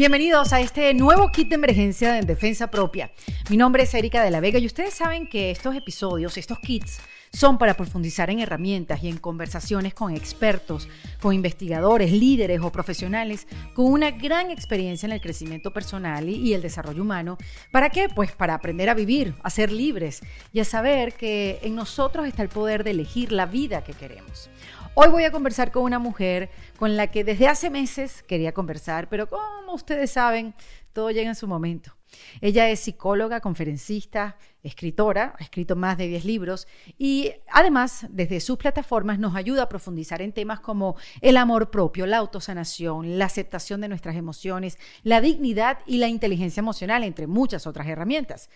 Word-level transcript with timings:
Bienvenidos 0.00 0.54
a 0.54 0.60
este 0.62 0.94
nuevo 0.94 1.30
kit 1.30 1.50
de 1.50 1.56
emergencia 1.56 2.18
en 2.18 2.26
defensa 2.26 2.70
propia. 2.70 3.10
Mi 3.50 3.58
nombre 3.58 3.82
es 3.82 3.92
Erika 3.92 4.24
de 4.24 4.30
la 4.30 4.40
Vega 4.40 4.58
y 4.58 4.64
ustedes 4.64 4.94
saben 4.94 5.28
que 5.28 5.50
estos 5.50 5.76
episodios, 5.76 6.38
estos 6.38 6.58
kits, 6.58 7.00
son 7.30 7.58
para 7.58 7.74
profundizar 7.74 8.30
en 8.30 8.40
herramientas 8.40 9.02
y 9.02 9.08
en 9.08 9.18
conversaciones 9.18 9.92
con 9.92 10.16
expertos, 10.16 10.88
con 11.20 11.34
investigadores, 11.34 12.12
líderes 12.12 12.62
o 12.62 12.72
profesionales 12.72 13.46
con 13.74 13.92
una 13.92 14.10
gran 14.10 14.50
experiencia 14.50 15.06
en 15.06 15.12
el 15.12 15.20
crecimiento 15.20 15.70
personal 15.70 16.30
y 16.30 16.54
el 16.54 16.62
desarrollo 16.62 17.02
humano. 17.02 17.36
¿Para 17.70 17.90
qué? 17.90 18.08
Pues 18.08 18.32
para 18.32 18.54
aprender 18.54 18.88
a 18.88 18.94
vivir, 18.94 19.34
a 19.42 19.50
ser 19.50 19.70
libres 19.70 20.22
y 20.54 20.60
a 20.60 20.64
saber 20.64 21.12
que 21.12 21.58
en 21.62 21.74
nosotros 21.74 22.26
está 22.26 22.42
el 22.42 22.48
poder 22.48 22.84
de 22.84 22.92
elegir 22.92 23.32
la 23.32 23.44
vida 23.44 23.84
que 23.84 23.92
queremos. 23.92 24.48
Hoy 24.94 25.08
voy 25.08 25.22
a 25.22 25.30
conversar 25.30 25.70
con 25.70 25.84
una 25.84 26.00
mujer 26.00 26.50
con 26.76 26.96
la 26.96 27.12
que 27.12 27.22
desde 27.22 27.46
hace 27.46 27.70
meses 27.70 28.24
quería 28.24 28.52
conversar, 28.52 29.08
pero 29.08 29.28
como 29.28 29.72
ustedes 29.72 30.10
saben, 30.10 30.52
todo 30.92 31.12
llega 31.12 31.28
en 31.28 31.36
su 31.36 31.46
momento. 31.46 31.96
Ella 32.40 32.68
es 32.68 32.80
psicóloga, 32.80 33.40
conferencista, 33.40 34.36
escritora, 34.64 35.36
ha 35.38 35.42
escrito 35.44 35.76
más 35.76 35.96
de 35.96 36.08
10 36.08 36.24
libros 36.24 36.66
y 36.98 37.32
además 37.52 38.06
desde 38.10 38.40
sus 38.40 38.58
plataformas 38.58 39.20
nos 39.20 39.36
ayuda 39.36 39.62
a 39.62 39.68
profundizar 39.68 40.22
en 40.22 40.32
temas 40.32 40.58
como 40.58 40.96
el 41.20 41.36
amor 41.36 41.70
propio, 41.70 42.04
la 42.04 42.16
autosanación, 42.16 43.16
la 43.16 43.26
aceptación 43.26 43.80
de 43.80 43.88
nuestras 43.88 44.16
emociones, 44.16 44.76
la 45.04 45.20
dignidad 45.20 45.78
y 45.86 45.98
la 45.98 46.08
inteligencia 46.08 46.60
emocional, 46.60 47.04
entre 47.04 47.28
muchas 47.28 47.68
otras 47.68 47.86
herramientas. 47.86 48.50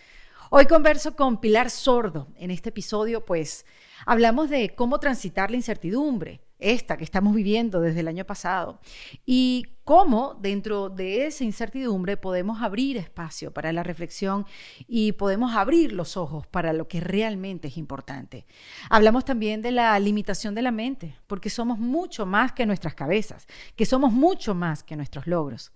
Hoy 0.50 0.66
converso 0.66 1.14
con 1.14 1.40
Pilar 1.40 1.70
Sordo. 1.70 2.28
En 2.36 2.50
este 2.50 2.68
episodio, 2.68 3.24
pues, 3.24 3.64
hablamos 4.06 4.50
de 4.50 4.74
cómo 4.74 4.98
transitar 5.00 5.50
la 5.50 5.56
incertidumbre, 5.56 6.40
esta 6.58 6.96
que 6.96 7.04
estamos 7.04 7.34
viviendo 7.34 7.80
desde 7.80 8.00
el 8.00 8.08
año 8.08 8.24
pasado, 8.24 8.80
y 9.26 9.66
cómo 9.84 10.34
dentro 10.40 10.88
de 10.88 11.26
esa 11.26 11.44
incertidumbre 11.44 12.16
podemos 12.16 12.62
abrir 12.62 12.96
espacio 12.96 13.52
para 13.52 13.72
la 13.72 13.82
reflexión 13.82 14.46
y 14.86 15.12
podemos 15.12 15.54
abrir 15.54 15.92
los 15.92 16.16
ojos 16.16 16.46
para 16.46 16.72
lo 16.72 16.88
que 16.88 17.00
realmente 17.00 17.68
es 17.68 17.76
importante. 17.76 18.46
Hablamos 18.88 19.24
también 19.24 19.60
de 19.62 19.72
la 19.72 19.98
limitación 19.98 20.54
de 20.54 20.62
la 20.62 20.70
mente, 20.70 21.16
porque 21.26 21.50
somos 21.50 21.78
mucho 21.78 22.24
más 22.24 22.52
que 22.52 22.66
nuestras 22.66 22.94
cabezas, 22.94 23.46
que 23.76 23.84
somos 23.84 24.12
mucho 24.12 24.54
más 24.54 24.82
que 24.82 24.96
nuestros 24.96 25.26
logros. 25.26 25.70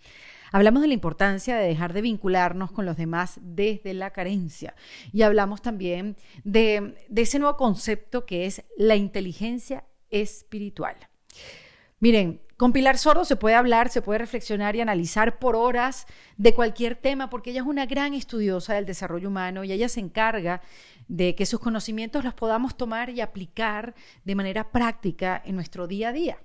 Hablamos 0.52 0.82
de 0.82 0.88
la 0.88 0.94
importancia 0.94 1.56
de 1.56 1.66
dejar 1.66 1.92
de 1.92 2.02
vincularnos 2.02 2.70
con 2.70 2.86
los 2.86 2.96
demás 2.96 3.38
desde 3.42 3.94
la 3.94 4.10
carencia. 4.10 4.74
Y 5.12 5.22
hablamos 5.22 5.62
también 5.62 6.16
de, 6.44 6.96
ese 7.14 7.38
nuevo 7.38 7.56
concepto 7.56 8.24
que 8.24 8.46
es 8.46 8.64
la 8.76 8.96
inteligencia 8.96 9.84
espiritual. 10.10 10.96
Miren, 12.00 12.40
con 12.56 12.72
Pilar 12.72 12.98
Sordo 12.98 13.24
se 13.24 13.36
puede 13.36 13.54
hablar, 13.54 13.88
se 13.88 14.02
puede 14.02 14.18
reflexionar 14.18 14.74
y 14.74 14.80
analizar 14.80 15.38
por 15.38 15.54
horas 15.54 16.06
de 16.36 16.54
cualquier 16.54 16.96
tema, 16.96 17.30
porque 17.30 17.50
ella 17.50 17.60
es 17.60 17.66
una 17.66 17.86
gran 17.86 18.14
estudiosa 18.14 18.74
del 18.74 18.86
desarrollo 18.86 19.28
humano 19.28 19.64
y 19.64 19.72
ella 19.72 19.88
se 19.88 20.00
encarga 20.00 20.60
de 21.06 21.34
que 21.34 21.46
sus 21.46 21.60
conocimientos 21.60 22.24
los 22.24 22.34
podamos 22.34 22.76
tomar 22.76 23.10
y 23.10 23.20
aplicar 23.20 23.94
de 24.24 24.34
manera 24.34 24.70
práctica 24.70 25.40
en 25.44 25.54
nuestro 25.54 25.86
día 25.86 26.08
a 26.08 26.12
día. 26.12 26.38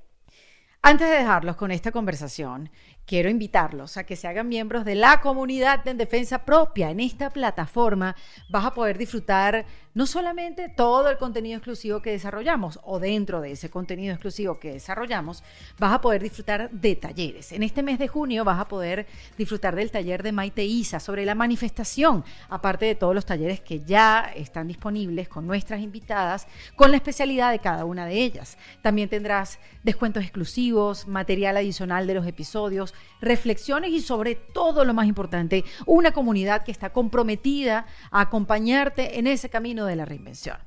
Antes 0.86 1.09
de 1.09 1.16
dejarlos 1.16 1.56
con 1.56 1.72
esta 1.72 1.92
conversación, 1.92 2.70
quiero 3.06 3.30
invitarlos 3.30 3.98
a 3.98 4.06
que 4.06 4.16
se 4.16 4.28
hagan 4.28 4.48
miembros 4.48 4.86
de 4.86 4.96
la 4.96 5.22
comunidad 5.22 5.84
de 5.84 5.94
defensa 5.94 6.46
propia. 6.46 6.90
En 6.90 7.00
esta 7.00 7.30
plataforma 7.30 8.16
vas 8.50 8.66
a 8.66 8.73
poder 8.73 8.98
disfrutar 8.98 9.66
no 9.94 10.08
solamente 10.08 10.70
todo 10.70 11.09
el 11.09 11.18
contenido 11.18 11.58
exclusivo 11.58 12.02
que 12.02 12.12
desarrollamos 12.12 12.80
o 12.84 13.00
dentro 13.00 13.42
de 13.42 13.52
ese 13.52 13.70
contenido 13.70 14.14
exclusivo 14.14 14.59
que 14.59 14.74
desarrollamos, 14.74 15.44
vas 15.78 15.94
a 15.94 16.02
poder 16.02 16.24
disfrutar 16.24 16.72
de 16.72 16.96
talleres. 16.96 17.52
En 17.52 17.62
este 17.62 17.84
mes 17.84 18.00
de 18.00 18.08
junio 18.08 18.44
vas 18.44 18.59
a 18.59 18.68
poder 18.68 19.06
disfrutar 19.38 19.76
del 19.76 19.92
taller 19.92 20.24
de 20.24 20.31
Maite 20.31 20.66
Isa 20.66 21.00
sobre 21.00 21.26
la 21.26 21.36
manifestación, 21.36 22.24
aparte 22.50 22.86
de 22.86 22.96
todos 22.96 23.14
los 23.14 23.26
talleres 23.26 23.62
que 23.62 23.81
ya 23.81 24.31
están 24.36 24.68
disponibles 24.68 25.30
con 25.30 25.46
nuestras 25.46 25.81
invitadas, 25.81 26.47
con 26.75 26.90
la 26.90 26.97
especialidad 26.97 27.52
de 27.52 27.59
cada 27.59 27.85
una 27.85 28.08
de 28.08 28.16
ellas. 28.16 28.58
También 28.81 29.09
tendrás 29.09 29.59
descuentos 29.84 30.24
exclusivos, 30.24 31.08
material 31.08 31.58
adicional 31.58 32.08
de 32.08 32.16
los 32.16 32.25
episodios, 32.25 32.93
reflexiones 33.22 33.92
y 33.92 34.02
sobre 34.02 34.36
todo 34.36 34.86
lo 34.86 34.94
más 34.94 35.08
importante, 35.08 35.64
una 35.86 36.12
comunidad 36.12 36.64
que 36.64 36.72
está 36.72 36.92
comprometida 36.92 37.86
a 38.12 38.22
acompañarte 38.22 39.20
en 39.20 39.28
ese 39.28 39.50
camino 39.50 39.86
de 39.86 39.96
la 39.96 40.06
reinvención. 40.06 40.58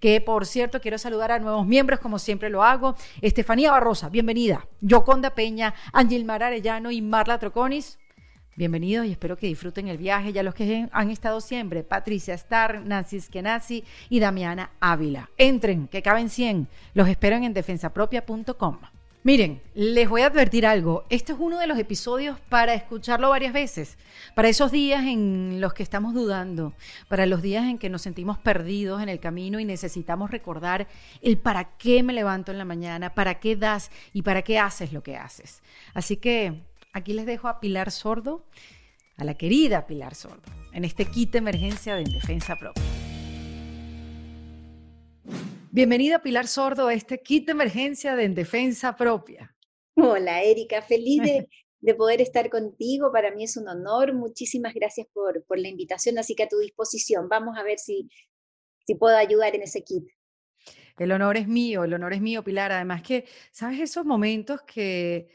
Que 0.00 0.20
por 0.20 0.46
cierto 0.46 0.80
quiero 0.80 0.98
saludar 0.98 1.32
a 1.32 1.38
nuevos 1.38 1.66
miembros 1.66 2.00
como 2.00 2.18
siempre 2.18 2.50
lo 2.50 2.62
hago. 2.62 2.96
Estefanía 3.20 3.70
Barrosa, 3.70 4.08
bienvenida. 4.08 4.66
Yoconda 4.80 5.30
Peña, 5.30 5.74
Mar 6.24 6.42
Arellano 6.42 6.90
y 6.90 7.02
Marla 7.02 7.38
Troconis. 7.38 7.98
Bienvenidos 8.56 9.04
y 9.04 9.10
espero 9.10 9.36
que 9.36 9.48
disfruten 9.48 9.88
el 9.88 9.98
viaje. 9.98 10.32
Ya 10.32 10.42
los 10.42 10.54
que 10.54 10.88
han 10.90 11.10
estado 11.10 11.42
siempre, 11.42 11.82
Patricia 11.82 12.32
Star, 12.32 12.80
Nancy 12.86 13.20
Skenazi 13.20 13.84
y 14.08 14.18
Damiana 14.18 14.70
Ávila. 14.80 15.28
Entren, 15.36 15.88
que 15.88 16.00
caben 16.00 16.30
100. 16.30 16.66
Los 16.94 17.06
espero 17.06 17.36
en 17.36 17.52
defensapropia.com. 17.52 18.78
Miren, 19.26 19.60
les 19.74 20.08
voy 20.08 20.22
a 20.22 20.26
advertir 20.26 20.66
algo. 20.66 21.04
Este 21.10 21.32
es 21.32 21.38
uno 21.40 21.58
de 21.58 21.66
los 21.66 21.80
episodios 21.80 22.38
para 22.48 22.74
escucharlo 22.74 23.28
varias 23.28 23.52
veces, 23.52 23.98
para 24.36 24.48
esos 24.48 24.70
días 24.70 25.04
en 25.04 25.60
los 25.60 25.74
que 25.74 25.82
estamos 25.82 26.14
dudando, 26.14 26.74
para 27.08 27.26
los 27.26 27.42
días 27.42 27.64
en 27.64 27.78
que 27.78 27.90
nos 27.90 28.02
sentimos 28.02 28.38
perdidos 28.38 29.02
en 29.02 29.08
el 29.08 29.18
camino 29.18 29.58
y 29.58 29.64
necesitamos 29.64 30.30
recordar 30.30 30.86
el 31.22 31.38
para 31.38 31.76
qué 31.76 32.04
me 32.04 32.12
levanto 32.12 32.52
en 32.52 32.58
la 32.58 32.64
mañana, 32.64 33.14
para 33.14 33.40
qué 33.40 33.56
das 33.56 33.90
y 34.12 34.22
para 34.22 34.42
qué 34.42 34.60
haces 34.60 34.92
lo 34.92 35.02
que 35.02 35.16
haces. 35.16 35.60
Así 35.92 36.18
que 36.18 36.62
aquí 36.92 37.12
les 37.12 37.26
dejo 37.26 37.48
a 37.48 37.58
Pilar 37.58 37.90
Sordo, 37.90 38.44
a 39.16 39.24
la 39.24 39.34
querida 39.34 39.88
Pilar 39.88 40.14
Sordo, 40.14 40.52
en 40.72 40.84
este 40.84 41.04
kit 41.04 41.32
de 41.32 41.38
emergencia 41.38 41.96
de 41.96 42.04
defensa 42.04 42.54
propia. 42.54 43.05
Bienvenida 45.70 46.22
Pilar 46.22 46.46
Sordo 46.46 46.88
a 46.88 46.94
este 46.94 47.20
kit 47.20 47.46
de 47.46 47.52
emergencia 47.52 48.16
de 48.16 48.24
En 48.24 48.34
Defensa 48.34 48.96
Propia. 48.96 49.54
Hola 49.94 50.42
Erika, 50.42 50.80
feliz 50.80 51.20
de, 51.80 51.94
poder 51.94 52.20
estar 52.20 52.48
contigo. 52.48 53.12
Para 53.12 53.30
mí 53.30 53.44
es 53.44 53.56
un 53.56 53.68
honor. 53.68 54.14
Muchísimas 54.14 54.72
gracias 54.72 55.06
por, 55.12 55.44
por, 55.44 55.58
la 55.58 55.68
invitación, 55.68 56.18
así 56.18 56.34
que 56.34 56.44
a 56.44 56.48
tu 56.48 56.58
disposición. 56.58 57.28
Vamos 57.28 57.58
a 57.58 57.62
ver 57.62 57.78
si, 57.78 58.08
si 58.86 58.94
puedo 58.94 59.16
ayudar 59.16 59.54
en 59.54 59.62
ese 59.62 59.82
kit. 59.82 60.04
El 60.98 61.12
honor 61.12 61.36
es 61.36 61.46
mío, 61.46 61.84
el 61.84 61.92
honor 61.92 62.14
es 62.14 62.22
mío, 62.22 62.42
Pilar. 62.42 62.72
Además 62.72 63.02
que, 63.02 63.26
¿sabes 63.52 63.80
esos 63.80 64.04
momentos 64.04 64.62
que 64.62 65.28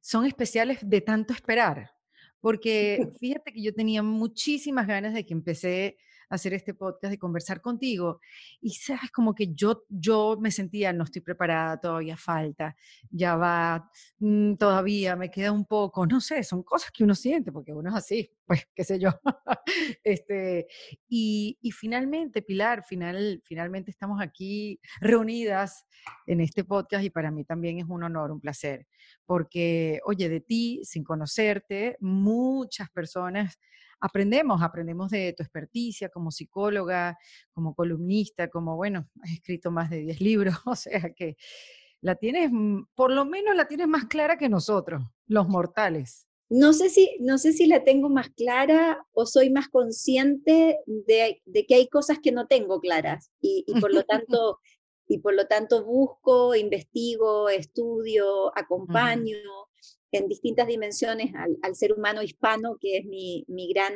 son 0.00 0.26
especiales 0.26 0.78
de 0.82 1.00
tanto 1.00 1.32
esperar? 1.32 1.92
Porque 2.40 2.98
fíjate 3.20 3.52
que 3.52 3.62
yo 3.62 3.72
tenía 3.72 4.02
muchísimas 4.02 4.86
ganas 4.86 5.14
de 5.14 5.24
que 5.24 5.34
empecé 5.34 5.98
hacer 6.28 6.54
este 6.54 6.74
podcast 6.74 7.14
y 7.14 7.18
conversar 7.18 7.60
contigo. 7.60 8.20
Y 8.60 8.70
sabes, 8.70 9.10
como 9.10 9.34
que 9.34 9.52
yo, 9.54 9.84
yo 9.88 10.36
me 10.40 10.50
sentía, 10.50 10.92
no 10.92 11.04
estoy 11.04 11.22
preparada, 11.22 11.80
todavía 11.80 12.16
falta, 12.16 12.76
ya 13.10 13.36
va, 13.36 13.90
mm, 14.18 14.54
todavía 14.54 15.16
me 15.16 15.30
queda 15.30 15.52
un 15.52 15.64
poco, 15.66 16.06
no 16.06 16.20
sé, 16.20 16.42
son 16.42 16.62
cosas 16.62 16.90
que 16.90 17.04
uno 17.04 17.14
siente, 17.14 17.52
porque 17.52 17.72
uno 17.72 17.90
es 17.90 17.96
así, 17.96 18.30
pues, 18.46 18.66
qué 18.74 18.84
sé 18.84 18.98
yo. 18.98 19.10
este, 20.04 20.66
y, 21.08 21.58
y 21.60 21.70
finalmente, 21.70 22.42
Pilar, 22.42 22.84
final, 22.84 23.42
finalmente 23.44 23.90
estamos 23.90 24.20
aquí 24.20 24.80
reunidas 25.00 25.86
en 26.26 26.40
este 26.40 26.64
podcast 26.64 27.04
y 27.04 27.10
para 27.10 27.30
mí 27.30 27.44
también 27.44 27.78
es 27.78 27.86
un 27.88 28.02
honor, 28.02 28.30
un 28.30 28.40
placer, 28.40 28.86
porque, 29.26 30.00
oye, 30.04 30.28
de 30.28 30.40
ti, 30.40 30.80
sin 30.84 31.04
conocerte, 31.04 31.96
muchas 32.00 32.90
personas 32.90 33.58
aprendemos, 34.00 34.62
aprendemos 34.62 35.10
de 35.10 35.32
tu 35.32 35.42
experticia 35.42 36.08
como 36.08 36.30
psicóloga, 36.30 37.18
como 37.52 37.74
columnista, 37.74 38.48
como, 38.48 38.76
bueno, 38.76 39.08
has 39.22 39.32
escrito 39.32 39.70
más 39.70 39.90
de 39.90 40.00
10 40.00 40.20
libros, 40.20 40.54
o 40.66 40.76
sea 40.76 41.12
que 41.14 41.36
la 42.00 42.16
tienes, 42.16 42.50
mm, 42.52 42.84
por 42.94 43.10
lo 43.10 43.24
menos 43.24 43.56
la 43.56 43.66
tienes 43.66 43.88
más 43.88 44.06
clara 44.06 44.36
que 44.36 44.48
nosotros, 44.48 45.02
los 45.26 45.48
mortales. 45.48 46.26
No 46.50 46.72
sé 46.74 46.90
si, 46.90 47.16
no 47.20 47.38
sé 47.38 47.52
si 47.52 47.66
la 47.66 47.82
tengo 47.84 48.10
más 48.10 48.28
clara 48.30 49.04
o 49.12 49.24
soy 49.24 49.50
más 49.50 49.68
consciente 49.68 50.78
de, 50.86 51.42
que 51.66 51.74
hay 51.74 51.88
cosas 51.88 52.18
que 52.22 52.32
no 52.32 52.46
tengo 52.46 52.80
claras 52.80 53.30
y, 53.40 53.64
y 53.66 53.80
por 53.80 53.92
lo 53.92 54.02
tanto 54.04 54.58
y 55.06 55.18
por 55.18 55.34
lo 55.34 55.46
tanto 55.46 55.84
busco, 55.84 56.54
investigo, 56.54 57.48
estudio, 57.48 58.56
acompaño, 58.56 59.38
en 60.18 60.28
distintas 60.28 60.66
dimensiones 60.66 61.32
al, 61.62 61.74
ser 61.74 61.92
humano 61.92 62.22
hispano, 62.22 62.76
que 62.80 62.98
es 62.98 63.04
mi, 63.06 63.44
mi, 63.48 63.72
gran, 63.72 63.94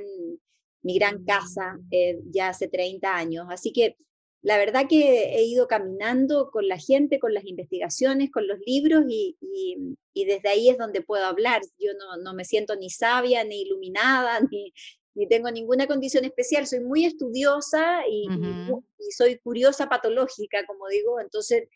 mi 0.83 0.99
gran 0.99 1.25
casa 1.25 1.79
eh, 1.91 2.19
ya 2.31 2.49
hace 2.49 2.69
30 2.69 3.15
años. 3.15 3.47
Así 3.51 3.73
que 3.73 3.97
la 4.43 4.57
verdad 4.57 4.87
que 4.89 5.35
he 5.35 5.45
ido 5.45 5.67
caminando 5.67 6.51
con 6.51 6.69
la 6.69 6.79
gente, 6.79 7.19
con 7.19 7.35
las 7.35 7.45
investigaciones, 7.45 8.31
con 8.31 8.47
los 8.47 8.59
libros 8.65 9.05
y, 9.09 9.37
y, 9.41 10.25
desde 10.25 10.49
ahí 10.49 10.69
es 10.69 10.79
donde 10.79 11.01
puedo 11.01 11.25
hablar. 11.25 11.63
Yo 11.79 11.93
no, 11.95 12.23
no 12.23 12.35
me 12.35 12.45
siento 12.45 12.77
ni 12.77 12.91
sabia, 12.91 13.45
ni 13.45 13.63
iluminada, 13.63 14.41
ni, 14.51 14.73
ni 15.15 15.27
tengo 15.27 15.51
ninguna 15.51 15.87
condición 15.87 16.25
especial, 16.25 16.67
soy 16.67 16.81
muy 16.81 17.05
estudiosa 17.05 18.07
y, 18.09 18.29
y, 18.29 19.11
soy 19.11 19.39
curiosa 19.39 19.89
patológica, 19.89 20.65
como 20.67 20.87
digo, 20.89 21.21
entonces 21.21 21.69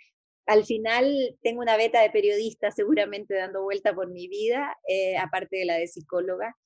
al 0.47 0.65
final 0.65 1.37
tengo 1.43 1.61
una 1.61 1.77
beta 1.77 2.00
de 2.00 2.11
periodista 2.11 2.71
seguramente 2.71 3.35
dando 3.35 3.62
vuelta 3.62 3.94
por 3.94 4.11
mi 4.11 4.29
vida, 4.29 4.77
eh, 4.89 5.17
aparte 5.17 5.56
de 5.56 5.65
la 5.65 5.77
de 5.77 5.87
psicóloga, 5.87 6.56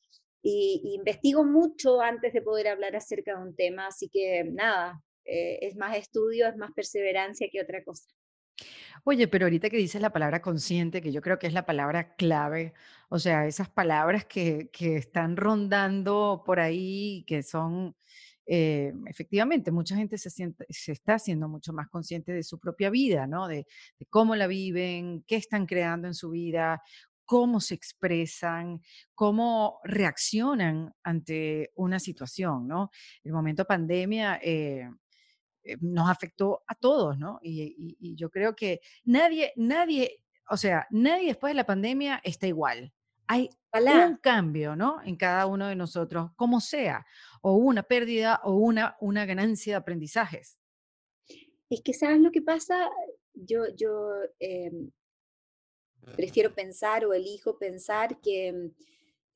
y, 0.43 0.81
investigo 0.94 1.44
mucho 1.44 2.00
antes 2.00 2.32
de 2.32 2.43
poder 2.43 2.69
hablar 2.69 2.94
acerca 2.96 3.37
de 3.37 3.43
un 3.43 3.56
tema, 3.56 3.88
así 3.88 4.08
que 4.08 4.44
nada, 4.44 5.02
eh, 5.25 5.58
es 5.62 5.76
más 5.76 5.96
estudio, 5.96 6.46
es 6.46 6.56
más 6.56 6.70
perseverancia 6.73 7.49
que 7.50 7.61
otra 7.61 7.82
cosa. 7.82 8.06
Oye, 9.05 9.28
pero 9.28 9.46
ahorita 9.46 9.69
que 9.69 9.76
dices 9.76 10.00
la 10.00 10.12
palabra 10.12 10.40
consciente, 10.40 11.02
que 11.02 11.12
yo 11.12 11.20
creo 11.20 11.38
que 11.38 11.46
es 11.46 11.52
la 11.52 11.67
palabra 11.67 12.14
clave, 12.17 12.73
o 13.08 13.19
sea, 13.19 13.46
esas 13.46 13.69
palabras 13.69 14.25
que, 14.25 14.70
que 14.73 14.96
están 14.96 15.37
rondando 15.37 16.43
por 16.46 16.61
ahí, 16.61 17.25
que 17.26 17.43
son, 17.43 17.94
eh, 18.46 18.93
efectivamente, 19.06 19.70
mucha 19.70 19.96
gente 19.96 20.19
se, 20.19 20.31
siente, 20.31 20.66
se 20.69 20.93
está 20.93 21.14
haciendo 21.14 21.48
mucho 21.48 21.72
más 21.72 21.88
consciente 21.88 22.32
de 22.32 22.43
su 22.43 22.58
propia 22.58 22.90
vida, 22.90 23.26
¿no? 23.26 23.48
De, 23.48 23.66
cómo 24.10 24.37
la 24.37 24.46
viven, 24.46 25.25
qué 25.26 25.37
están 25.37 25.66
creando 25.66 26.06
en 26.06 26.14
su 26.14 26.31
vida, 26.31 26.82
cómo 27.25 27.60
se 27.60 27.75
expresan, 27.75 28.81
cómo 29.14 29.81
reaccionan 29.84 30.94
ante 31.02 31.72
una 31.75 31.98
situación, 31.98 32.66
¿no? 32.69 32.90
El 33.25 33.32
momento 33.32 33.64
pandemia... 33.64 34.40
Eh, 34.43 34.88
eh, 35.66 35.76
nos 35.81 36.08
afectó 36.08 36.62
a 36.66 36.75
todos, 36.75 37.19
¿no? 37.19 37.40
Y, 37.42 38.14
yo 38.14 38.31
creo 38.31 38.54
que 38.54 38.81
nadie, 39.04 39.52
nadie, 39.56 40.22
o 40.49 40.56
sea, 40.56 40.87
nadie 40.90 41.26
después 41.28 41.50
de 41.50 41.56
la 41.56 41.66
pandemia 41.66 42.20
está 42.25 42.46
igual. 42.46 42.92
Hay 43.28 43.50
un 43.73 44.17
cambio, 44.17 44.76
¿no? 44.76 45.02
En 45.02 45.17
cada 45.17 45.46
uno 45.46 45.69
de 45.69 45.76
nosotros, 45.76 46.31
como 46.37 46.61
sea, 46.61 47.06
o 47.43 47.55
una 47.55 47.82
pérdida 47.82 48.40
o 48.44 48.55
una, 48.55 48.96
una 49.00 49.26
ganancia 49.26 49.75
de 49.75 49.76
aprendizajes. 49.78 50.58
Es 51.69 51.82
que, 51.82 51.93
¿sabes 51.93 52.20
lo 52.20 52.31
que 52.31 52.43
pasa? 52.43 52.88
Yo, 53.34 53.67
yo 53.75 54.11
em, 54.38 54.90
prefiero 56.14 56.55
pensar 56.55 57.05
o 57.05 57.12
elijo 57.12 57.58
pensar 57.58 58.20
que 58.20 58.49
em, 58.49 58.73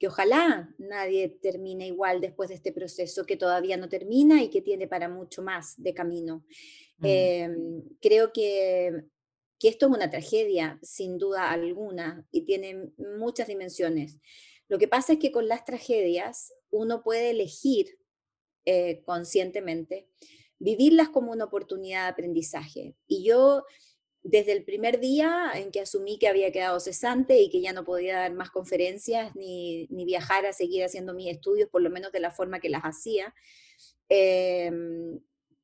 que 0.01 0.09
ojalá 0.09 0.75
nadie 0.79 1.29
termine 1.29 1.87
igual 1.87 2.23
después 2.23 2.49
de 2.49 2.55
este 2.55 2.73
proceso 2.73 3.27
que 3.27 3.37
todavía 3.37 3.77
no 3.77 3.91
termina 3.91 4.43
y 4.43 4.49
que 4.49 4.63
tiene 4.63 4.89
para 4.89 5.11
mucho 5.11 5.43
más 5.43 5.75
de 5.77 5.93
camino. 5.93 6.43
Mm. 6.97 7.07
Em, 7.07 7.83
creo 8.01 8.33
que, 8.33 9.05
que 9.61 9.69
esto 9.69 9.87
es 9.87 9.93
una 9.93 10.11
tragedia, 10.11 10.81
sin 10.83 11.19
duda 11.19 11.51
alguna, 11.51 12.27
y 12.33 12.47
tiene 12.47 12.91
muchas 13.19 13.47
dimensiones. 13.47 14.19
Lo 14.69 14.79
que 14.79 14.89
pasa 14.89 15.13
es 15.13 15.19
que 15.19 15.31
con 15.31 15.47
las 15.47 15.65
tragedias 15.65 16.53
uno 16.71 17.03
puede 17.03 17.31
elegir 17.31 17.99
eh, 18.65 19.03
conscientemente 19.05 20.09
vivirlas 20.59 21.09
como 21.09 21.33
una 21.33 21.45
oportunidad 21.45 22.05
de 22.05 22.11
aprendizaje. 22.11 22.95
Y 23.07 23.25
yo 23.25 23.65
desde 24.23 24.53
el 24.53 24.65
primer 24.65 25.01
día 25.01 25.51
en 25.55 25.71
que 25.71 25.81
asumí 25.81 26.19
que 26.19 26.29
había 26.29 26.53
quedado 26.53 26.79
cesante 26.79 27.41
y 27.41 27.51
que 27.51 27.61
ya 27.61 27.73
no 27.73 27.85
podía 27.85 28.19
dar 28.19 28.35
más 28.35 28.51
conferencias 28.51 29.35
ni, 29.35 29.89
viajar 29.91 30.45
a 30.47 30.53
seguir 30.53 30.85
haciendo 30.85 31.15
mis 31.15 31.31
estudios, 31.31 31.69
por 31.71 31.83
lo 31.83 31.91
menos 31.91 32.13
de 32.13 32.21
la 32.21 32.31
forma 32.31 32.61
que 32.61 32.69
las 32.69 32.83
hacía, 32.83 33.35
em, 34.09 35.21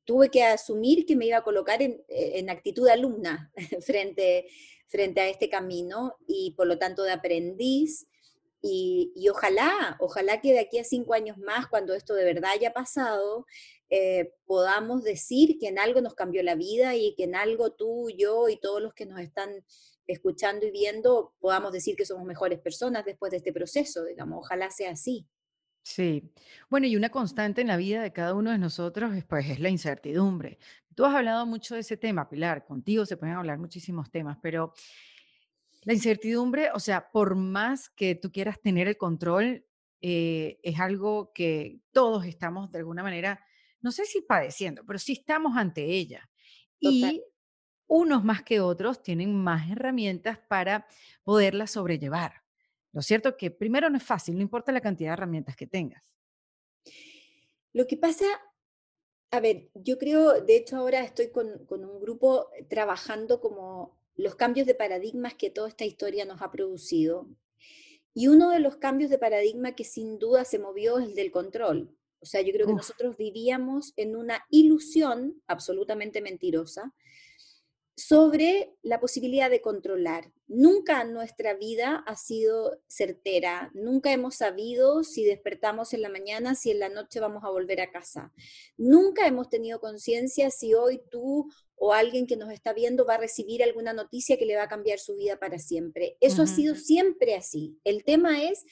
tuve 0.07 0.29
que 0.29 0.43
asumir 0.43 1.05
que 1.05 1.17
me 1.17 1.25
iba 1.25 1.37
a 1.37 1.43
colocar 1.43 1.81
en, 1.81 2.01
en 2.07 2.49
actitud 2.49 2.87
alumna 2.87 3.51
frente, 3.85 4.47
frente 4.87 5.19
a 5.19 5.27
este 5.27 5.49
camino 5.49 6.15
y 6.25 6.51
por 6.51 6.65
lo 6.65 6.79
tanto 6.79 7.03
de 7.03 7.11
aprendiz. 7.11 8.07
Y, 8.59 9.11
y, 9.15 9.29
ojalá, 9.29 9.97
ojalá 9.99 10.41
que 10.41 10.53
de 10.53 10.59
aquí 10.59 10.79
a 10.79 10.83
cinco 10.83 11.13
años 11.13 11.37
más, 11.37 11.67
cuando 11.67 11.93
esto 11.93 12.15
de 12.15 12.25
verdad 12.25 12.51
haya 12.53 12.73
pasado, 12.73 13.45
eh, 13.89 14.33
podamos 14.45 15.03
decir 15.03 15.59
que 15.59 15.67
en 15.67 15.77
algo 15.77 16.01
nos 16.01 16.15
cambió 16.15 16.41
la 16.41 16.55
vida 16.55 16.95
y 16.95 17.13
que 17.15 17.25
en 17.25 17.35
algo 17.35 17.73
tú, 17.73 18.09
yo 18.09 18.49
y 18.49 18.57
todos 18.59 18.81
los 18.81 18.93
que 18.93 19.05
nos 19.05 19.19
están 19.19 19.63
escuchando 20.07 20.65
y 20.65 20.71
viendo 20.71 21.33
podamos 21.39 21.71
decir 21.73 21.95
que 21.95 22.05
somos 22.05 22.25
mejores 22.25 22.59
personas 22.59 23.05
después 23.05 23.29
de 23.29 23.37
este 23.37 23.53
proceso, 23.53 24.05
digamos, 24.05 24.39
ojalá 24.39 24.71
sea 24.71 24.91
así. 24.91 25.27
Sí, 25.89 26.33
bueno, 26.69 26.85
y 26.85 26.97
una 26.97 27.09
constante 27.09 27.61
en 27.61 27.67
la 27.67 27.77
vida 27.77 28.01
de 28.01 28.11
cada 28.11 28.33
uno 28.33 28.51
de 28.51 28.57
nosotros 28.57 29.15
es, 29.15 29.23
pues, 29.23 29.49
es 29.49 29.59
la 29.61 29.69
incertidumbre. 29.69 30.59
Tú 30.93 31.05
has 31.05 31.15
hablado 31.15 31.45
mucho 31.45 31.75
de 31.75 31.79
ese 31.79 31.95
tema, 31.95 32.27
Pilar, 32.27 32.65
contigo 32.65 33.05
se 33.05 33.15
pueden 33.15 33.35
hablar 33.35 33.57
muchísimos 33.57 34.11
temas, 34.11 34.37
pero 34.41 34.73
la 35.83 35.93
incertidumbre, 35.93 36.71
o 36.73 36.79
sea, 36.79 37.09
por 37.09 37.35
más 37.35 37.89
que 37.89 38.15
tú 38.15 38.33
quieras 38.33 38.59
tener 38.61 38.89
el 38.89 38.97
control, 38.97 39.65
eh, 40.01 40.59
es 40.61 40.77
algo 40.77 41.31
que 41.33 41.79
todos 41.93 42.25
estamos 42.25 42.69
de 42.69 42.79
alguna 42.79 43.01
manera 43.01 43.39
no 43.79 43.91
sé 43.91 44.05
si 44.05 44.21
padeciendo, 44.21 44.83
pero 44.85 44.99
sí 44.99 45.13
estamos 45.13 45.55
ante 45.55 45.85
ella. 45.85 46.29
Y 46.79 47.23
unos 47.87 48.23
más 48.25 48.43
que 48.43 48.59
otros 48.59 49.01
tienen 49.03 49.35
más 49.35 49.71
herramientas 49.71 50.39
para 50.49 50.87
poderla 51.23 51.67
sobrellevar. 51.67 52.46
Lo 52.97 53.03
cierto 53.03 53.29
es 53.29 53.35
que 53.35 53.51
primero 53.51 53.91
no 53.91 53.97
es 53.97 54.03
fácil, 54.03 54.35
no 54.35 54.41
importa 54.41 54.71
la 54.71 54.81
cantidad 54.81 55.11
de 55.11 55.13
herramientas 55.13 55.55
que 55.55 55.67
tengas. 55.67 56.11
Lo 57.71 57.85
que 57.85 57.95
pasa, 57.95 58.25
a 59.29 59.39
ver, 59.39 59.69
yo 59.75 59.99
creo, 59.99 60.41
de 60.41 60.55
hecho 60.57 60.77
ahora 60.77 61.03
estoy 61.03 61.29
con, 61.29 61.63
con 61.67 61.85
un 61.85 62.01
grupo 62.01 62.49
trabajando 62.67 63.39
como 63.39 63.99
los 64.15 64.33
cambios 64.33 64.65
de 64.65 64.73
paradigmas 64.73 65.35
que 65.35 65.51
toda 65.51 65.67
esta 65.67 65.85
historia 65.85 66.25
nos 66.25 66.41
ha 66.41 66.49
producido. 66.49 67.29
Y 68.15 68.29
uno 68.29 68.49
de 68.49 68.61
los 68.61 68.77
cambios 68.77 69.11
de 69.11 69.19
paradigma 69.19 69.75
que 69.75 69.83
sin 69.83 70.17
duda 70.17 70.43
se 70.43 70.57
movió 70.57 70.97
es 70.97 71.09
el 71.09 71.13
del 71.13 71.29
control. 71.29 71.95
O 72.19 72.25
sea, 72.25 72.41
yo 72.41 72.51
creo 72.51 72.65
que 72.65 72.73
nosotros 72.73 73.15
vivíamos 73.15 73.93
en 73.95 74.15
una 74.15 74.43
ilusión 74.49 75.39
absolutamente 75.45 76.19
mentirosa 76.19 76.95
sobre 77.97 78.75
la 78.83 78.99
posibilidad 78.99 79.49
de 79.49 79.59
controlar. 79.59 80.31
Nunca 80.47 81.03
nuestra 81.03 81.55
vida 81.55 82.03
ha 82.05 82.15
sido 82.15 82.79
certera, 82.87 83.71
nunca 83.73 84.13
hemos 84.13 84.35
sabido 84.35 85.03
si 85.03 85.25
despertamos 85.25 85.93
en 85.93 86.03
la 86.03 86.09
mañana, 86.09 86.53
si 86.53 86.69
en 86.69 86.79
la 86.79 86.89
noche 86.89 87.19
vamos 87.19 87.43
a 87.43 87.49
volver 87.49 87.81
a 87.81 87.91
casa. 87.91 88.31
Nunca 88.77 89.25
hemos 89.25 89.49
tenido 89.49 89.79
conciencia 89.79 90.51
si 90.51 90.75
hoy 90.75 91.01
tú 91.09 91.49
o 91.75 91.91
alguien 91.91 92.27
que 92.27 92.37
nos 92.37 92.51
está 92.51 92.71
viendo 92.71 93.03
va 93.03 93.15
a 93.15 93.19
recibir 93.19 93.63
alguna 93.63 93.93
noticia 93.93 94.37
que 94.37 94.45
le 94.45 94.55
va 94.55 94.63
a 94.63 94.69
cambiar 94.69 94.99
su 94.99 95.15
vida 95.15 95.39
para 95.39 95.57
siempre. 95.57 96.17
Eso 96.21 96.43
ha 96.43 96.47
sido 96.47 96.75
siempre 96.75 97.33
así. 97.33 97.79
El 97.83 98.03
tema 98.03 98.43
es 98.43 98.63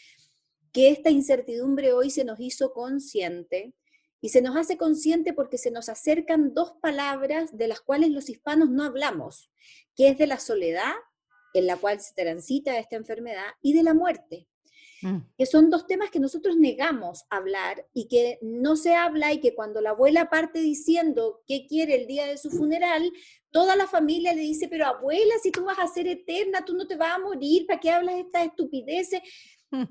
que 0.72 0.90
esta 0.92 1.10
incertidumbre 1.10 1.94
hoy 1.94 2.12
se 2.12 2.26
nos 2.26 2.40
hizo 2.40 2.74
consciente 2.74 3.74
y 4.26 4.30
se 4.30 4.42
nos 4.42 4.56
hace 4.58 4.76
consciente 4.76 5.34
porque 5.34 5.60
se 5.60 5.70
nos 5.70 5.88
acercan 5.88 6.56
dos 6.56 6.74
palabras 6.82 7.56
de 7.56 7.68
las 7.68 7.80
cuales 7.80 8.10
los 8.10 8.28
hispanos 8.28 8.72
no 8.72 8.84
hablamos, 8.84 9.52
que 9.96 10.08
es 10.10 10.18
de 10.18 10.26
la 10.26 10.40
soledad, 10.40 10.94
en 11.54 11.68
la 11.68 11.78
cual 11.78 12.02
se 12.02 12.16
transita 12.16 12.80
esta 12.80 12.96
enfermedad, 12.96 13.46
y 13.62 13.74
de 13.74 13.84
la 13.84 13.94
muerte, 13.94 14.48
mm. 15.04 15.18
que 15.38 15.46
son 15.46 15.70
dos 15.70 15.86
temas 15.86 16.10
que 16.10 16.20
nosotros 16.20 16.58
negamos 16.58 17.26
hablar 17.30 17.86
y 17.94 18.08
que 18.08 18.40
no 18.42 18.78
se 18.78 18.96
habla 18.96 19.32
y 19.32 19.40
que 19.40 19.54
cuando 19.54 19.80
la 19.80 19.92
abuela 19.92 20.28
parte 20.28 20.60
diciendo 20.60 21.44
qué 21.46 21.68
quiere 21.68 21.94
el 21.94 22.08
día 22.08 22.26
de 22.26 22.40
su 22.40 22.50
funeral, 22.50 23.14
toda 23.52 23.76
la 23.76 23.86
familia 23.86 24.34
le 24.34 24.42
dice, 24.42 24.68
pero 24.68 24.88
abuela, 24.88 25.36
si 25.44 25.52
tú 25.52 25.66
vas 25.66 25.78
a 25.78 25.86
ser 25.86 26.08
eterna, 26.08 26.66
tú 26.66 26.74
no 26.74 26.88
te 26.88 26.96
vas 26.96 27.14
a 27.14 27.20
morir, 27.20 27.68
¿para 27.68 27.80
qué 27.80 27.92
hablas 27.92 28.16
estas 28.16 28.48
estupideces? 28.48 29.22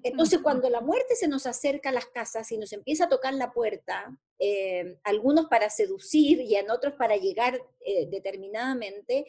Entonces, 0.02 0.38
cuando 0.42 0.70
la 0.70 0.80
muerte 0.80 1.14
se 1.16 1.28
nos 1.28 1.46
acerca 1.46 1.90
a 1.90 1.92
las 1.92 2.06
casas 2.06 2.50
y 2.52 2.58
nos 2.58 2.72
empieza 2.72 3.04
a 3.04 3.08
tocar 3.08 3.34
la 3.34 3.52
puerta, 3.52 4.18
eh, 4.38 4.98
algunos 5.04 5.46
para 5.46 5.70
seducir 5.70 6.40
y 6.40 6.56
en 6.56 6.70
otros 6.70 6.94
para 6.94 7.16
llegar 7.16 7.60
eh, 7.84 8.06
determinadamente, 8.06 9.26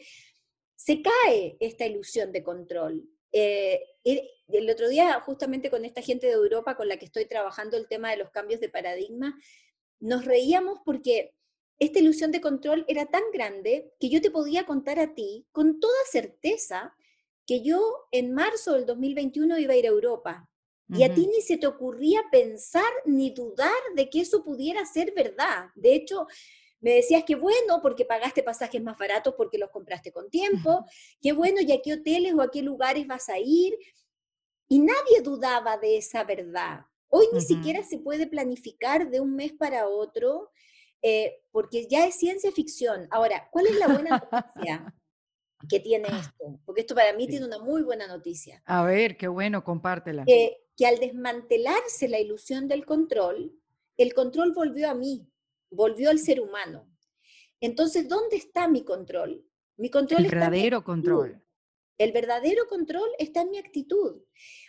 se 0.74 1.02
cae 1.02 1.56
esta 1.60 1.86
ilusión 1.86 2.32
de 2.32 2.42
control. 2.42 3.08
Eh, 3.32 3.82
el 4.04 4.70
otro 4.70 4.88
día, 4.88 5.20
justamente 5.20 5.70
con 5.70 5.84
esta 5.84 6.00
gente 6.00 6.26
de 6.26 6.34
Europa 6.34 6.76
con 6.76 6.88
la 6.88 6.96
que 6.96 7.06
estoy 7.06 7.26
trabajando 7.26 7.76
el 7.76 7.88
tema 7.88 8.10
de 8.10 8.18
los 8.18 8.30
cambios 8.30 8.60
de 8.60 8.68
paradigma, 8.68 9.36
nos 10.00 10.24
reíamos 10.24 10.78
porque 10.84 11.34
esta 11.78 11.98
ilusión 11.98 12.30
de 12.32 12.40
control 12.40 12.84
era 12.88 13.06
tan 13.06 13.22
grande 13.32 13.92
que 14.00 14.08
yo 14.08 14.20
te 14.20 14.30
podía 14.30 14.64
contar 14.64 14.98
a 14.98 15.14
ti 15.14 15.46
con 15.52 15.78
toda 15.80 15.98
certeza 16.10 16.94
que 17.46 17.62
yo 17.62 17.80
en 18.10 18.34
marzo 18.34 18.74
del 18.74 18.86
2021 18.86 19.58
iba 19.58 19.72
a 19.72 19.76
ir 19.76 19.86
a 19.86 19.90
Europa. 19.90 20.48
Y 20.88 21.02
a 21.02 21.12
ti 21.12 21.26
ni 21.26 21.40
se 21.42 21.56
te 21.56 21.66
ocurría 21.66 22.22
pensar 22.30 22.88
ni 23.06 23.30
dudar 23.30 23.72
de 23.96 24.08
que 24.08 24.20
eso 24.20 24.44
pudiera 24.44 24.86
ser 24.86 25.12
verdad. 25.16 25.70
De 25.74 25.96
hecho, 25.96 26.28
me 26.80 26.92
decías 26.92 27.24
que 27.24 27.34
bueno, 27.34 27.80
porque 27.82 28.04
pagaste 28.04 28.44
pasajes 28.44 28.80
más 28.80 28.96
baratos 28.96 29.34
porque 29.36 29.58
los 29.58 29.70
compraste 29.70 30.12
con 30.12 30.30
tiempo, 30.30 30.84
qué 31.20 31.32
bueno, 31.32 31.60
y 31.60 31.72
a 31.72 31.82
qué 31.82 31.94
hoteles 31.94 32.34
o 32.34 32.40
a 32.40 32.52
qué 32.52 32.62
lugares 32.62 33.04
vas 33.06 33.28
a 33.28 33.38
ir. 33.40 33.76
Y 34.68 34.78
nadie 34.78 35.22
dudaba 35.22 35.76
de 35.76 35.96
esa 35.96 36.22
verdad. 36.22 36.82
Hoy 37.08 37.26
ni 37.32 37.40
siquiera 37.40 37.82
se 37.82 37.98
puede 37.98 38.28
planificar 38.28 39.10
de 39.10 39.20
un 39.20 39.34
mes 39.34 39.52
para 39.52 39.88
otro, 39.88 40.50
eh, 41.02 41.42
porque 41.50 41.88
ya 41.88 42.06
es 42.06 42.16
ciencia 42.16 42.52
ficción. 42.52 43.08
Ahora, 43.10 43.48
¿cuál 43.50 43.66
es 43.66 43.76
la 43.76 43.88
buena 43.88 44.10
noticia? 44.54 44.94
Que 45.68 45.80
tiene 45.80 46.08
ah. 46.10 46.20
esto, 46.20 46.60
porque 46.64 46.82
esto 46.82 46.94
para 46.94 47.12
mí 47.14 47.26
tiene 47.26 47.46
una 47.46 47.58
muy 47.58 47.82
buena 47.82 48.06
noticia. 48.06 48.62
A 48.66 48.84
ver, 48.84 49.16
qué 49.16 49.28
bueno, 49.28 49.64
compártela. 49.64 50.24
Que, 50.24 50.58
que 50.76 50.86
al 50.86 50.98
desmantelarse 50.98 52.08
la 52.08 52.20
ilusión 52.20 52.68
del 52.68 52.84
control, 52.84 53.52
el 53.96 54.14
control 54.14 54.52
volvió 54.52 54.90
a 54.90 54.94
mí, 54.94 55.28
volvió 55.70 56.10
al 56.10 56.18
ser 56.18 56.40
humano. 56.40 56.88
Entonces, 57.60 58.08
¿dónde 58.08 58.36
está 58.36 58.68
mi 58.68 58.84
control? 58.84 59.44
Mi 59.76 59.90
control 59.90 60.24
el 60.24 60.30
verdadero 60.30 60.84
control. 60.84 61.42
El 61.98 62.12
verdadero 62.12 62.66
control 62.68 63.08
está 63.18 63.42
en 63.42 63.50
mi 63.50 63.58
actitud. 63.58 64.22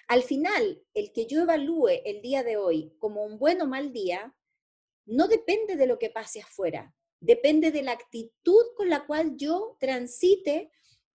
Al 0.08 0.24
final, 0.24 0.82
el 0.94 1.12
que 1.12 1.27
yo 1.27 1.41
evalúe 1.41 1.89
el 2.06 2.22
día 2.22 2.44
de 2.44 2.56
hoy 2.56 2.94
como 3.00 3.25
un 3.25 3.38
buen 3.38 3.62
o 3.62 3.67
mal 3.67 3.91
día, 3.91 4.34
no 5.06 5.27
depende 5.27 5.75
de 5.75 5.88
lo 5.88 6.00
que 6.00 6.10
pase 6.10 6.41
afuera, 6.41 6.94
depende 7.19 7.71
de 7.71 7.81
la 7.81 7.93
actitud 7.93 8.63
con 8.75 8.89
la 8.89 9.05
cual 9.05 9.38
yo 9.38 9.77
transite 9.79 10.71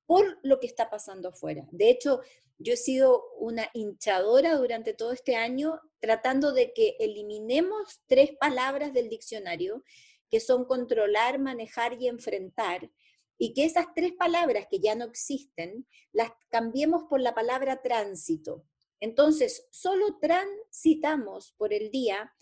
por 0.07 0.39
lo 0.43 0.61
que 0.61 0.67
está 0.67 0.91
pasando 0.91 1.31
afuera. 1.31 1.67
De 1.71 1.91
hecho, 1.91 2.21
yo 2.59 2.75
he 2.75 2.77
sido 2.77 3.25
una 3.39 3.69
hinchadora 3.75 4.57
durante 4.57 4.95
todo 4.95 5.13
este 5.13 5.37
año 5.37 5.81
tratando 6.01 6.53
de 6.53 6.73
que 6.73 6.97
eliminemos 7.01 8.03
tres 8.07 8.31
palabras 8.39 8.93
del 8.93 9.09
diccionario, 9.09 9.85
que 10.31 10.41
son 10.41 10.65
controlar, 10.65 11.39
manejar 11.39 12.01
y 12.01 12.09
enfrentar, 12.09 12.91
y 13.39 13.55
que 13.55 13.65
esas 13.65 13.87
tres 13.95 14.13
palabras 14.13 14.67
que 14.71 14.79
ya 14.79 14.95
no 14.95 15.05
existen, 15.05 15.87
las 16.13 16.31
cambiemos 16.49 17.05
por 17.05 17.21
la 17.21 17.35
palabra 17.35 17.83
tránsito. 17.83 18.65
Entonces, 19.01 19.67
solo 19.71 20.19
transitamos 20.21 21.53
por 21.59 21.73
el 21.73 21.91
día, 21.91 22.33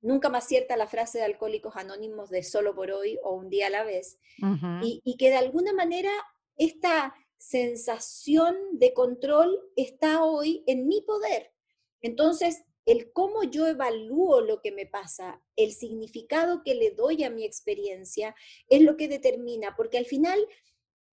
nunca 0.00 0.28
más 0.28 0.46
cierta 0.46 0.76
la 0.76 0.86
frase 0.86 1.18
de 1.18 1.24
Alcohólicos 1.24 1.76
Anónimos 1.76 2.30
de 2.30 2.42
solo 2.42 2.74
por 2.74 2.90
hoy 2.90 3.18
o 3.22 3.34
un 3.34 3.48
día 3.48 3.66
a 3.66 3.70
la 3.70 3.84
vez, 3.84 4.18
y, 4.82 5.00
y 5.04 5.16
que 5.16 5.30
de 5.30 5.36
alguna 5.36 5.72
manera 5.72 6.10
esta 6.56 7.14
sensación 7.38 8.56
de 8.72 8.92
control 8.92 9.60
está 9.76 10.24
hoy 10.24 10.62
en 10.66 10.86
mi 10.86 11.00
poder. 11.02 11.52
Entonces, 12.02 12.64
el 12.86 13.12
cómo 13.12 13.44
yo 13.44 13.66
evalúo 13.66 14.40
lo 14.40 14.60
que 14.60 14.72
me 14.72 14.86
pasa, 14.86 15.42
el 15.56 15.72
significado 15.72 16.62
que 16.64 16.74
le 16.74 16.90
doy 16.90 17.24
a 17.24 17.30
mi 17.30 17.44
experiencia, 17.44 18.34
es 18.68 18.82
lo 18.82 18.96
que 18.96 19.08
determina, 19.08 19.74
porque 19.76 19.98
al 19.98 20.06
final, 20.06 20.38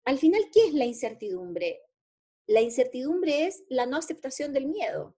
al 0.05 0.19
final, 0.19 0.43
¿qué 0.53 0.67
es 0.67 0.75
la 0.75 0.85
incertidumbre? 0.85 1.83
La 2.47 2.61
incertidumbre 2.61 3.47
es 3.47 3.65
la 3.69 3.87
no 3.87 3.97
aceptación 3.97 4.53
del 4.53 4.67
miedo. 4.67 5.17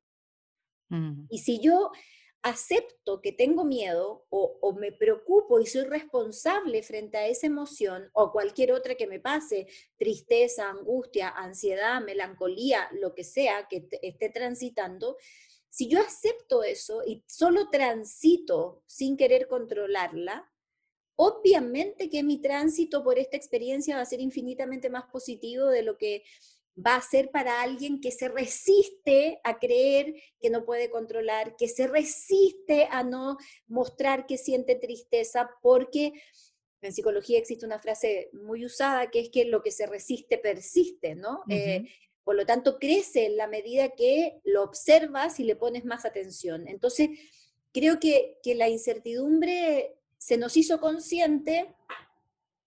Y 1.28 1.40
si 1.40 1.60
yo 1.60 1.90
acepto 2.42 3.21
que 3.21 3.33
tengo 3.33 3.64
miedo 3.64 4.26
o, 4.30 4.73
me 4.78 4.92
preocupo 4.92 5.61
y 5.61 5.66
soy 5.66 5.85
responsable 5.85 6.83
frente 6.83 7.18
a 7.18 7.26
esa 7.26 7.47
emoción 7.47 8.11
o 8.12 8.30
cualquier 8.33 8.73
otra 8.73 8.95
que 8.95 9.07
me 9.07 9.18
pase, 9.18 9.66
tristeza, 9.97 10.71
angustia, 10.71 11.30
ansiedad, 11.30 12.00
melancolía, 12.00 12.88
lo 12.92 13.14
que 13.14 13.25
sea 13.25 13.66
que 13.68 13.88
esté 14.02 14.30
transitando, 14.30 15.16
si 15.71 15.88
yo 15.88 16.00
acepto 16.00 16.62
eso 16.62 17.02
y 17.04 17.25
solo 17.26 17.71
transito 17.71 18.83
sin 18.87 19.16
querer 19.16 19.49
controlarla, 19.49 20.50
obviamente 21.16 22.09
que 22.09 22.23
mi 22.23 22.40
tránsito 22.40 23.02
por 23.02 23.18
esta 23.18 23.37
experiencia 23.37 23.97
va 23.97 24.02
a 24.02 24.07
ser 24.07 24.21
infinitamente 24.21 24.88
más 24.88 25.04
positivo 25.11 25.66
de 25.66 25.83
lo 25.83 25.99
que 25.99 26.23
va 26.85 26.97
a 26.97 27.02
ser 27.02 27.30
para 27.30 27.62
alguien 27.62 28.00
que 28.00 28.11
se 28.11 28.28
resiste 28.28 29.40
a 29.44 29.58
creer 29.58 30.14
que 30.40 30.50
no 30.50 30.64
puede 30.64 30.90
controlar, 30.90 31.56
que 31.56 31.68
se 31.68 31.87
resiste 31.87 32.88
a 32.90 33.02
no 33.02 33.37
mostrar 33.66 34.26
que 34.26 34.38
siente 34.38 34.76
tristeza, 34.76 35.50
porque 35.61 36.12
en 36.80 36.92
psicología 36.92 37.38
existe 37.38 37.66
una 37.66 37.80
frase 37.80 38.30
muy 38.32 38.64
usada 38.64 39.11
que 39.11 39.20
es 39.20 39.30
que 39.30 39.44
lo 39.44 39.62
que 39.62 39.73
se 39.73 39.87
resiste 39.87 40.38
persiste, 40.38 41.16
¿no? 41.16 41.42
Eh, 41.49 41.88
por 42.23 42.37
lo 42.37 42.47
tanto, 42.47 42.78
crece 42.78 43.26
en 43.26 43.37
la 43.37 43.49
medida 43.49 43.90
que 43.90 44.40
lo 44.44 44.62
observas 44.62 45.40
y 45.40 45.44
le 45.44 45.56
pones 45.56 45.85
más 45.85 46.04
atención. 46.04 46.68
Entonces, 46.68 47.08
creo 47.73 47.99
que, 47.99 48.38
que 48.42 48.54
la 48.54 48.68
incertidumbre 48.68 49.97
se 50.18 50.37
nos 50.37 50.56
hizo 50.56 50.80
consciente 50.80 51.75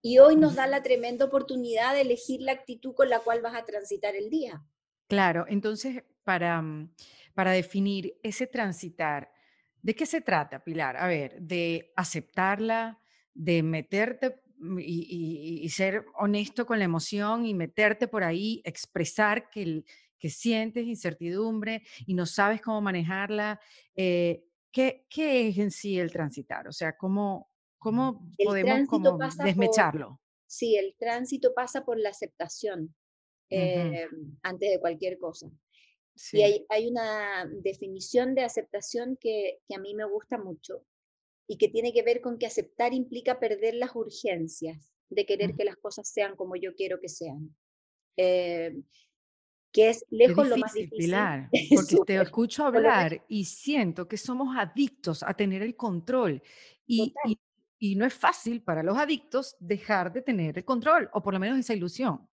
y 0.02 0.20
hoy 0.20 0.36
nos 0.36 0.56
da 0.56 0.68
la 0.68 0.82
tremenda 0.82 1.26
oportunidad 1.26 1.94
de 1.94 2.02
elegir 2.02 2.42
la 2.42 2.54
actitud 2.54 2.94
con 2.96 3.10
la 3.10 3.20
cual 3.20 3.42
vas 3.42 3.56
a 3.56 3.66
transitar 3.66 4.16
el 4.16 4.30
día. 4.30 4.64
Claro, 5.08 5.46
entonces 5.48 6.04
para, 6.24 6.62
mm, 6.62 6.94
para 7.34 7.52
definir 7.52 8.18
ese 8.24 8.48
transitar, 8.48 9.32
¿de 9.82 9.96
qué 9.96 10.06
se 10.06 10.22
trata, 10.22 10.64
Pilar? 10.64 10.98
A 10.98 11.08
ver, 11.08 11.40
de 11.42 11.92
aceptarla, 11.96 13.00
de 13.34 13.64
meterte 13.64 14.42
mm, 14.58 14.80
y, 14.80 15.70
ser 15.70 16.06
honesto 16.16 16.66
con 16.66 16.80
la 16.80 16.86
emoción 16.86 17.46
y 17.46 17.54
meterte 17.54 18.08
por 18.08 18.24
ahí, 18.24 18.62
expresar 18.66 19.50
que, 19.50 19.84
que 20.18 20.30
sientes 20.30 20.86
incertidumbre 20.86 21.84
y 22.06 22.14
no 22.14 22.26
sabes 22.26 22.62
cómo 22.62 22.82
manejarla. 22.82 23.60
Eh, 23.96 24.46
¿qué, 24.72 25.06
¿Qué 25.10 25.50
es 25.50 25.58
en 25.58 25.72
sí 25.72 26.00
el 26.00 26.12
transitar? 26.12 26.68
O 26.68 26.72
sea, 26.72 26.96
¿cómo, 26.98 27.51
¿Cómo 27.82 28.32
podemos 28.46 28.88
como 28.88 29.18
desmecharlo? 29.44 30.22
sí, 30.46 30.76
el 30.76 30.96
tránsito 31.00 31.52
pasa 31.56 31.84
por 31.84 32.00
la 32.00 32.10
aceptación 32.10 32.94
eh, 33.50 34.08
antes 34.44 34.70
de 34.70 34.80
cualquier 34.80 35.18
cosa. 35.18 35.50
Y 36.32 36.44
hay, 36.44 36.66
hay, 36.70 36.88
una 36.88 37.50
definición 37.64 38.36
de 38.36 38.44
aceptación 38.44 39.18
que, 39.20 39.62
que, 39.68 39.76
a 39.76 39.80
mí 39.80 39.96
me 39.96 40.06
gusta 40.06 40.38
mucho 40.38 40.86
y 41.48 41.58
que 41.58 41.70
tiene 41.70 41.92
que 41.92 42.04
ver 42.04 42.22
con 42.22 42.38
que 42.38 42.46
aceptar 42.46 42.94
implica 42.94 43.40
perder 43.40 43.74
las 43.74 43.96
urgencias 43.96 44.94
de 45.10 45.26
querer 45.26 45.56
que 45.56 45.66
las 45.66 45.78
cosas 45.78 46.08
sean 46.08 46.36
como 46.36 46.56
yo 46.56 46.76
quiero 46.76 47.00
que 47.00 47.10
sean. 47.10 47.56
Eh, 48.16 48.76
que 49.72 49.90
es 49.90 50.06
lejos 50.12 50.48
lo 50.48 50.58
más 50.58 50.74
difícil. 50.74 50.98
Pilar, 50.98 51.50
porque 51.74 51.96
te 52.06 52.22
escucho 52.22 52.66
hablar 52.66 53.26
y 53.28 53.46
siento 53.46 54.08
que 54.08 54.18
somos 54.18 54.56
adictos 54.56 55.24
a 55.24 55.34
tener 55.34 55.64
el 55.64 55.76
control 55.76 56.44
y, 56.86 57.14
y, 57.26 57.40
y 57.84 57.96
no 57.96 58.06
es 58.06 58.14
fácil 58.14 58.62
para 58.62 58.84
los 58.84 58.96
adictos 58.96 59.56
dejar 59.60 60.14
de 60.14 60.22
tener 60.22 60.56
el 60.56 60.64
control, 60.64 61.10
o 61.14 61.24
por 61.24 61.34
lo 61.34 61.40
menos 61.40 61.58
esa 61.58 61.74
ilusión. 61.74 62.30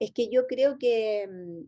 Es 0.00 0.10
que 0.10 0.28
yo 0.28 0.48
creo 0.48 0.78
que, 0.78 1.28
mm, 1.28 1.64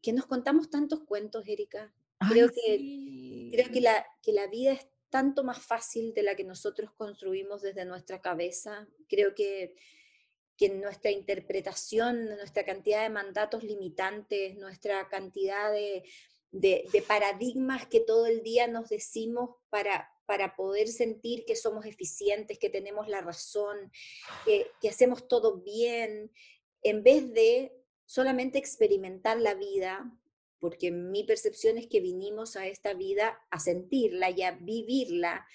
que 0.00 0.12
nos 0.12 0.26
contamos 0.26 0.70
tantos 0.70 1.00
cuentos, 1.00 1.44
Erika. 1.48 1.92
Creo, 2.30 2.48
que, 2.48 3.50
creo 3.52 3.72
que, 3.72 3.80
la, 3.80 4.06
que 4.22 4.32
la 4.32 4.46
vida 4.46 4.72
es 4.72 4.86
tanto 5.08 5.42
más 5.42 5.58
fácil 5.58 6.14
de 6.14 6.22
la 6.22 6.36
que 6.36 6.44
nosotros 6.44 6.92
construimos 6.92 7.62
desde 7.62 7.84
nuestra 7.84 8.20
cabeza. 8.20 8.86
Creo 9.08 9.34
que, 9.34 9.74
que 10.56 10.68
nuestra 10.68 11.10
interpretación, 11.10 12.26
nuestra 12.26 12.64
cantidad 12.64 13.02
de 13.02 13.10
mandatos 13.10 13.64
limitantes, 13.64 14.56
nuestra 14.56 15.08
cantidad 15.08 15.72
de, 15.72 16.04
de, 16.52 16.88
de 16.92 17.02
paradigmas 17.02 17.88
que 17.88 17.98
todo 17.98 18.26
el 18.26 18.44
día 18.44 18.68
nos 18.68 18.88
decimos 18.88 19.56
para, 19.68 20.08
para 20.28 20.54
poder 20.54 20.88
sentir 20.88 21.46
que 21.46 21.56
somos 21.56 21.86
eficientes, 21.86 22.58
que 22.58 22.68
tenemos 22.68 23.08
la 23.08 23.22
razón, 23.22 23.90
que, 24.44 24.70
hacemos 24.86 25.26
todo 25.26 25.62
bien, 25.62 26.30
en 26.82 27.02
vez 27.02 27.32
de 27.32 27.72
solamente 28.04 28.58
experimentar 28.58 29.40
la 29.40 29.54
vida, 29.54 30.14
porque 30.60 30.90
mi 30.90 31.24
percepción 31.24 31.78
es 31.78 31.86
que 31.86 32.00
vinimos 32.00 32.56
a 32.56 32.66
esta 32.66 32.92
vida 32.92 33.40
a 33.50 33.58
sentirla 33.58 34.28
y 34.28 34.42
a 34.42 34.50
vivirla 34.50 35.46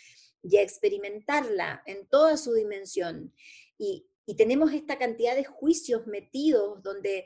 y 0.42 0.58
a 0.58 0.64
experimentarla 0.64 1.84
en 1.86 2.08
toda 2.08 2.36
su 2.36 2.56
dimensión. 2.56 3.32
Y, 3.78 4.08
tenemos 4.38 4.74
esta 4.74 4.98
cantidad 4.98 5.36
de 5.36 5.44
juicios 5.44 6.08
metidos 6.08 6.82
donde, 6.82 7.26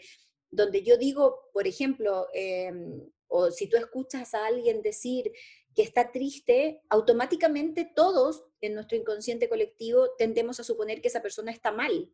donde 0.49 0.83
yo 0.83 0.97
digo, 0.97 1.47
por 1.53 1.65
ejemplo, 1.65 2.27
em, 2.33 3.09
o 3.27 3.51
si 3.51 3.67
tú 3.67 3.77
escuchas 3.77 4.33
a 4.33 4.47
alguien 4.47 4.81
decir, 4.81 5.31
que 5.77 5.83
está 5.83 6.11
triste, 6.11 6.81
automáticamente 6.89 7.85
todos 7.85 8.43
en 8.61 8.73
nuestro 8.73 8.97
inconsciente 8.97 9.47
colectivo 9.47 10.09
tendemos 10.17 10.59
a 10.59 10.63
suponer 10.63 11.01
que 11.01 11.07
esa 11.07 11.21
persona 11.21 11.51
está 11.51 11.71
mal. 11.71 12.11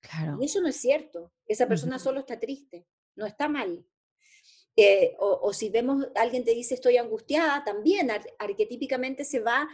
Claro. 0.00 0.38
Y 0.40 0.46
eso 0.46 0.60
no 0.60 0.66
es 0.66 0.74
cierto. 0.74 1.32
Esa 1.46 1.68
persona 1.68 2.00
solo 2.00 2.18
está 2.18 2.40
triste, 2.40 2.84
no 3.14 3.24
está 3.24 3.48
mal. 3.48 3.86
Eh, 4.74 5.14
o, 5.20 5.52
si 5.52 5.70
vemos, 5.70 6.08
alguien 6.16 6.44
te 6.44 6.50
dice 6.50 6.74
estoy 6.74 6.96
angustiada, 6.96 7.62
también 7.62 8.10
arquetípicamente 8.40 9.24
se 9.24 9.38
va 9.38 9.68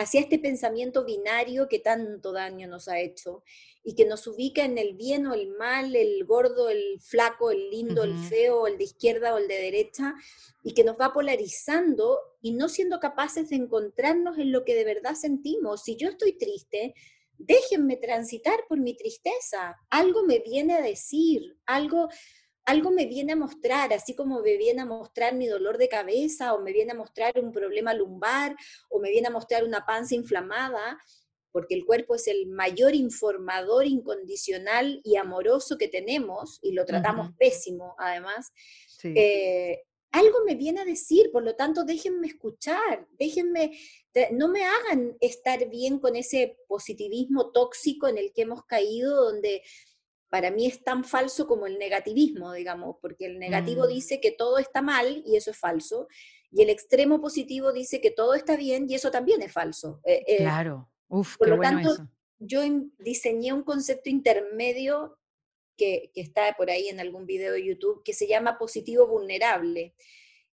hacia 0.00 0.22
este 0.22 0.38
pensamiento 0.38 1.04
binario 1.04 1.68
que 1.68 1.78
tanto 1.78 2.32
daño 2.32 2.66
nos 2.66 2.88
ha 2.88 2.98
hecho 3.00 3.42
y 3.84 3.94
que 3.94 4.06
nos 4.06 4.26
ubica 4.26 4.64
en 4.64 4.78
el 4.78 4.94
bien 4.94 5.26
o 5.26 5.34
el 5.34 5.48
mal, 5.48 5.94
el 5.94 6.24
gordo, 6.24 6.70
el 6.70 6.98
flaco, 7.00 7.50
el 7.50 7.68
lindo, 7.68 8.02
el 8.02 8.16
feo, 8.16 8.66
el 8.66 8.78
de 8.78 8.84
izquierda 8.84 9.34
o 9.34 9.38
el 9.38 9.46
de 9.46 9.58
derecha, 9.58 10.14
y 10.62 10.72
que 10.72 10.84
nos 10.84 10.96
va 10.96 11.12
polarizando 11.12 12.18
y 12.40 12.52
no 12.52 12.70
siendo 12.70 12.98
capaces 12.98 13.50
de 13.50 13.56
encontrarnos 13.56 14.38
en 14.38 14.52
lo 14.52 14.64
que 14.64 14.74
de 14.74 14.84
verdad 14.84 15.14
sentimos. 15.14 15.82
Si 15.82 15.96
yo 15.96 16.08
estoy 16.08 16.32
triste, 16.32 16.94
déjenme 17.36 17.98
transitar 17.98 18.60
por 18.68 18.80
mi 18.80 18.96
tristeza. 18.96 19.76
Algo 19.90 20.22
me 20.24 20.38
viene 20.38 20.74
a 20.74 20.82
decir, 20.82 21.58
algo, 21.66 22.08
algo 22.70 22.92
me 22.92 23.06
viene 23.06 23.32
a 23.32 23.36
mostrar, 23.36 23.92
así 23.92 24.14
como 24.14 24.40
me 24.40 24.56
viene 24.56 24.82
a 24.82 24.86
mostrar 24.86 25.34
mi 25.34 25.48
dolor 25.48 25.76
de 25.76 25.88
cabeza 25.88 26.54
o 26.54 26.60
me 26.60 26.72
viene 26.72 26.92
a 26.92 26.94
mostrar 26.94 27.32
un 27.40 27.50
problema 27.50 27.92
lumbar 27.94 28.54
o 28.88 29.00
me 29.00 29.10
viene 29.10 29.26
a 29.26 29.32
mostrar 29.32 29.64
una 29.64 29.84
panza 29.84 30.14
inflamada, 30.14 30.98
porque 31.50 31.74
el 31.74 31.84
cuerpo 31.84 32.14
es 32.14 32.28
el 32.28 32.46
mayor 32.46 32.94
informador 32.94 33.86
incondicional 33.86 35.00
y 35.02 35.16
amoroso 35.16 35.78
que 35.78 35.88
tenemos 35.88 36.60
y 36.62 36.70
lo 36.70 36.84
tratamos 36.84 37.32
pésimo 37.36 37.96
además. 37.98 38.52
Eh, 39.02 39.82
algo 40.12 40.38
me 40.44 40.54
viene 40.54 40.80
a 40.80 40.84
decir, 40.84 41.30
por 41.32 41.42
lo 41.42 41.56
tanto, 41.56 41.84
déjenme 41.84 42.28
escuchar, 42.28 43.08
déjenme, 43.18 43.78
no 44.32 44.48
me 44.48 44.64
hagan 44.64 45.16
estar 45.20 45.68
bien 45.68 45.98
con 45.98 46.14
ese 46.14 46.56
positivismo 46.68 47.50
tóxico 47.50 48.06
en 48.06 48.18
el 48.18 48.32
que 48.32 48.42
hemos 48.42 48.64
caído, 48.64 49.24
donde 49.24 49.62
para 50.30 50.50
mí 50.50 50.66
es 50.66 50.82
tan 50.82 51.04
falso 51.04 51.46
como 51.46 51.66
el 51.66 51.78
negativismo, 51.78 52.52
digamos, 52.52 52.96
porque 53.02 53.26
el 53.26 53.38
negativo 53.38 53.84
mm. 53.84 53.88
dice 53.88 54.20
que 54.20 54.30
todo 54.30 54.58
está 54.58 54.80
mal 54.80 55.22
y 55.26 55.36
eso 55.36 55.50
es 55.50 55.58
falso, 55.58 56.08
y 56.52 56.62
el 56.62 56.70
extremo 56.70 57.20
positivo 57.20 57.72
dice 57.72 58.00
que 58.00 58.10
todo 58.10 58.34
está 58.34 58.56
bien 58.56 58.86
y 58.88 58.94
eso 58.94 59.10
también 59.10 59.42
es 59.42 59.52
falso. 59.52 60.00
Eh, 60.04 60.24
eh, 60.26 60.36
claro, 60.38 60.90
Uf, 61.08 61.36
por 61.36 61.48
lo 61.48 61.60
tanto, 61.60 61.96
yo 62.38 62.62
diseñé 62.98 63.52
un 63.52 63.62
concepto 63.62 64.08
intermedio 64.08 65.18
que, 65.76 66.10
está 66.14 66.54
por 66.56 66.70
ahí 66.70 66.88
en 66.88 67.00
algún 67.00 67.26
video 67.26 67.52
de 67.52 67.64
YouTube, 67.64 68.02
que 68.04 68.12
se 68.12 68.26
llama 68.26 68.58
positivo 68.58 69.06
vulnerable, 69.06 69.94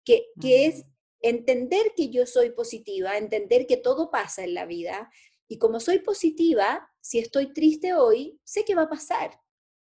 que, 0.05 0.27
que 0.41 0.67
es 0.67 0.85
entender 1.21 1.93
que 1.97 2.11
yo 2.11 2.27
soy 2.27 2.51
positiva, 2.51 3.17
entender 3.17 3.67
que 3.67 3.77
todo 3.77 4.11
pasa 4.11 4.45
en 4.45 4.55
la 4.55 4.67
vida, 4.67 5.11
y 5.49 5.59
como 5.59 5.81
soy 5.81 5.99
positiva, 6.01 6.91
si 7.01 7.19
estoy 7.19 7.53
triste 7.53 7.95
hoy, 7.95 8.41
sé 8.43 8.65
que 8.65 8.75
va 8.75 8.83
a 8.83 8.89
pasar. 8.89 9.42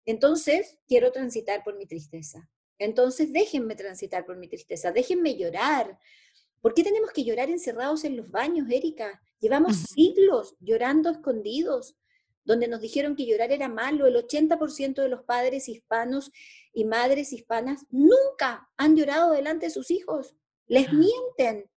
Entonces, 0.07 0.79
quiero 0.87 1.13
transitar 1.13 1.63
por 1.63 1.77
mi 1.77 1.87
tristeza. 1.87 2.49
Entonces, 2.79 3.33
déjenme 3.33 3.75
transitar 3.75 4.25
por 4.25 4.37
mi 4.37 4.49
tristeza, 4.49 4.91
déjenme 4.91 5.37
llorar. 5.37 5.99
¿Por 6.61 6.75
qué 6.75 6.83
tenemos 6.83 7.11
que 7.13 7.25
llorar 7.25 7.51
encerrados 7.51 8.05
en 8.05 8.17
los 8.17 8.31
baños, 8.31 8.69
Erika? 8.71 9.23
Llevamos 9.39 9.77
siglos 9.95 10.57
llorando 10.61 11.11
escondidos, 11.11 11.97
donde 12.45 12.69
nos 12.69 12.81
dijeron 12.81 13.17
que 13.17 13.27
llorar 13.27 13.53
era 13.53 13.69
malo. 13.69 14.07
El 14.07 14.17
80% 14.17 15.03
de 15.03 15.09
los 15.09 15.25
padres 15.25 15.69
hispanos 15.69 16.31
y 16.73 16.85
madres 16.85 17.33
hispanas 17.33 17.87
nunca 17.91 18.69
han 18.77 18.97
llorado 18.97 19.33
delante 19.33 19.67
de 19.67 19.73
sus 19.73 19.91
hijos. 19.91 20.35
Les 20.67 20.89
ah. 20.89 20.93
mienten. 20.93 21.71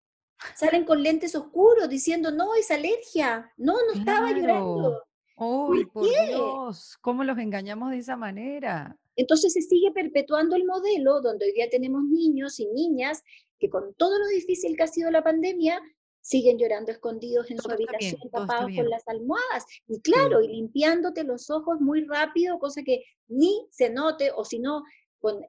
Salen 0.56 0.84
con 0.84 1.02
lentes 1.02 1.36
oscuros 1.36 1.88
diciendo, 1.88 2.32
no, 2.32 2.54
es 2.54 2.70
alergia. 2.72 3.52
No, 3.56 3.74
no 3.86 3.92
estaba 3.92 4.32
llorando. 4.32 5.02
¡Uy, 5.36 5.86
por, 5.86 6.08
Dios! 6.08 6.96
¿Cómo 7.00 7.24
los 7.24 7.38
engañamos 7.38 7.90
de 7.90 7.98
esa 7.98 8.16
manera? 8.16 8.98
Entonces 9.16 9.52
se 9.52 9.62
sigue 9.62 9.90
perpetuando 9.92 10.56
el 10.56 10.64
modelo 10.64 11.20
donde 11.20 11.46
hoy 11.46 11.52
día 11.52 11.68
tenemos 11.70 12.02
niños 12.04 12.58
y 12.60 12.66
niñas 12.66 13.22
que 13.58 13.70
con 13.70 13.94
todo 13.94 14.18
lo 14.18 14.26
difícil 14.26 14.76
que 14.76 14.82
ha 14.82 14.88
sido 14.88 15.10
la 15.10 15.22
pandemia, 15.22 15.80
siguen 16.20 16.58
llorando 16.58 16.90
escondidos 16.92 17.50
en 17.50 17.58
su 17.58 17.70
habitación, 17.70 18.20
tapados 18.30 18.70
con 18.74 18.88
las 18.88 19.06
almohadas. 19.06 19.64
Y 19.86 20.00
claro, 20.00 20.40
y 20.40 20.48
limpiándote 20.48 21.24
los 21.24 21.50
ojos 21.50 21.80
muy 21.80 22.04
rápido, 22.04 22.58
cosa 22.58 22.82
que 22.82 23.04
ni 23.28 23.66
se 23.70 23.90
note, 23.90 24.30
o 24.34 24.44
si 24.44 24.58
no, 24.58 24.82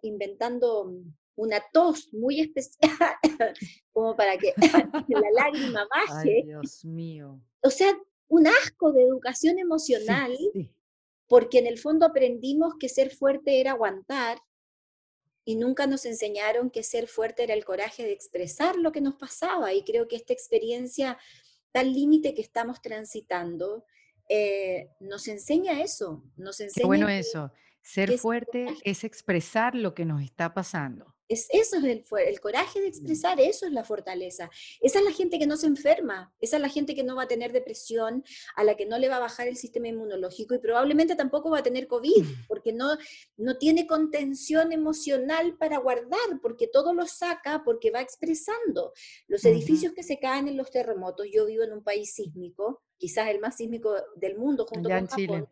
inventando 0.02 0.94
una 1.36 1.60
tos 1.72 2.14
muy 2.14 2.42
especial, 2.42 3.16
como 3.92 4.16
para 4.16 4.38
que 4.38 4.54
la 4.58 5.30
lágrima 5.36 5.88
baje. 5.90 6.36
Ay, 6.38 6.44
Dios 6.44 6.86
mío. 6.86 7.40
O 7.62 7.70
sea, 7.70 7.98
un 8.34 8.48
asco 8.48 8.92
de 8.92 9.04
educación 9.04 9.60
emocional, 9.60 10.36
porque 11.28 11.60
en 11.60 11.68
el 11.68 11.78
fondo 11.78 12.08
aprendimos 12.08 12.74
que 12.80 12.90
ser 12.90 13.12
fuerte 13.12 13.60
era 13.60 13.72
aguantar 13.72 14.40
y 15.46 15.56
nunca 15.56 15.86
nos 15.86 16.06
enseñaron 16.06 16.72
que 16.72 16.82
ser 16.82 17.08
fuerte 17.08 17.44
era 17.44 17.54
el 17.54 17.64
coraje 17.64 18.04
de 18.04 18.12
expresar 18.12 18.76
lo 18.76 18.92
que 18.92 19.02
nos 19.02 19.16
pasaba. 19.16 19.72
Y 19.74 19.84
creo 19.84 20.08
que 20.08 20.16
esta 20.16 20.34
experiencia, 20.34 21.20
tal 21.72 21.94
límite 21.94 22.34
que 22.34 22.42
estamos 22.42 22.82
transitando, 22.82 23.86
eh, 24.28 24.90
nos 25.00 25.28
enseña 25.28 25.84
eso. 25.84 26.24
Nos 26.36 26.60
enseña 26.60 26.88
bueno 26.88 27.10
eso. 27.10 27.52
Ser 27.84 28.18
fuerte 28.18 28.66
es 28.84 29.04
expresar 29.04 29.76
lo 29.76 29.94
que 29.94 30.06
nos 30.06 30.24
está 30.24 30.56
pasando. 30.56 31.13
Es, 31.28 31.48
eso 31.52 31.78
es 31.78 31.84
el, 31.84 32.04
el, 32.28 32.40
coraje 32.40 32.82
de 32.82 32.88
expresar, 32.88 33.40
eso 33.40 33.66
es 33.66 33.72
la 33.72 33.84
fortaleza. 33.84 34.50
Esa 34.82 35.00
es 35.00 35.06
la 35.06 35.12
gente 35.12 35.40
que 35.40 35.48
no 35.48 35.58
se 35.58 35.68
enferma, 35.68 36.34
esa 36.40 36.58
es 36.58 36.62
la 36.62 36.70
gente 36.70 36.96
que 36.96 37.04
no 37.04 37.16
va 37.16 37.24
a 37.24 37.28
tener 37.28 37.52
depresión, 37.52 38.24
a 38.56 38.64
la 38.64 38.76
que 38.76 38.86
no 38.86 38.98
le 38.98 39.10
va 39.10 39.18
a 39.18 39.20
bajar 39.20 39.48
el 39.48 39.56
sistema 39.56 39.88
inmunológico 39.88 40.54
y 40.56 40.60
probablemente 40.60 41.16
tampoco 41.16 41.50
va 41.50 41.60
a 41.60 41.64
tener 41.64 41.88
COVID, 41.88 42.26
porque 42.48 42.74
no, 42.74 42.98
no 43.38 43.58
tiene 43.58 43.88
contención 43.88 44.72
emocional 44.72 45.56
para 45.58 45.78
guardar, 45.78 46.42
porque 46.42 46.68
todo 46.68 46.94
lo 46.94 47.06
saca, 47.06 47.64
porque 47.64 47.92
va 47.92 48.02
expresando. 48.02 48.94
Los 49.28 49.46
edificios 49.46 49.94
que 49.94 50.04
se 50.04 50.20
caen 50.20 50.48
en 50.48 50.58
los 50.58 50.72
terremotos, 50.72 51.28
yo 51.32 51.46
vivo 51.46 51.64
en 51.64 51.74
un 51.74 51.84
país 51.84 52.14
sísmico, 52.14 52.84
quizás 52.98 53.30
el 53.30 53.40
más 53.40 53.58
sísmico 53.58 53.96
del 54.16 54.38
mundo 54.38 54.66
junto 54.66 54.90
con 54.90 55.08
Japón. 55.08 55.50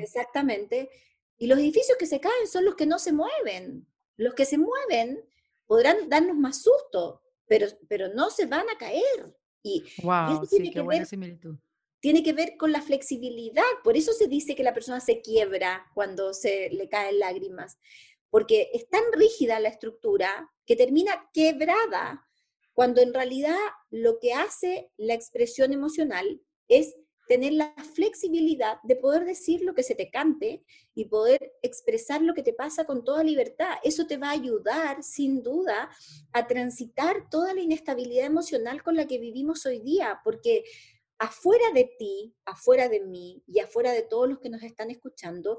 Exactamente. 0.00 0.90
Y 1.38 1.46
los 1.46 1.58
edificios 1.58 1.98
que 1.98 2.06
se 2.06 2.20
caen 2.20 2.46
son 2.50 2.64
los 2.64 2.76
que 2.76 2.86
no 2.86 2.98
se 2.98 3.12
mueven. 3.12 3.86
Los 4.16 4.34
que 4.34 4.44
se 4.44 4.58
mueven 4.58 5.24
podrán 5.66 6.08
darnos 6.08 6.36
más 6.36 6.62
susto, 6.62 7.22
pero, 7.46 7.66
pero 7.88 8.12
no 8.14 8.30
se 8.30 8.46
van 8.46 8.68
a 8.68 8.78
caer. 8.78 9.34
Y, 9.62 9.84
wow, 10.02 10.46
tiene 10.48 10.70
que 10.70 10.82
ver, 10.82 11.06
similitud. 11.06 11.56
Tiene 12.00 12.22
que 12.22 12.32
ver 12.32 12.56
con 12.56 12.72
la 12.72 12.82
flexibilidad. 12.82 13.64
Por 13.82 13.96
eso 13.96 14.12
se 14.12 14.28
dice 14.28 14.54
que 14.54 14.62
la 14.62 14.74
persona 14.74 15.00
se 15.00 15.20
quiebra 15.20 15.86
cuando 15.94 16.32
se 16.34 16.70
le 16.70 16.88
caen 16.88 17.18
lágrimas, 17.18 17.78
porque 18.30 18.70
es 18.72 18.88
tan 18.88 19.02
rígida 19.12 19.60
la 19.60 19.68
estructura 19.68 20.52
que 20.66 20.76
termina 20.76 21.28
quebrada, 21.32 22.26
cuando 22.74 23.00
en 23.00 23.14
realidad 23.14 23.56
lo 23.90 24.18
que 24.18 24.34
hace 24.34 24.90
la 24.96 25.14
expresión 25.14 25.72
emocional 25.72 26.42
es 26.68 26.94
tener 27.26 27.52
la 27.52 27.74
flexibilidad 27.94 28.80
de 28.82 28.96
poder 28.96 29.24
decir 29.24 29.62
lo 29.62 29.74
que 29.74 29.82
se 29.82 29.94
te 29.94 30.10
cante 30.10 30.64
y 30.94 31.06
poder 31.06 31.54
expresar 31.62 32.22
lo 32.22 32.34
que 32.34 32.42
te 32.42 32.52
pasa 32.52 32.84
con 32.84 33.04
toda 33.04 33.24
libertad. 33.24 33.74
Eso 33.82 34.06
te 34.06 34.16
va 34.16 34.28
a 34.28 34.32
ayudar, 34.32 35.02
sin 35.02 35.42
duda, 35.42 35.90
a 36.32 36.46
transitar 36.46 37.28
toda 37.30 37.52
la 37.54 37.60
inestabilidad 37.60 38.26
emocional 38.26 38.82
con 38.82 38.96
la 38.96 39.06
que 39.06 39.18
vivimos 39.18 39.66
hoy 39.66 39.80
día, 39.80 40.20
porque 40.24 40.64
afuera 41.18 41.70
de 41.74 41.90
ti, 41.98 42.34
afuera 42.44 42.88
de 42.88 43.00
mí 43.00 43.42
y 43.46 43.60
afuera 43.60 43.92
de 43.92 44.02
todos 44.02 44.28
los 44.28 44.38
que 44.38 44.50
nos 44.50 44.62
están 44.62 44.90
escuchando, 44.90 45.58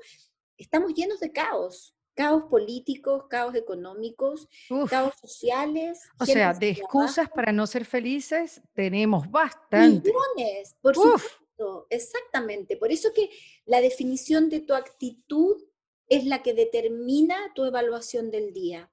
estamos 0.58 0.94
llenos 0.94 1.20
de 1.20 1.32
caos, 1.32 1.96
caos 2.16 2.44
políticos, 2.50 3.26
caos 3.30 3.56
económicos, 3.56 4.48
caos 4.90 5.14
sociales. 5.20 6.00
O 6.20 6.26
sea, 6.26 6.54
de 6.54 6.70
excusas 6.70 7.30
para 7.30 7.52
no 7.52 7.68
ser 7.68 7.86
felices 7.86 8.62
tenemos 8.74 9.30
bastante. 9.30 10.10
Millones, 10.10 10.76
por 10.82 10.96
supuesto 10.96 11.47
exactamente. 11.90 12.78
Por 12.78 12.92
eso 12.92 13.14
que 13.14 13.30
la 13.66 13.82
definición 13.82 14.50
de 14.50 14.62
tu 14.62 14.74
actitud 14.74 15.64
es 16.10 16.26
la 16.26 16.44
que 16.44 16.54
determina 16.54 17.54
tu 17.54 17.66
evaluación 17.66 18.32
del 18.32 18.54
día. 18.54 18.92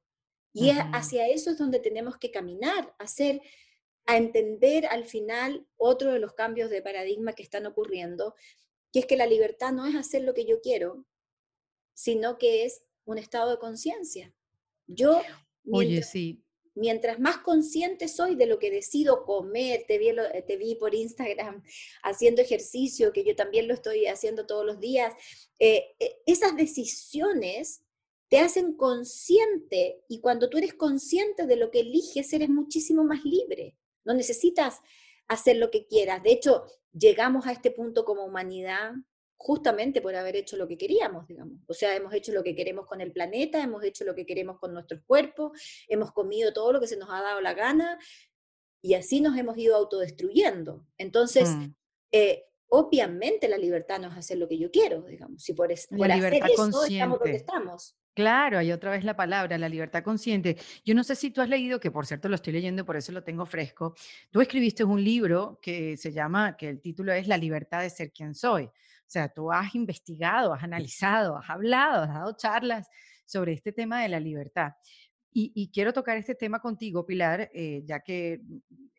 Y 0.52 0.70
hacia 0.70 1.28
eso 1.28 1.50
es 1.50 1.58
donde 1.58 1.80
tenemos 1.80 2.16
que 2.16 2.30
caminar, 2.30 2.94
hacer, 2.98 3.42
a 4.06 4.16
entender 4.16 4.86
al 4.86 5.04
final 5.04 5.66
otro 5.76 6.12
de 6.12 6.20
los 6.20 6.34
cambios 6.34 6.70
de 6.70 6.80
paradigma 6.80 7.32
que 7.32 7.42
están 7.42 7.66
ocurriendo, 7.66 8.34
que 8.92 9.00
es 9.00 9.06
que 9.06 9.16
la 9.16 9.26
libertad 9.26 9.72
no 9.72 9.84
es 9.86 9.96
hacer 9.96 10.22
lo 10.22 10.32
que 10.32 10.46
yo 10.46 10.60
quiero, 10.60 11.06
sino 11.92 12.38
que 12.38 12.64
es 12.64 12.84
un 13.04 13.18
estado 13.18 13.50
de 13.50 13.58
conciencia. 13.58 14.32
Yo, 14.86 15.22
Oye, 15.72 16.02
sí 16.02 16.44
mientras 16.74 17.18
más 17.20 17.38
consciente 17.38 18.08
soy 18.08 18.34
de 18.34 18.46
lo 18.46 18.58
que 18.58 18.70
decido 18.70 19.24
comer, 19.24 19.84
te 19.86 19.98
vi, 19.98 20.08
eh, 20.10 20.76
por 20.78 20.94
Instagram 20.94 21.62
haciendo 22.02 22.42
ejercicio, 22.42 23.12
que 23.12 23.24
yo 23.24 23.34
también 23.36 23.68
lo 23.68 23.74
estoy 23.74 24.06
haciendo 24.06 24.46
todos 24.46 24.66
los 24.66 24.80
días, 24.80 25.14
eh, 25.58 25.94
eh, 25.98 26.16
esas 26.26 26.56
decisiones 26.56 27.82
te 28.28 28.38
hacen 28.38 28.76
consciente 28.76 30.02
y 30.08 30.20
cuando 30.20 30.48
tú 30.48 30.58
eres 30.58 30.74
consciente 30.74 31.46
de 31.46 31.56
lo 31.56 31.70
que 31.70 31.80
eliges, 31.80 32.32
eres 32.32 32.48
muchísimo 32.48 33.04
más 33.04 33.24
libre. 33.24 33.76
No 34.04 34.14
necesitas 34.14 34.80
hacer 35.28 35.56
lo 35.56 35.70
que 35.70 35.86
quieras. 35.86 36.22
De 36.22 36.32
hecho, 36.32 36.64
llegamos 36.92 37.46
a 37.46 37.52
este 37.52 37.70
punto 37.70 38.04
como 38.04 38.24
humanidad 38.24 38.92
justamente 39.36 40.00
por 40.00 40.14
haber 40.14 40.36
hecho 40.36 40.56
lo 40.56 40.66
que 40.66 40.78
queríamos, 40.78 41.26
digamos. 41.26 41.58
O 41.66 41.74
sea, 41.74 41.94
hemos 41.94 42.14
hecho 42.14 42.32
lo 42.32 42.42
que 42.42 42.54
queremos 42.54 42.86
con 42.86 43.00
el 43.00 43.12
planeta, 43.12 43.62
hemos 43.62 43.84
hecho 43.84 44.04
lo 44.04 44.14
que 44.14 44.26
queremos 44.26 44.58
con 44.58 44.72
nuestros 44.72 45.02
cuerpos, 45.06 45.52
hemos 45.88 46.12
comido 46.12 46.52
todo 46.52 46.72
lo 46.72 46.80
que 46.80 46.86
se 46.86 46.96
nos 46.96 47.10
ha 47.10 47.20
dado 47.20 47.40
la 47.40 47.54
gana 47.54 47.98
y 48.80 48.94
así 48.94 49.20
nos 49.20 49.36
hemos 49.36 49.56
ido 49.58 49.76
autodestruyendo. 49.76 50.86
Entonces, 50.98 51.50
mm. 51.50 51.74
eh, 52.12 52.44
obviamente 52.68 53.48
la 53.48 53.58
libertad 53.58 54.00
no 54.00 54.08
es 54.08 54.16
hacer 54.16 54.38
lo 54.38 54.48
que 54.48 54.58
yo 54.58 54.70
quiero, 54.70 55.02
digamos. 55.02 55.42
Si 55.42 55.52
por, 55.52 55.72
es, 55.72 55.86
por 55.86 56.10
hacer 56.10 56.34
eso 56.34 56.84
estamos 56.84 57.18
donde 57.18 57.36
estamos. 57.36 57.96
Claro, 58.14 58.58
hay 58.58 58.70
otra 58.70 58.92
vez 58.92 59.04
la 59.04 59.16
palabra, 59.16 59.58
la 59.58 59.68
libertad 59.68 60.04
consciente. 60.04 60.56
Yo 60.84 60.94
no 60.94 61.02
sé 61.02 61.16
si 61.16 61.30
tú 61.32 61.40
has 61.40 61.48
leído, 61.48 61.80
que 61.80 61.90
por 61.90 62.06
cierto 62.06 62.28
lo 62.28 62.36
estoy 62.36 62.52
leyendo, 62.52 62.84
por 62.84 62.96
eso 62.96 63.10
lo 63.10 63.24
tengo 63.24 63.44
fresco. 63.44 63.94
Tú 64.30 64.40
escribiste 64.40 64.84
un 64.84 65.02
libro 65.02 65.58
que 65.60 65.96
se 65.96 66.12
llama, 66.12 66.56
que 66.56 66.68
el 66.68 66.80
título 66.80 67.12
es 67.12 67.26
La 67.26 67.36
libertad 67.36 67.80
de 67.80 67.90
ser 67.90 68.12
quien 68.12 68.34
soy. 68.34 68.70
O 69.14 69.16
sea, 69.16 69.28
tú 69.28 69.52
has 69.52 69.72
investigado, 69.76 70.52
has 70.52 70.64
analizado, 70.64 71.36
has 71.36 71.48
hablado, 71.48 72.02
has 72.02 72.08
dado 72.08 72.36
charlas 72.36 72.88
sobre 73.24 73.52
este 73.52 73.70
tema 73.70 74.02
de 74.02 74.08
la 74.08 74.18
libertad. 74.18 74.72
Y, 75.32 75.70
quiero 75.72 75.92
tocar 75.92 76.16
este 76.16 76.34
tema 76.34 76.58
contigo, 76.58 77.06
Pilar, 77.06 77.48
eh, 77.54 77.82
ya 77.84 78.00
que 78.00 78.40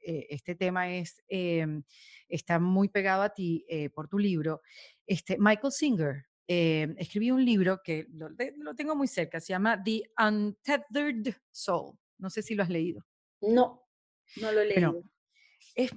eh, 0.01 0.27
este 0.29 0.55
tema 0.55 0.89
es, 0.89 1.21
em, 1.27 1.83
está 2.29 2.59
muy 2.59 2.87
pegado 2.87 3.23
a 3.23 3.33
ti 3.33 3.65
eh, 3.67 3.89
por 3.89 4.07
tu 4.07 4.17
libro. 4.17 4.61
Este, 5.05 5.37
Michael 5.37 5.73
Singer 5.73 6.25
escribió 6.47 7.35
un 7.35 7.43
libro 7.43 7.81
que 7.83 8.07
lo, 8.13 8.29
lo, 8.29 8.73
tengo 8.73 8.95
muy 8.95 9.09
cerca, 9.09 9.41
se 9.41 9.51
llama 9.51 9.83
The 9.83 10.03
Untethered 10.17 11.35
Soul. 11.51 11.97
No 12.19 12.29
sé 12.29 12.41
si 12.41 12.55
lo 12.55 12.63
has 12.63 12.69
leído. 12.69 13.05
No, 13.41 13.83
no 14.37 14.51
lo 14.53 14.61
he 14.61 14.67
leído. 14.67 15.03
Es, 15.73 15.91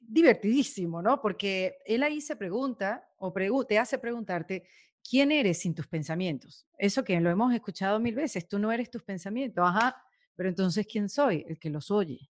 divertidísimo, 0.00 1.02
¿no? 1.02 1.20
Porque 1.20 1.78
él 1.86 2.02
ahí 2.02 2.20
se 2.20 2.36
pregunta 2.36 3.08
o 3.18 3.32
te 3.64 3.78
hace 3.78 3.98
preguntarte, 3.98 4.64
¿quién 5.08 5.32
eres 5.32 5.58
sin 5.58 5.74
tus 5.74 5.86
pensamientos? 5.86 6.66
Eso 6.78 7.04
que 7.04 7.18
lo 7.20 7.30
hemos 7.30 7.52
escuchado 7.54 7.98
mil 8.00 8.14
veces, 8.14 8.48
tú 8.48 8.58
no 8.58 8.70
eres 8.70 8.90
tus 8.90 9.02
pensamientos, 9.02 9.64
ajá, 9.66 9.96
pero 10.36 10.48
entonces 10.48 10.86
¿quién 10.86 11.08
soy? 11.08 11.44
El 11.48 11.58
que 11.58 11.70
los 11.70 11.90
oye. 11.90 12.30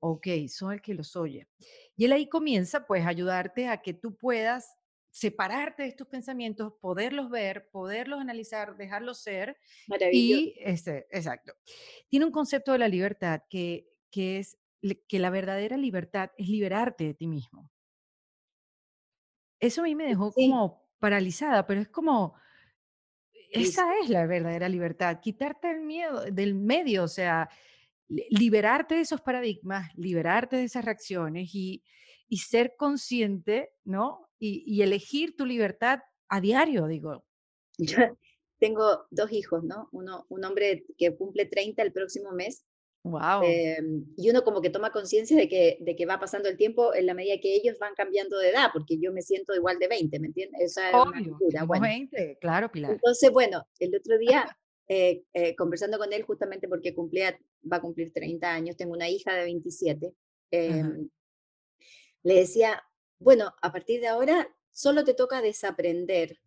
Ok, 0.00 0.26
soy 0.48 0.76
el 0.76 0.82
que 0.82 0.94
los 0.94 1.16
oye. 1.16 1.48
Y 1.96 2.04
él 2.04 2.12
ahí 2.12 2.28
comienza 2.28 2.86
pues 2.86 3.04
a 3.04 3.08
ayudarte 3.08 3.68
a 3.68 3.80
que 3.82 3.94
tú 3.94 4.16
puedas 4.16 4.76
separarte 5.10 5.84
de 5.84 5.88
estos 5.88 6.06
pensamientos, 6.08 6.74
poderlos 6.80 7.30
ver, 7.30 7.70
poderlos 7.70 8.20
analizar, 8.20 8.76
dejarlos 8.76 9.22
ser. 9.22 9.56
Y, 10.12 10.54
este, 10.58 11.06
exacto. 11.10 11.54
Tiene 12.08 12.26
un 12.26 12.32
concepto 12.32 12.72
de 12.72 12.78
la 12.78 12.88
libertad 12.88 13.40
que, 13.48 13.88
que 14.10 14.38
es 14.38 14.58
que 15.08 15.18
la 15.18 15.30
verdadera 15.30 15.76
libertad 15.76 16.30
es 16.36 16.48
liberarte 16.48 17.04
de 17.04 17.14
ti 17.14 17.26
mismo. 17.26 17.70
Eso 19.60 19.80
a 19.80 19.84
mí 19.84 19.94
me 19.94 20.06
dejó 20.06 20.32
como 20.32 20.86
paralizada, 20.98 21.66
pero 21.66 21.80
es 21.80 21.88
como, 21.88 22.34
esa 23.50 23.98
es 24.02 24.10
la 24.10 24.26
verdadera 24.26 24.68
libertad, 24.68 25.20
quitarte 25.20 25.70
el 25.70 25.80
miedo 25.80 26.24
del 26.30 26.54
medio, 26.54 27.04
o 27.04 27.08
sea, 27.08 27.48
liberarte 28.08 28.96
de 28.96 29.00
esos 29.00 29.20
paradigmas, 29.20 29.90
liberarte 29.96 30.56
de 30.56 30.64
esas 30.64 30.84
reacciones 30.84 31.54
y, 31.54 31.82
y 32.28 32.38
ser 32.38 32.74
consciente, 32.76 33.70
¿no? 33.84 34.28
Y, 34.38 34.82
elegir 34.82 35.34
tu 35.34 35.46
libertad 35.46 36.00
a 36.28 36.40
diario, 36.40 36.86
digo. 36.86 37.24
Yo 37.78 37.98
tengo 38.58 39.06
dos 39.10 39.32
hijos, 39.32 39.64
¿no? 39.64 39.88
Uno, 39.92 40.26
un 40.28 40.44
hombre 40.44 40.84
que 40.98 41.16
cumple 41.16 41.46
30 41.46 41.82
el 41.82 41.92
próximo 41.92 42.32
mes. 42.32 42.64
Wow. 43.10 43.42
Em, 43.44 44.04
y 44.16 44.30
uno 44.30 44.42
como 44.42 44.60
que 44.60 44.70
toma 44.70 44.90
conciencia 44.90 45.36
de 45.36 45.48
que, 45.48 45.78
de 45.80 45.94
que 45.94 46.06
va 46.06 46.18
pasando 46.18 46.48
el 46.48 46.56
tiempo 46.56 46.94
en 46.94 47.06
la 47.06 47.14
medida 47.14 47.38
que 47.40 47.54
ellos 47.54 47.78
van 47.78 47.94
cambiando 47.94 48.38
de 48.38 48.50
edad, 48.50 48.70
porque 48.72 48.98
yo 48.98 49.12
me 49.12 49.22
siento 49.22 49.54
igual 49.54 49.78
de 49.78 49.88
20, 49.88 50.18
¿me 50.18 50.28
entiendes? 50.28 50.60
Esa 50.60 50.88
es 50.88 50.94
una 50.94 51.64
bueno, 51.64 51.82
20, 51.82 52.38
claro, 52.40 52.70
Pilar. 52.70 52.92
Entonces, 52.92 53.30
bueno, 53.30 53.66
el 53.78 53.94
otro 53.94 54.18
día 54.18 54.46
eh, 54.88 55.24
eh, 55.32 55.56
conversando 55.56 55.98
con 55.98 56.12
él 56.12 56.22
justamente 56.22 56.68
porque 56.68 56.94
cumplía, 56.94 57.36
va 57.70 57.78
a 57.78 57.80
cumplir 57.80 58.12
30 58.12 58.52
años, 58.52 58.76
tengo 58.76 58.92
una 58.92 59.08
hija 59.08 59.34
de 59.34 59.44
27, 59.44 60.14
em, 60.52 61.08
le 62.22 62.34
decía, 62.34 62.82
bueno, 63.18 63.52
a 63.62 63.72
partir 63.72 64.00
de 64.00 64.06
ahora 64.06 64.48
solo 64.72 65.04
te 65.04 65.14
toca 65.14 65.42
desaprender. 65.42 66.38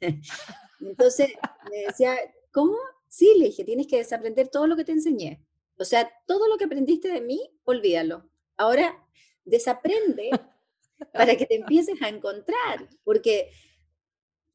Entonces 0.80 1.32
me 1.70 1.78
decía, 1.86 2.16
¿cómo? 2.52 2.76
Sí, 3.08 3.34
le 3.38 3.46
dije, 3.46 3.64
tienes 3.64 3.86
que 3.86 3.96
desaprender 3.96 4.48
todo 4.48 4.66
lo 4.66 4.76
que 4.76 4.84
te 4.84 4.92
enseñé. 4.92 5.42
O 5.78 5.84
sea, 5.84 6.12
todo 6.26 6.48
lo 6.48 6.58
que 6.58 6.64
aprendiste 6.64 7.08
de 7.08 7.20
mí, 7.20 7.40
olvídalo. 7.64 8.28
Ahora 8.56 9.06
desaprende 9.44 10.30
para 11.12 11.36
que 11.36 11.46
te 11.46 11.56
empieces 11.56 12.02
a 12.02 12.08
encontrar, 12.08 12.88
porque, 13.04 13.50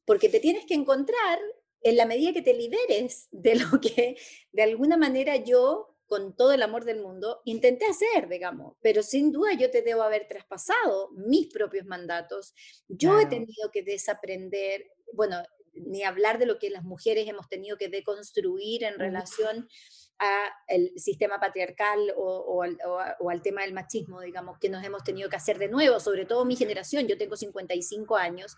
porque 0.04 0.28
te 0.28 0.40
tienes 0.40 0.66
que 0.66 0.74
encontrar 0.74 1.38
en 1.80 1.96
la 1.96 2.06
medida 2.06 2.32
que 2.32 2.42
te 2.42 2.54
liberes 2.54 3.28
de 3.30 3.56
lo 3.56 3.80
que 3.80 4.16
de 4.52 4.62
alguna 4.62 4.96
manera 4.96 5.36
yo, 5.36 5.96
con 6.06 6.36
todo 6.36 6.52
el 6.52 6.62
amor 6.62 6.84
del 6.84 7.00
mundo, 7.00 7.40
intenté 7.44 7.86
hacer, 7.86 8.28
digamos, 8.28 8.76
pero 8.82 9.02
sin 9.02 9.32
duda 9.32 9.54
yo 9.54 9.70
te 9.70 9.82
debo 9.82 10.02
haber 10.02 10.28
traspasado 10.28 11.10
mis 11.12 11.52
propios 11.52 11.86
mandatos. 11.86 12.54
Yo 12.88 13.18
he 13.18 13.26
tenido 13.26 13.70
que 13.72 13.82
desaprender, 13.82 14.90
bueno, 15.12 15.42
ni 15.72 16.02
hablar 16.04 16.38
de 16.38 16.46
lo 16.46 16.58
que 16.58 16.70
las 16.70 16.84
mujeres 16.84 17.28
hemos 17.28 17.48
tenido 17.48 17.76
que 17.76 17.88
deconstruir 17.88 18.84
en 18.84 18.98
relación 18.98 19.68
al 20.18 20.90
sistema 20.96 21.38
patriarcal 21.40 22.12
o, 22.16 22.62
al, 22.62 23.42
tema 23.42 23.62
del 23.62 23.72
machismo, 23.72 24.20
digamos, 24.20 24.58
que 24.58 24.68
nos 24.68 24.84
hemos 24.84 25.02
tenido 25.04 25.28
que 25.28 25.36
hacer 25.36 25.58
de 25.58 25.68
nuevo, 25.68 26.00
sobre 26.00 26.24
todo 26.24 26.44
mi 26.44 26.56
generación, 26.56 27.06
yo 27.06 27.18
tengo 27.18 27.36
55 27.36 28.16
años 28.16 28.56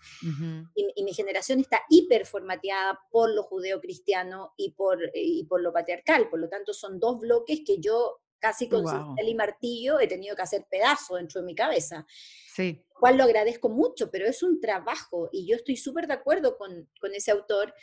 y, 0.75 1.03
mi 1.03 1.13
generación 1.13 1.59
está 1.59 1.81
hiperformateada 1.89 2.99
por 3.09 3.33
lo 3.33 3.43
judeo-cristiano 3.43 4.53
y 4.57 4.71
por, 4.71 4.99
y 5.13 5.45
por 5.45 5.61
lo 5.61 5.71
patriarcal, 5.71 6.29
por 6.29 6.39
lo 6.39 6.49
tanto 6.49 6.73
son 6.73 6.99
dos 6.99 7.19
bloques 7.19 7.61
que 7.65 7.79
yo 7.79 8.19
casi 8.39 8.69
con 8.69 8.83
wow. 8.83 9.15
y 9.25 9.35
martillo 9.35 9.99
he 9.99 10.07
tenido 10.07 10.35
que 10.35 10.41
hacer 10.41 10.65
pedazo 10.69 11.15
dentro 11.15 11.41
de 11.41 11.45
mi 11.47 11.55
cabeza. 11.55 12.05
Sí. 12.53 12.83
Cual 12.99 13.17
lo 13.17 13.23
agradezco 13.23 13.69
mucho, 13.69 14.09
pero 14.09 14.27
es 14.27 14.41
un 14.43 14.59
trabajo 14.59 15.29
y 15.31 15.47
yo 15.47 15.55
estoy 15.55 15.77
súper 15.77 16.07
de 16.07 16.13
acuerdo 16.13 16.57
con, 16.57 16.89
con 16.99 17.13
ese 17.13 17.31
autor 17.31 17.73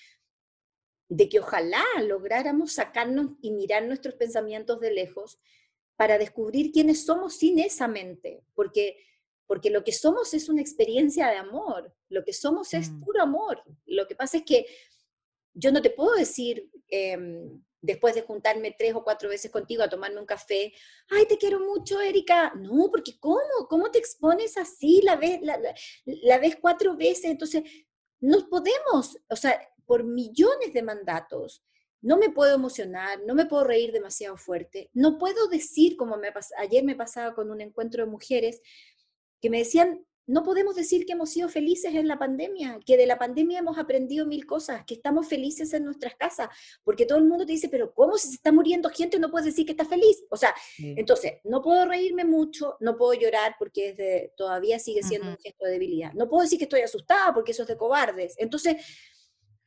de 1.09 1.29
que 1.29 1.41
ojalá 1.41 1.85
lográramos 2.03 2.73
sacarnos 2.73 3.33
y 3.41 3.51
mirar 3.51 3.85
nuestros 3.85 4.15
pensamientos 4.15 4.81
de 4.81 4.93
lejos 4.93 5.39
para 5.97 6.19
descubrir 6.19 6.73
quiénes 6.73 7.05
somos 7.05 7.37
sin 7.37 7.59
esa 7.59 7.87
mente, 7.89 8.43
porque, 8.55 8.97
porque 9.47 9.71
lo 9.71 9.85
que 9.85 9.93
somos 9.93 10.35
es 10.35 10.49
una 10.49 10.61
experiencia 10.61 11.29
de 11.29 11.37
amor, 11.37 11.95
lo 12.09 12.25
que 12.25 12.33
somos 12.33 12.75
es 12.75 12.91
mm. 12.91 13.05
puro 13.05 13.23
amor. 13.23 13.63
Lo 13.87 14.07
que 14.07 14.17
pasa 14.17 14.39
es 14.39 14.45
que 14.45 14.67
yo 15.53 15.71
no 15.71 15.81
te 15.81 15.91
puedo 15.91 16.15
decir, 16.15 16.69
em, 16.89 17.63
después 17.81 18.15
de 18.15 18.23
juntarme 18.23 18.75
tres 18.77 18.95
o 18.95 19.05
cuatro 19.05 19.29
veces 19.29 19.51
contigo 19.51 19.83
a 19.83 19.89
tomarme 19.89 20.19
un 20.19 20.27
café, 20.27 20.73
ay, 21.11 21.27
te 21.27 21.39
quiero 21.39 21.61
mucho, 21.61 22.01
Erika. 22.01 22.53
No, 22.57 22.91
porque 22.91 23.19
¿cómo? 23.21 23.69
¿Cómo 23.69 23.91
te 23.91 23.99
expones 23.99 24.57
así? 24.57 25.01
La 25.03 25.17
ves, 25.17 25.41
la, 25.43 25.61
la 26.05 26.39
ves 26.39 26.57
cuatro 26.61 26.97
veces, 26.97 27.27
entonces 27.27 27.63
no 28.21 28.49
podemos, 28.49 29.19
o 29.29 29.37
sea, 29.37 29.61
por 29.87 30.05
millones 30.05 30.73
de 30.73 30.83
mandatos. 30.83 31.65
No 32.01 32.19
me 32.19 32.31
puedo 32.31 32.55
emocionar, 32.55 33.21
no 33.27 33.35
me 33.35 33.47
puedo 33.47 33.65
reír 33.65 33.93
demasiado 33.93 34.37
fuerte, 34.37 34.91
no 34.93 35.19
puedo 35.19 35.49
decir, 35.49 35.97
como 35.97 36.17
me 36.17 36.29
ayer 36.59 36.85
me 36.85 36.97
pasaba 36.97 37.35
con 37.35 37.51
un 37.51 37.61
encuentro 37.61 38.05
de 38.05 38.11
mujeres, 38.11 38.61
que 39.41 39.49
me 39.49 39.59
decían, 39.59 40.05
no 40.27 40.43
podemos 40.43 40.75
decir 40.75 41.05
que 41.05 41.13
hemos 41.13 41.31
sido 41.31 41.49
felices 41.49 41.95
en 41.95 42.09
la 42.09 42.19
pandemia, 42.19 42.81
que 42.85 42.97
de 42.97 43.07
la 43.07 43.19
pandemia 43.19 43.59
hemos 43.59 43.79
aprendido 43.79 44.27
mil 44.27 44.47
cosas, 44.47 44.85
que 44.87 44.95
estamos 44.95 45.29
felices 45.29 45.73
en 45.75 45.85
nuestras 45.85 46.15
casas, 46.15 46.49
porque 46.83 47.05
todo 47.05 47.19
el 47.19 47.25
mundo 47.25 47.45
te 47.45 47.53
dice, 47.53 47.69
pero 47.69 47.93
¿cómo 47.93 48.17
si 48.17 48.29
se 48.29 48.35
está 48.37 48.51
muriendo 48.51 48.89
gente 48.89 49.19
no 49.19 49.31
puedes 49.31 49.47
decir 49.47 49.67
que 49.67 49.73
estás 49.73 49.89
feliz? 49.89 50.25
O 50.31 50.37
sea, 50.37 50.55
entonces, 50.79 51.35
no 51.45 51.61
puedo 51.63 51.85
reírme 51.85 52.25
mucho, 52.25 52.77
no 52.81 52.97
puedo 52.97 53.13
llorar 53.15 53.57
porque 53.59 53.91
es 53.91 53.97
de, 53.97 54.33
todavía 54.37 54.79
sigue 54.79 55.03
siendo 55.03 55.29
un 55.29 55.37
gesto 55.37 55.67
de 55.67 55.73
debilidad, 55.73 56.13
no 56.15 56.29
puedo 56.29 56.43
decir 56.43 56.59
que 56.59 56.65
estoy 56.65 56.81
asustada 56.81 57.35
porque 57.35 57.53
eso 57.53 57.63
es 57.63 57.69
de 57.69 57.77
cobardes. 57.77 58.35
Entonces, 58.39 58.77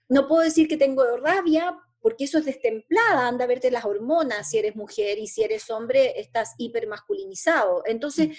no 0.10 0.28
puedo 0.28 0.42
decir 0.42 0.68
que 0.68 0.78
tengo 0.78 1.04
rabia 1.18 1.78
porque 2.02 2.26
eso 2.26 2.38
es 2.38 2.46
destemplada, 2.46 3.28
anda 3.28 3.46
a 3.46 3.48
verte 3.48 3.72
las 3.72 3.86
hormonas 3.86 4.50
si 4.50 4.58
eres 4.58 4.76
mujer 4.76 5.18
y 5.18 5.28
si 5.28 5.44
eres 5.44 5.70
hombre 5.70 6.20
estás 6.20 6.54
hipermasculinizado. 6.58 7.84
Entonces, 7.86 8.38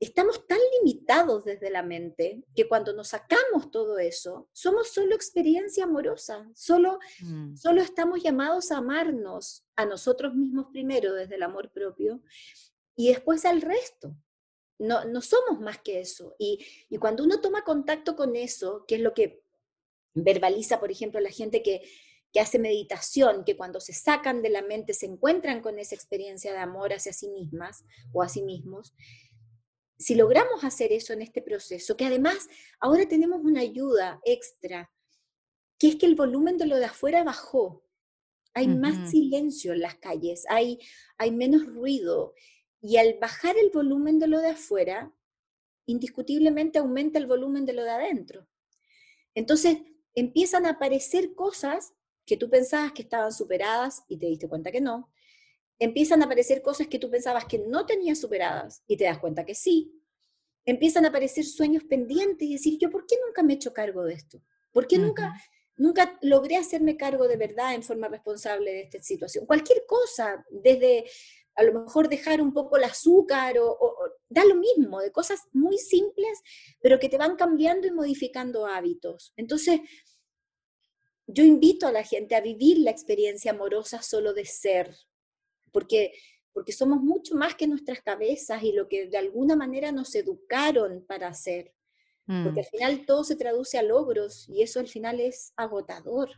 estamos 0.00 0.46
tan 0.46 0.58
limitados 0.78 1.44
desde 1.44 1.70
la 1.70 1.82
mente 1.82 2.42
que 2.54 2.68
cuando 2.68 2.92
nos 2.92 3.08
sacamos 3.08 3.70
todo 3.70 3.98
eso, 3.98 4.48
somos 4.52 4.88
solo 4.88 5.14
experiencia 5.14 5.84
amorosa, 5.84 6.50
solo, 6.54 6.98
mm. 7.20 7.56
solo 7.56 7.82
estamos 7.82 8.22
llamados 8.22 8.70
a 8.70 8.78
amarnos 8.78 9.66
a 9.76 9.84
nosotros 9.84 10.34
mismos 10.34 10.66
primero 10.72 11.12
desde 11.12 11.34
el 11.34 11.42
amor 11.42 11.70
propio 11.70 12.22
y 12.96 13.08
después 13.08 13.44
al 13.44 13.60
resto. 13.60 14.16
No, 14.78 15.04
no 15.04 15.20
somos 15.22 15.60
más 15.60 15.78
que 15.78 16.00
eso. 16.00 16.34
Y, 16.38 16.64
y 16.88 16.96
cuando 16.98 17.22
uno 17.24 17.40
toma 17.40 17.62
contacto 17.62 18.16
con 18.16 18.34
eso, 18.34 18.84
que 18.88 18.96
es 18.96 19.00
lo 19.00 19.14
que 19.14 19.43
verbaliza, 20.14 20.80
por 20.80 20.90
ejemplo, 20.90 21.20
la 21.20 21.30
gente 21.30 21.62
que, 21.62 21.82
hace 22.40 22.58
meditación, 22.58 23.44
que 23.44 23.56
cuando 23.56 23.78
se 23.78 23.92
sacan 23.92 24.42
de 24.42 24.50
la 24.50 24.62
mente 24.62 24.92
se 24.92 25.06
encuentran 25.06 25.60
con 25.60 25.78
esa 25.78 25.94
experiencia 25.94 26.52
de 26.52 26.58
amor 26.58 26.92
hacia 26.92 27.12
sí 27.12 27.28
mismas 27.28 27.84
o 28.12 28.22
a 28.24 28.28
sí 28.28 28.42
mismos. 28.42 28.92
Si 29.98 30.16
logramos 30.16 30.64
hacer 30.64 30.92
eso 30.92 31.12
en 31.12 31.22
este 31.22 31.42
proceso, 31.42 31.96
que 31.96 32.06
además 32.06 32.48
ahora 32.80 33.06
tenemos 33.06 33.40
una 33.44 33.60
ayuda 33.60 34.20
extra, 34.24 34.90
que 35.78 35.86
es 35.86 35.94
que 35.94 36.06
el 36.06 36.16
volumen 36.16 36.58
de 36.58 36.66
lo 36.66 36.76
de 36.76 36.86
afuera 36.86 37.22
bajó. 37.22 37.84
Hay 38.52 38.66
más 38.66 39.10
silencio 39.12 39.72
en 39.72 39.82
las 39.82 39.94
calles, 39.94 40.44
hay, 40.48 40.80
hay 41.18 41.30
menos 41.30 41.66
ruido. 41.66 42.34
Y 42.80 42.96
al 42.96 43.16
bajar 43.20 43.56
el 43.56 43.70
volumen 43.70 44.18
de 44.18 44.26
lo 44.26 44.40
de 44.40 44.48
afuera, 44.48 45.14
indiscutiblemente 45.86 46.80
aumenta 46.80 47.20
el 47.20 47.26
volumen 47.26 47.64
de 47.64 47.74
lo 47.74 47.84
de 47.84 47.90
adentro. 47.90 48.48
Entonces, 49.34 49.78
empiezan 50.14 50.66
a 50.66 50.70
aparecer 50.70 51.34
cosas 51.34 51.94
que 52.26 52.36
tú 52.36 52.48
pensabas 52.48 52.92
que 52.92 53.02
estaban 53.02 53.32
superadas 53.32 54.04
y 54.08 54.18
te 54.18 54.26
diste 54.26 54.48
cuenta 54.48 54.70
que 54.70 54.80
no. 54.80 55.10
Empiezan 55.78 56.22
a 56.22 56.26
aparecer 56.26 56.62
cosas 56.62 56.86
que 56.86 56.98
tú 56.98 57.10
pensabas 57.10 57.44
que 57.44 57.58
no 57.58 57.84
tenías 57.84 58.20
superadas 58.20 58.82
y 58.86 58.96
te 58.96 59.04
das 59.04 59.18
cuenta 59.18 59.44
que 59.44 59.54
sí. 59.54 59.92
Empiezan 60.64 61.04
a 61.04 61.08
aparecer 61.08 61.44
sueños 61.44 61.84
pendientes 61.84 62.48
y 62.48 62.52
decir, 62.54 62.78
yo, 62.78 62.90
¿por 62.90 63.06
qué 63.06 63.16
nunca 63.26 63.42
me 63.42 63.52
he 63.52 63.56
hecho 63.56 63.74
cargo 63.74 64.04
de 64.04 64.14
esto? 64.14 64.40
¿Por 64.72 64.86
qué 64.86 64.98
nunca, 64.98 65.34
nunca 65.76 66.18
logré 66.22 66.56
hacerme 66.56 66.96
cargo 66.96 67.28
de 67.28 67.36
verdad 67.36 67.74
en 67.74 67.82
forma 67.82 68.08
responsable 68.08 68.72
de 68.72 68.80
esta 68.82 69.02
situación? 69.02 69.44
Cualquier 69.46 69.84
cosa, 69.86 70.44
desde 70.50 71.04
a 71.56 71.62
lo 71.62 71.80
mejor 71.80 72.08
dejar 72.08 72.40
un 72.40 72.52
poco 72.52 72.76
el 72.76 72.84
azúcar 72.84 73.58
o, 73.58 73.70
o, 73.70 73.96
da 74.28 74.44
lo 74.44 74.56
mismo, 74.56 75.00
de 75.00 75.12
cosas 75.12 75.40
muy 75.52 75.78
simples, 75.78 76.40
pero 76.80 76.98
que 76.98 77.08
te 77.08 77.18
van 77.18 77.36
cambiando 77.36 77.86
y 77.86 77.92
modificando 77.92 78.66
hábitos. 78.66 79.32
Entonces, 79.36 79.80
yo 81.26 81.44
invito 81.44 81.86
a 81.86 81.92
la 81.92 82.02
gente 82.02 82.34
a 82.34 82.40
vivir 82.40 82.78
la 82.78 82.90
experiencia 82.90 83.52
amorosa 83.52 84.02
solo 84.02 84.34
de 84.34 84.44
ser, 84.44 84.94
porque, 85.72 86.12
porque 86.52 86.72
somos 86.72 87.00
mucho 87.00 87.34
más 87.34 87.54
que 87.54 87.66
nuestras 87.66 88.02
cabezas 88.02 88.62
y 88.62 88.72
lo 88.72 88.88
que 88.88 89.08
de 89.08 89.18
alguna 89.18 89.56
manera 89.56 89.92
nos 89.92 90.14
educaron 90.14 91.04
para 91.06 91.28
hacer. 91.28 91.72
Porque 92.26 92.60
al 92.60 92.66
mm. 92.66 92.70
final 92.70 93.06
todo 93.06 93.22
se 93.22 93.36
traduce 93.36 93.76
a 93.76 93.82
logros 93.82 94.48
y 94.48 94.62
eso 94.62 94.80
al 94.80 94.88
final 94.88 95.20
es 95.20 95.52
agotador. 95.56 96.30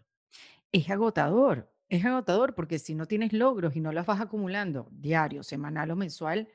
Es 0.73 0.91
agotador, 0.91 1.73
es 1.89 2.05
agotador 2.05 2.55
porque 2.55 2.79
si 2.79 2.95
no 2.95 3.07
tienes 3.07 3.33
logros 3.33 3.77
y 3.77 3.81
no 3.81 3.93
las 3.93 4.07
vas 4.07 4.21
acumulando 4.21 4.89
diario, 4.91 5.43
semanal 5.43 5.91
o 5.91 5.97
mensual, 5.97 6.49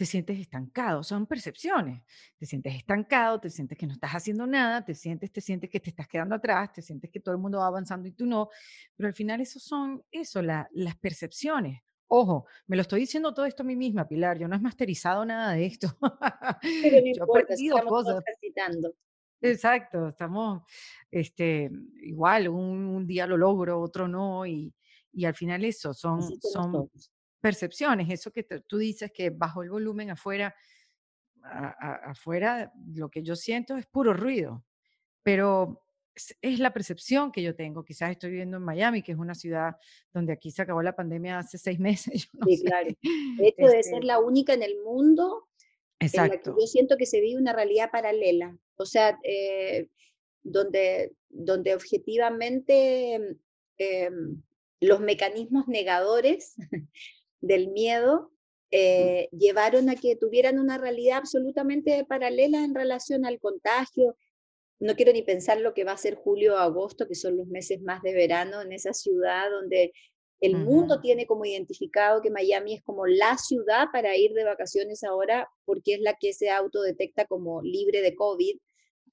te 0.00 0.06
sientes 0.06 0.38
estancado, 0.38 1.02
son 1.02 1.26
percepciones. 1.26 2.02
Te 2.38 2.46
sientes 2.46 2.74
estancado, 2.74 3.38
te 3.38 3.50
sientes 3.50 3.76
que 3.76 3.86
no 3.86 3.92
estás 3.92 4.12
haciendo 4.12 4.46
nada, 4.46 4.82
te 4.82 4.94
sientes, 4.94 5.30
te 5.30 5.42
sientes 5.42 5.68
que 5.68 5.78
te 5.78 5.90
estás 5.90 6.08
quedando 6.08 6.34
atrás, 6.34 6.72
te 6.72 6.80
sientes 6.80 7.10
que 7.10 7.20
todo 7.20 7.34
el 7.34 7.40
mundo 7.40 7.58
va 7.58 7.66
avanzando 7.66 8.08
y 8.08 8.12
tú 8.12 8.24
no, 8.24 8.48
pero 8.96 9.08
al 9.08 9.14
final 9.14 9.42
eso 9.42 9.60
son 9.60 10.02
eso, 10.10 10.40
las 10.40 10.96
percepciones. 11.02 11.82
Ojo, 12.08 12.46
me 12.66 12.76
lo 12.76 12.82
estoy 12.82 13.00
diciendo 13.00 13.34
todo 13.34 13.44
esto 13.44 13.62
a 13.62 13.66
mí 13.66 13.76
misma, 13.76 14.08
Pilar, 14.08 14.38
yo 14.38 14.48
no 14.48 14.56
he 14.56 14.58
masterizado 14.58 15.24
nada 15.26 15.52
de 15.52 15.66
esto. 15.66 15.94
Pero 16.00 16.10
no 16.10 16.60
yo 17.14 17.22
importa, 17.22 17.54
he 17.54 17.84
cosas. 17.84 18.24
Exacto, 19.40 20.08
estamos 20.08 20.62
este, 21.10 21.70
igual, 22.02 22.48
un, 22.48 23.06
día 23.06 23.26
lo 23.26 23.36
logro, 23.36 23.80
otro 23.80 24.06
no, 24.06 24.46
y, 24.46 24.74
y 25.12 25.24
al 25.24 25.34
final 25.34 25.64
eso 25.64 25.94
son, 25.94 26.22
son 26.40 26.90
percepciones, 27.40 28.10
eso 28.10 28.30
que 28.30 28.42
tú 28.42 28.78
dices 28.78 29.10
que 29.12 29.30
bajo 29.30 29.62
el 29.62 29.70
volumen 29.70 30.10
afuera, 30.10 30.54
afuera 31.42 32.72
lo 32.94 33.08
que 33.08 33.22
yo 33.22 33.34
siento 33.34 33.76
es 33.76 33.86
puro 33.86 34.12
ruido, 34.12 34.64
pero 35.22 35.82
es, 36.42 36.58
la 36.58 36.72
percepción 36.72 37.32
que 37.32 37.42
yo 37.42 37.54
tengo. 37.54 37.84
Quizás 37.84 38.10
estoy 38.10 38.30
viviendo 38.30 38.56
en 38.56 38.64
Miami, 38.64 39.02
que 39.02 39.12
es 39.12 39.18
una 39.18 39.34
ciudad 39.34 39.76
donde 40.12 40.32
aquí 40.32 40.50
se 40.50 40.62
acabó 40.62 40.82
la 40.82 40.94
pandemia 40.94 41.38
hace 41.38 41.58
seis 41.58 41.78
meses. 41.80 42.28
sí, 42.46 42.62
claro. 42.64 42.88
De 43.38 43.48
hecho, 43.48 43.66
debe 43.66 43.82
ser 43.82 44.04
la 44.04 44.14
este 44.14 44.24
única 44.24 44.52
en 44.52 44.62
el 44.62 44.76
mundo 44.84 45.48
Exacto. 46.00 46.56
yo 46.58 46.66
siento 46.66 46.96
que 46.96 47.06
se 47.06 47.20
vive 47.20 47.40
una 47.40 47.52
realidad 47.52 47.90
paralela. 47.90 48.56
O 48.76 48.86
sea, 48.86 49.18
eh, 49.22 49.88
donde, 50.42 51.12
donde 51.28 51.74
objetivamente 51.74 53.36
em, 53.78 54.42
los 54.80 55.00
mecanismos 55.00 55.68
negadores 55.68 56.56
del 57.40 57.68
miedo 57.68 58.32
eh, 58.70 59.28
llevaron 59.32 59.90
a 59.90 59.96
que 59.96 60.16
tuvieran 60.16 60.58
una 60.58 60.78
realidad 60.78 61.18
absolutamente 61.18 62.04
paralela 62.04 62.64
en 62.64 62.74
relación 62.74 63.26
al 63.26 63.38
contagio. 63.38 64.16
No 64.78 64.94
quiero 64.94 65.12
ni 65.12 65.22
pensar 65.22 65.60
lo 65.60 65.74
que 65.74 65.84
va 65.84 65.92
a 65.92 65.98
ser 65.98 66.14
julio 66.14 66.54
o 66.54 66.58
agosto, 66.58 67.06
que 67.06 67.14
son 67.14 67.36
los 67.36 67.48
meses 67.48 67.82
más 67.82 68.00
de 68.02 68.14
verano 68.14 68.62
en 68.62 68.72
esa 68.72 68.94
ciudad 68.94 69.50
donde 69.50 69.92
el 70.40 70.56
mundo 70.56 71.00
tiene 71.00 71.26
como 71.26 71.44
identificado 71.44 72.22
que 72.22 72.30
Miami 72.30 72.74
es 72.74 72.82
como 72.82 73.06
la 73.06 73.36
ciudad 73.36 73.88
para 73.92 74.16
ir 74.16 74.32
de 74.32 74.44
vacaciones 74.44 75.04
ahora, 75.04 75.48
porque 75.64 75.94
es 75.94 76.00
la 76.00 76.14
que 76.14 76.32
se 76.32 76.50
autodetecta 76.50 77.26
como 77.26 77.60
libre 77.62 78.00
de 78.00 78.14
COVID, 78.14 78.58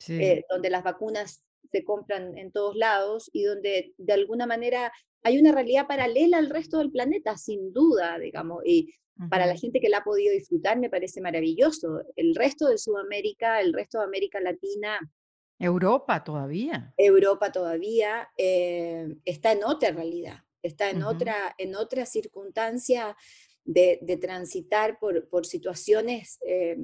eh, 0.07 0.45
donde 0.49 0.69
las 0.69 0.83
vacunas 0.83 1.43
se 1.71 1.83
compran 1.83 2.37
en 2.37 2.51
todos 2.51 2.75
lados 2.75 3.29
y 3.33 3.43
donde 3.43 3.93
de 3.97 4.13
alguna 4.13 4.45
manera 4.45 4.91
hay 5.23 5.37
una 5.37 5.51
realidad 5.51 5.87
paralela 5.87 6.37
al 6.37 6.49
resto 6.49 6.77
del 6.77 6.91
planeta, 6.91 7.35
sin 7.37 7.73
duda, 7.73 8.17
digamos, 8.19 8.61
y 8.65 8.93
para 9.29 9.47
la 9.47 9.55
gente 9.55 9.79
que 9.79 9.89
la 9.89 9.97
ha 9.97 10.03
podido 10.03 10.31
disfrutar 10.31 10.77
me 10.77 10.89
parece 10.89 11.21
maravilloso. 11.21 12.03
El 12.15 12.35
resto 12.35 12.67
de 12.67 12.77
Sudamérica, 12.77 13.59
el 13.59 13.73
resto 13.73 13.97
de 13.97 14.05
América 14.05 14.39
Latina. 14.39 14.99
Europa 15.57 16.23
todavía. 16.23 16.93
Europa 16.97 17.51
todavía 17.51 18.29
eh, 18.37 19.07
está 19.25 19.53
en 19.53 19.63
otra 19.63 19.89
realidad, 19.91 20.43
está 20.61 20.89
en, 20.89 21.03
otra, 21.03 21.55
en 21.57 21.75
otra 21.75 22.05
circunstancia 22.05 23.15
de, 23.63 24.17
transitar 24.21 24.99
por, 24.99 25.27
por 25.29 25.45
situaciones 25.45 26.39
eh, 26.45 26.77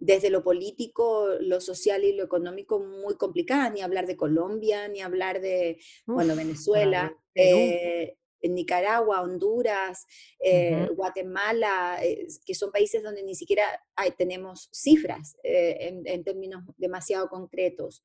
desde 0.00 0.30
lo 0.30 0.42
político, 0.42 1.28
lo 1.40 1.60
social 1.60 2.04
y 2.04 2.14
lo 2.14 2.24
económico 2.24 2.80
muy 2.80 3.16
complicadas, 3.16 3.72
ni 3.72 3.82
hablar 3.82 4.06
de 4.06 4.16
Colombia, 4.16 4.88
ni 4.88 5.00
hablar 5.00 5.40
de, 5.40 5.78
bueno, 6.06 6.34
Venezuela, 6.34 7.14
eh, 7.34 8.16
Nicaragua, 8.42 9.20
Honduras, 9.20 10.06
eh, 10.42 10.88
Guatemala, 10.94 11.98
eh, 12.02 12.26
que 12.46 12.54
son 12.54 12.72
países 12.72 13.02
donde 13.02 13.22
ni 13.22 13.34
siquiera 13.34 13.62
hay, 13.94 14.12
tenemos 14.12 14.70
cifras 14.72 15.36
en, 15.42 16.06
en, 16.06 16.24
términos 16.24 16.64
demasiado 16.78 17.28
concretos. 17.28 18.02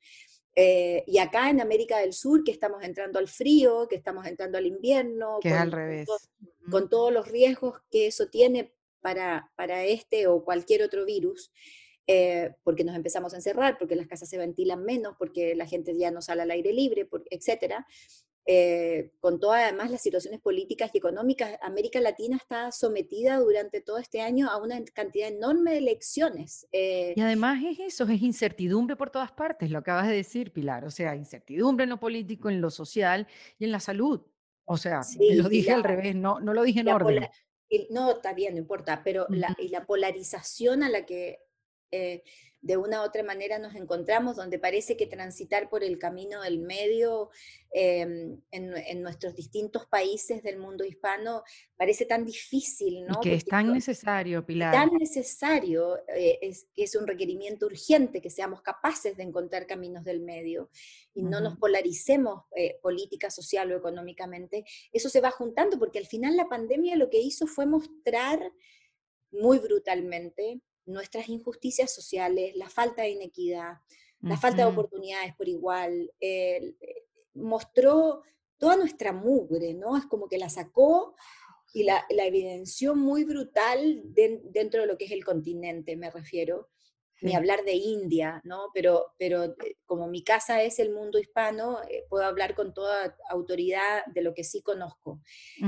Y 0.56 1.18
acá 1.18 1.50
en 1.50 1.62
América 1.62 2.00
del 2.00 2.14
Sur, 2.14 2.44
que 2.44 2.52
estamos 2.52 2.84
entrando 2.84 3.20
al 3.20 3.28
frío, 3.28 3.88
que 3.90 3.96
estamos 3.96 4.26
entrando 4.26 4.58
al 4.58 4.66
invierno, 4.66 5.40
que 5.42 5.50
con, 5.50 5.58
al 5.58 5.72
revés. 5.72 6.08
Con, 6.72 6.90
todos 6.90 7.12
los 7.12 7.28
riesgos 7.28 7.82
que 7.92 8.08
eso 8.08 8.28
tiene 8.28 8.74
para, 9.02 9.52
para 9.56 9.84
este 9.84 10.28
o 10.28 10.44
cualquier 10.44 10.84
otro 10.84 11.06
virus. 11.06 11.52
Eh, 12.08 12.54
porque 12.64 12.84
nos 12.84 12.96
empezamos 12.96 13.34
a 13.34 13.38
encerrar, 13.38 13.78
porque 13.80 13.96
las 13.96 14.08
casas 14.08 14.30
se 14.30 14.38
ventilan 14.38 14.84
menos, 14.84 15.16
porque 15.18 15.56
la 15.56 15.66
gente 15.66 15.98
ya 15.98 16.12
no 16.12 16.22
sale 16.22 16.44
al 16.44 16.52
aire 16.52 16.72
libre, 16.72 17.10
etcétera. 17.32 17.88
Eh, 18.48 19.12
con 19.20 19.40
todas 19.40 19.64
además 19.64 19.90
las 19.90 20.02
situaciones 20.02 20.40
políticas 20.40 20.92
y 20.94 21.00
económicas, 21.00 21.58
América 21.62 22.00
Latina 22.00 22.38
está 22.38 22.72
sometida 22.72 23.40
durante 23.40 23.82
todo 23.82 23.98
este 23.98 24.22
año 24.22 24.50
a 24.50 24.58
una 24.62 24.84
cantidad 24.94 25.30
enorme 25.30 25.72
de 25.72 25.78
elecciones. 25.80 26.68
Eh. 26.72 27.14
y 27.16 27.22
además 27.22 27.64
es 27.64 27.80
eso, 27.80 28.04
es 28.04 28.22
incertidumbre 28.22 28.96
por 28.96 29.10
todas 29.10 29.32
partes, 29.32 29.72
lo 29.72 29.80
acabas 29.80 30.08
de 30.08 30.16
decir, 30.16 30.52
Pilar, 30.52 30.86
o 30.86 30.92
sea, 30.92 31.16
incertidumbre 31.16 31.86
en 31.86 31.90
lo 31.90 32.00
político, 32.00 32.50
en 32.50 32.62
lo 32.62 32.70
social 32.70 33.28
y 33.58 33.66
en 33.66 33.72
la 33.72 33.80
salud. 33.80 34.22
O 34.66 34.78
sea, 34.78 35.02
lo 35.20 35.50
dije 35.50 35.72
al 35.72 35.84
revés, 35.84 36.16
no, 36.16 36.40
no 36.40 36.54
lo 36.54 36.64
dije 36.64 36.82
en 36.82 36.90
orden. 36.90 37.28
no, 37.90 38.12
está 38.12 38.34
bien, 38.34 38.54
no 38.54 38.60
importa, 38.60 39.02
pero 39.04 39.26
la, 39.30 39.56
y 39.60 39.70
la 39.70 39.86
polarización 39.86 40.84
a 40.84 40.90
la 40.90 41.06
que 41.06 41.45
eh, 41.96 42.24
de 42.66 42.78
una 42.78 43.02
u 43.02 43.06
otra 43.06 43.22
manera 43.22 43.60
nos 43.60 43.76
encontramos, 43.76 44.38
donde 44.38 44.58
parece 44.58 44.98
que 44.98 45.06
transitar 45.06 45.70
por 45.70 45.84
el 45.84 46.00
camino 46.00 46.42
del 46.42 46.58
medio 46.58 47.30
em, 47.70 48.42
en, 48.50 49.04
nuestros 49.04 49.36
distintos 49.36 49.86
países 49.86 50.42
del 50.42 50.58
mundo 50.58 50.84
hispano 50.84 51.44
parece 51.78 52.08
tan 52.08 52.26
difícil, 52.26 53.06
¿no? 53.06 53.20
Y 53.22 53.24
que 53.24 53.36
es 53.36 53.46
tan 53.46 53.72
necesario, 53.72 54.44
Pilar. 54.44 54.74
Tan 54.74 54.90
necesario, 54.98 56.00
eh, 56.08 56.40
es 56.42 56.66
que 56.74 56.86
es 56.86 56.96
un 56.96 57.06
requerimiento 57.06 57.68
urgente 57.68 58.20
que 58.20 58.32
seamos 58.32 58.64
capaces 58.64 59.16
de 59.16 59.22
encontrar 59.22 59.68
caminos 59.68 60.04
del 60.04 60.22
medio 60.22 60.72
y 61.14 61.22
no 61.22 61.42
nos 61.42 61.60
polaricemos 61.60 62.46
eh, 62.56 62.80
política, 62.82 63.30
social 63.30 63.72
o 63.72 63.78
económicamente. 63.78 64.66
Eso 64.92 65.10
se 65.10 65.22
va 65.22 65.30
juntando 65.30 65.78
porque 65.78 66.00
al 66.00 66.08
final 66.08 66.36
la 66.36 66.50
pandemia 66.50 66.96
lo 66.96 67.12
que 67.12 67.20
hizo 67.20 67.46
fue 67.46 67.68
mostrar 67.68 68.40
muy 69.30 69.60
brutalmente 69.60 70.62
nuestras 70.86 71.30
injusticias 71.30 71.94
sociales, 71.94 72.56
la 72.56 72.70
falta 72.70 73.02
de 73.02 73.10
inequidad, 73.10 73.80
la 74.22 74.38
falta 74.38 74.64
de 74.64 74.72
oportunidades 74.72 75.36
por 75.36 75.48
igual, 75.48 76.12
eh, 76.20 76.76
mostró 77.36 78.24
toda 78.58 78.76
nuestra 78.76 79.14
mugre, 79.14 79.74
¿no? 79.74 79.98
Es 79.98 80.06
como 80.06 80.28
que 80.28 80.40
la 80.40 80.50
sacó 80.50 81.16
y 81.74 81.84
la, 81.84 82.06
evidenció 82.10 82.96
muy 82.96 83.24
brutal 83.24 84.02
dentro 84.06 84.82
de 84.82 84.88
lo 84.88 84.98
que 84.98 85.06
es 85.06 85.12
el 85.12 85.24
continente, 85.24 85.96
me 85.96 86.10
refiero. 86.10 86.70
Ni 87.22 87.34
hablar 87.34 87.64
de 87.64 87.74
India, 87.74 88.42
¿no? 88.44 88.72
Pero, 88.74 89.14
pero 89.18 89.46
eh, 89.46 89.78
como 89.86 90.08
mi 90.08 90.22
casa 90.22 90.62
es 90.62 90.80
el 90.80 90.92
mundo 90.92 91.18
hispano, 91.18 91.82
eh, 91.90 92.06
puedo 92.10 92.26
hablar 92.26 92.56
con 92.56 92.74
toda 92.74 93.16
autoridad 93.30 94.06
de 94.08 94.22
lo 94.22 94.34
que 94.34 94.44
sí 94.44 94.62
conozco. 94.62 95.22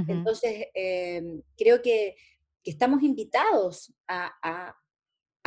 Entonces, 0.08 0.68
creo 1.58 1.82
que, 1.82 2.16
estamos 2.64 3.02
invitados 3.02 3.94
a, 4.10 4.30
a 4.44 4.76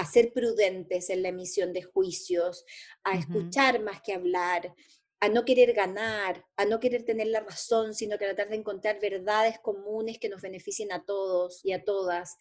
ser 0.05 0.33
prudentes 0.33 1.11
en 1.11 1.23
la 1.23 1.29
emisión 1.29 1.73
de 1.73 1.83
juicios, 1.83 2.65
a 3.05 3.17
escuchar 3.19 3.83
más 3.83 4.03
que 4.03 4.13
hablar, 4.13 4.75
a 5.21 5.29
no 5.29 5.45
querer 5.45 5.75
ganar, 5.75 6.47
a 6.57 6.65
no 6.65 6.81
querer 6.81 7.05
tener 7.05 7.27
la 7.27 7.41
razón, 7.41 7.95
sino 7.95 8.17
que 8.17 8.25
tratar 8.25 8.49
de 8.49 8.57
encontrar 8.57 8.99
verdades 9.01 9.59
comunes 9.61 10.19
que 10.19 10.31
nos 10.31 10.41
beneficien 10.41 10.93
a 10.93 11.05
todos 11.05 11.61
y 11.63 11.73
a 11.73 11.85
todas. 11.85 12.37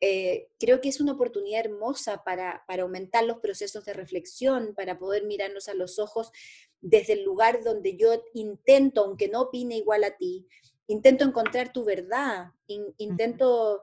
Eh, 0.00 0.48
creo 0.58 0.80
que 0.80 0.88
es 0.88 1.00
una 1.00 1.12
oportunidad 1.12 1.64
hermosa 1.64 2.22
para, 2.24 2.64
para 2.66 2.82
aumentar 2.82 3.24
los 3.24 3.38
procesos 3.38 3.84
de 3.84 3.94
reflexión, 3.94 4.74
para 4.74 4.98
poder 4.98 5.24
mirarnos 5.24 5.68
a 5.68 5.74
los 5.74 5.98
ojos 5.98 6.32
desde 6.80 7.14
el 7.14 7.22
lugar 7.22 7.62
donde 7.62 7.96
yo 7.96 8.22
intento, 8.34 9.04
aunque 9.04 9.28
no 9.28 9.42
opine 9.42 9.76
igual 9.76 10.04
a 10.04 10.16
ti, 10.16 10.46
intento 10.88 11.24
encontrar 11.24 11.72
tu 11.72 11.84
verdad, 11.84 12.52
intento 12.66 13.82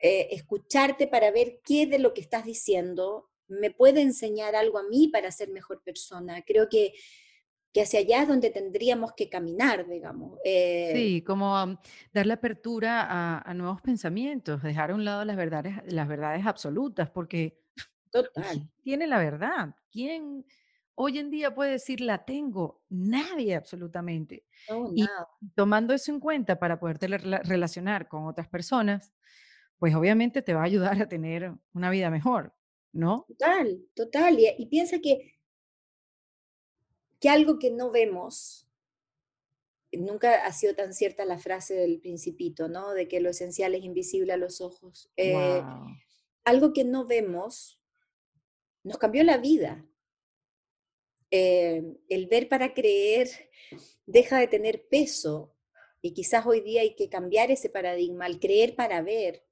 eh, 0.00 0.28
escucharte 0.30 1.06
para 1.06 1.30
ver 1.30 1.60
qué 1.64 1.86
de 1.86 1.98
lo 1.98 2.14
que 2.14 2.20
estás 2.20 2.44
diciendo 2.44 3.30
me 3.48 3.70
puede 3.70 4.02
enseñar 4.02 4.54
algo 4.54 4.78
a 4.78 4.88
mí 4.88 5.08
para 5.08 5.30
ser 5.32 5.48
mejor 5.50 5.82
persona. 5.82 6.42
Creo 6.42 6.68
que, 6.68 6.92
que 7.72 7.82
hacia 7.82 8.00
allá 8.00 8.22
es 8.22 8.28
donde 8.28 8.50
tendríamos 8.50 9.12
que 9.14 9.28
caminar, 9.28 9.88
digamos. 9.88 10.38
Eh. 10.44 10.92
sí, 10.94 11.22
como 11.22 11.80
darle 12.12 12.34
apertura 12.34 13.40
a, 13.40 13.54
nuevos 13.54 13.80
pensamientos, 13.80 14.62
dejar 14.62 14.90
a 14.90 14.94
un 14.94 15.04
lado 15.04 15.24
las 15.24 15.36
verdades, 15.36 15.76
las 15.86 16.06
verdades 16.06 16.46
absolutas, 16.46 17.10
porque 17.10 17.58
Total. 18.10 18.70
tiene 18.82 19.06
la 19.06 19.18
verdad? 19.18 19.74
¿Quién? 19.90 20.44
hoy 21.00 21.18
en 21.18 21.30
día 21.30 21.54
puede 21.54 21.72
decir 21.72 22.00
la 22.00 22.24
tengo? 22.24 22.82
Nadie 22.88 23.54
absolutamente. 23.54 24.44
No, 24.68 24.90
Y 24.94 25.06
tomando 25.54 25.94
eso 25.94 26.10
en 26.12 26.18
cuenta 26.18 26.58
para 26.58 26.80
poderte 26.80 27.08
rela- 27.08 27.42
relacionar 27.44 28.08
con 28.08 28.26
otras 28.26 28.48
personas, 28.48 29.14
pues 29.78 29.94
obviamente 29.94 30.42
te 30.42 30.54
va 30.54 30.60
a 30.62 30.66
ayudar 30.66 31.00
a 31.00 31.08
tener 31.08 31.52
una 31.72 31.90
vida 31.90 32.10
mejor, 32.10 32.54
¿no? 32.92 33.24
Total, 33.28 33.80
total. 33.94 34.38
Y, 34.40 34.48
y 34.58 34.66
piensa 34.66 34.98
que, 34.98 35.38
que 37.20 37.28
algo 37.28 37.58
que 37.58 37.70
no 37.70 37.90
vemos, 37.90 38.68
nunca 39.92 40.44
ha 40.44 40.52
sido 40.52 40.74
tan 40.74 40.92
cierta 40.92 41.24
la 41.24 41.38
frase 41.38 41.74
del 41.74 42.00
principito, 42.00 42.68
¿no? 42.68 42.92
De 42.92 43.08
que 43.08 43.20
lo 43.20 43.30
esencial 43.30 43.74
es 43.74 43.84
invisible 43.84 44.32
a 44.32 44.36
los 44.36 44.60
ojos. 44.60 45.10
Eh, 45.16 45.62
algo 46.44 46.72
que 46.72 46.84
no 46.84 47.06
vemos 47.06 47.80
nos 48.82 48.98
cambió 48.98 49.24
la 49.24 49.38
vida. 49.38 49.86
Eh, 51.30 51.82
el 52.08 52.26
ver 52.26 52.48
para 52.48 52.72
creer 52.72 53.28
deja 54.06 54.38
de 54.38 54.48
tener 54.48 54.88
peso 54.88 55.54
y 56.00 56.14
quizás 56.14 56.46
hoy 56.46 56.60
día 56.60 56.82
hay 56.82 56.94
que 56.94 57.08
cambiar 57.08 57.50
ese 57.50 57.68
paradigma, 57.68 58.24
al 58.24 58.38
creer 58.38 58.74
para 58.74 59.02
ver, 59.02 59.44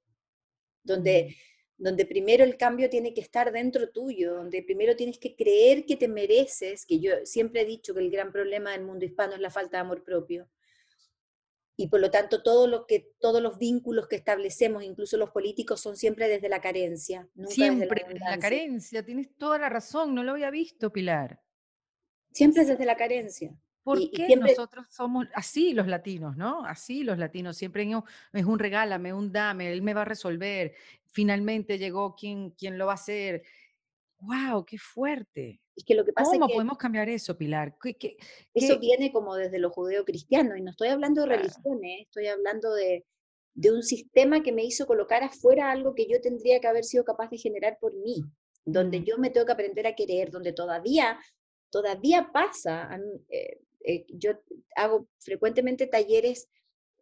donde, 0.87 1.35
donde 1.77 2.05
primero 2.05 2.43
el 2.43 2.57
cambio 2.57 2.89
tiene 2.89 3.13
que 3.13 3.21
estar 3.21 3.51
dentro 3.51 3.89
tuyo, 3.89 4.33
donde 4.33 4.63
primero 4.63 4.95
tienes 4.95 5.19
que 5.19 5.35
creer 5.35 5.85
que 5.85 5.95
te 5.95 6.07
mereces, 6.07 6.85
que 6.85 6.99
yo 6.99 7.11
siempre 7.25 7.61
he 7.61 7.65
dicho 7.65 7.93
que 7.93 7.99
el 7.99 8.09
gran 8.09 8.31
problema 8.31 8.71
del 8.71 8.83
mundo 8.83 9.05
hispano 9.05 9.35
es 9.35 9.39
la 9.39 9.51
falta 9.51 9.77
de 9.77 9.81
amor 9.81 10.03
propio. 10.03 10.49
Y 11.79 11.89
por 11.89 11.99
lo 11.99 12.09
tanto, 12.09 12.41
todo 12.41 12.65
lo 12.65 12.87
que, 12.87 13.11
todos 13.19 13.39
los 13.39 13.59
vínculos 13.59 14.07
que 14.07 14.15
establecemos, 14.15 14.83
incluso 14.83 15.15
los 15.15 15.29
políticos, 15.29 15.79
son 15.79 15.95
siempre 15.95 16.27
desde 16.27 16.49
la 16.49 16.59
carencia, 16.59 17.29
nunca 17.35 17.49
desde 17.49 17.61
la 17.61 17.67
Siempre 17.75 18.05
desde 18.07 18.19
la 18.19 18.39
carencia, 18.39 19.05
tienes 19.05 19.35
toda 19.35 19.59
la 19.59 19.69
razón, 19.69 20.15
no 20.15 20.23
lo 20.23 20.31
había 20.31 20.49
visto, 20.49 20.91
Pilar. 20.91 21.39
Siempre 22.31 22.65
desde 22.65 22.83
la 22.83 22.97
carencia. 22.97 23.55
¿Por 23.87 23.99
Y, 23.99 24.03
y 24.03 24.09
qué 24.11 24.25
siempre, 24.25 24.51
nosotros 24.51 24.85
somos 24.89 25.27
así 25.33 25.73
los 25.73 25.87
latinos, 25.87 26.35
no? 26.35 26.65
Así 26.65 27.03
los 27.05 27.17
latinos, 27.17 27.55
siempre 27.55 27.89
es 28.33 28.45
un 28.45 28.59
regálame, 28.59 29.13
un 29.13 29.31
dame, 29.31 29.71
él 29.71 29.81
me 29.81 29.93
va 29.93 30.01
a 30.01 30.05
resolver, 30.05 30.73
finalmente 31.05 31.77
llegó 31.77 32.13
quien, 32.13 32.51
quien 32.51 32.77
lo 32.77 32.85
va 32.87 32.91
a 32.91 32.95
hacer. 32.95 33.43
¡Wow! 34.19 34.65
¡Qué 34.65 34.77
fuerte! 34.77 35.61
es 35.73 35.85
que 35.85 35.95
lo 35.95 36.03
que 36.03 36.11
pasa 36.11 36.31
es 36.31 36.33
¿Cómo 36.33 36.47
que 36.47 36.53
podemos 36.55 36.77
cambiar 36.77 37.07
eso, 37.07 37.37
Pilar? 37.37 37.77
¿Qué, 37.81 37.95
qué- 37.95 38.17
eso 38.53 38.73
qué- 38.73 38.79
viene 38.79 39.11
como 39.13 39.35
desde 39.35 39.57
lo 39.59 39.69
judeo-cristiano, 39.69 40.57
y 40.57 40.61
no 40.63 40.71
estoy 40.71 40.89
hablando 40.89 41.21
de 41.21 41.27
religiones, 41.37 42.01
estoy 42.01 42.27
hablando 42.27 42.73
de, 42.73 43.05
de 43.53 43.71
un 43.71 43.83
sistema 43.83 44.43
que 44.43 44.51
me 44.51 44.65
hizo 44.65 44.85
colocar 44.85 45.23
afuera 45.23 45.71
algo 45.71 45.95
que 45.95 46.07
yo 46.09 46.19
tendría 46.19 46.59
que 46.59 46.67
haber 46.67 46.83
sido 46.83 47.05
capaz 47.05 47.29
de 47.29 47.37
generar 47.37 47.77
por 47.79 47.93
mí, 47.95 48.23
donde 48.65 49.01
yo 49.03 49.17
me 49.17 49.29
tengo 49.29 49.45
que 49.45 49.53
aprender 49.53 49.87
a 49.87 49.95
querer, 49.95 50.29
donde 50.29 50.51
todavía, 50.51 51.19
todavía 51.71 52.31
pasa, 52.33 52.89
eh, 53.29 53.59
eh, 53.83 54.05
yo 54.09 54.31
hago 54.75 55.07
frecuentemente 55.19 55.87
talleres 55.87 56.49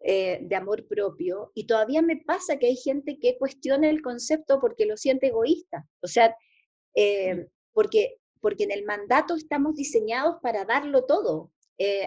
eh, 0.01 0.39
de 0.41 0.55
amor 0.55 0.87
propio 0.87 1.51
y 1.55 1.65
todavía 1.65 2.01
me 2.01 2.17
pasa 2.17 2.57
que 2.57 2.67
hay 2.67 2.75
gente 2.75 3.17
que 3.19 3.37
cuestiona 3.37 3.89
el 3.89 4.01
concepto 4.01 4.59
porque 4.59 4.85
lo 4.85 4.97
siente 4.97 5.27
egoísta, 5.27 5.87
o 6.01 6.07
sea, 6.07 6.35
eh, 6.95 7.47
porque, 7.73 8.17
porque 8.41 8.65
en 8.65 8.71
el 8.71 8.85
mandato 8.85 9.35
estamos 9.35 9.75
diseñados 9.75 10.37
para 10.41 10.65
darlo 10.65 11.05
todo, 11.05 11.51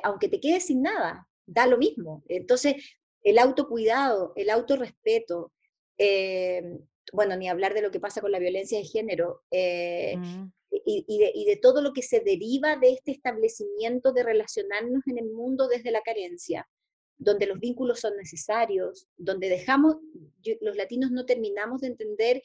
aunque 0.02 0.28
te 0.28 0.40
quedes 0.40 0.66
sin 0.66 0.82
nada, 0.82 1.28
da 1.44 1.66
lo 1.66 1.76
mismo. 1.76 2.22
Entonces, 2.28 2.76
el 3.22 3.38
autocuidado, 3.38 4.32
el 4.36 4.50
autorrespeto, 4.50 5.52
eh, 5.98 6.78
bueno, 7.12 7.36
ni 7.36 7.48
hablar 7.48 7.74
de 7.74 7.82
lo 7.82 7.90
que 7.90 8.00
pasa 8.00 8.20
con 8.20 8.32
la 8.32 8.38
violencia 8.38 8.78
de 8.78 8.84
género, 8.84 9.42
eh, 9.50 10.16
Mm, 10.16 10.52
y, 10.84 11.04
y 11.08 11.18
de, 11.18 11.32
y 11.34 11.44
de 11.46 11.56
todo 11.56 11.80
lo 11.80 11.92
que 11.94 12.02
se 12.02 12.20
deriva 12.20 12.76
de 12.76 12.92
este 12.92 13.10
establecimiento 13.12 14.12
de 14.12 14.22
relacionarnos 14.22 15.02
en 15.06 15.16
el 15.18 15.30
mundo 15.30 15.66
desde 15.66 15.90
la 15.90 16.02
carencia, 16.02 16.68
donde 17.16 17.46
los 17.46 17.58
vínculos 17.58 18.00
son 18.00 18.16
necesarios, 18.16 19.08
donde 19.16 19.48
dejamos, 19.48 19.96
yo- 20.42 20.54
los 20.60 20.76
latinos 20.76 21.10
no 21.10 21.24
terminamos 21.24 21.80
de 21.80 21.86
entender 21.88 22.42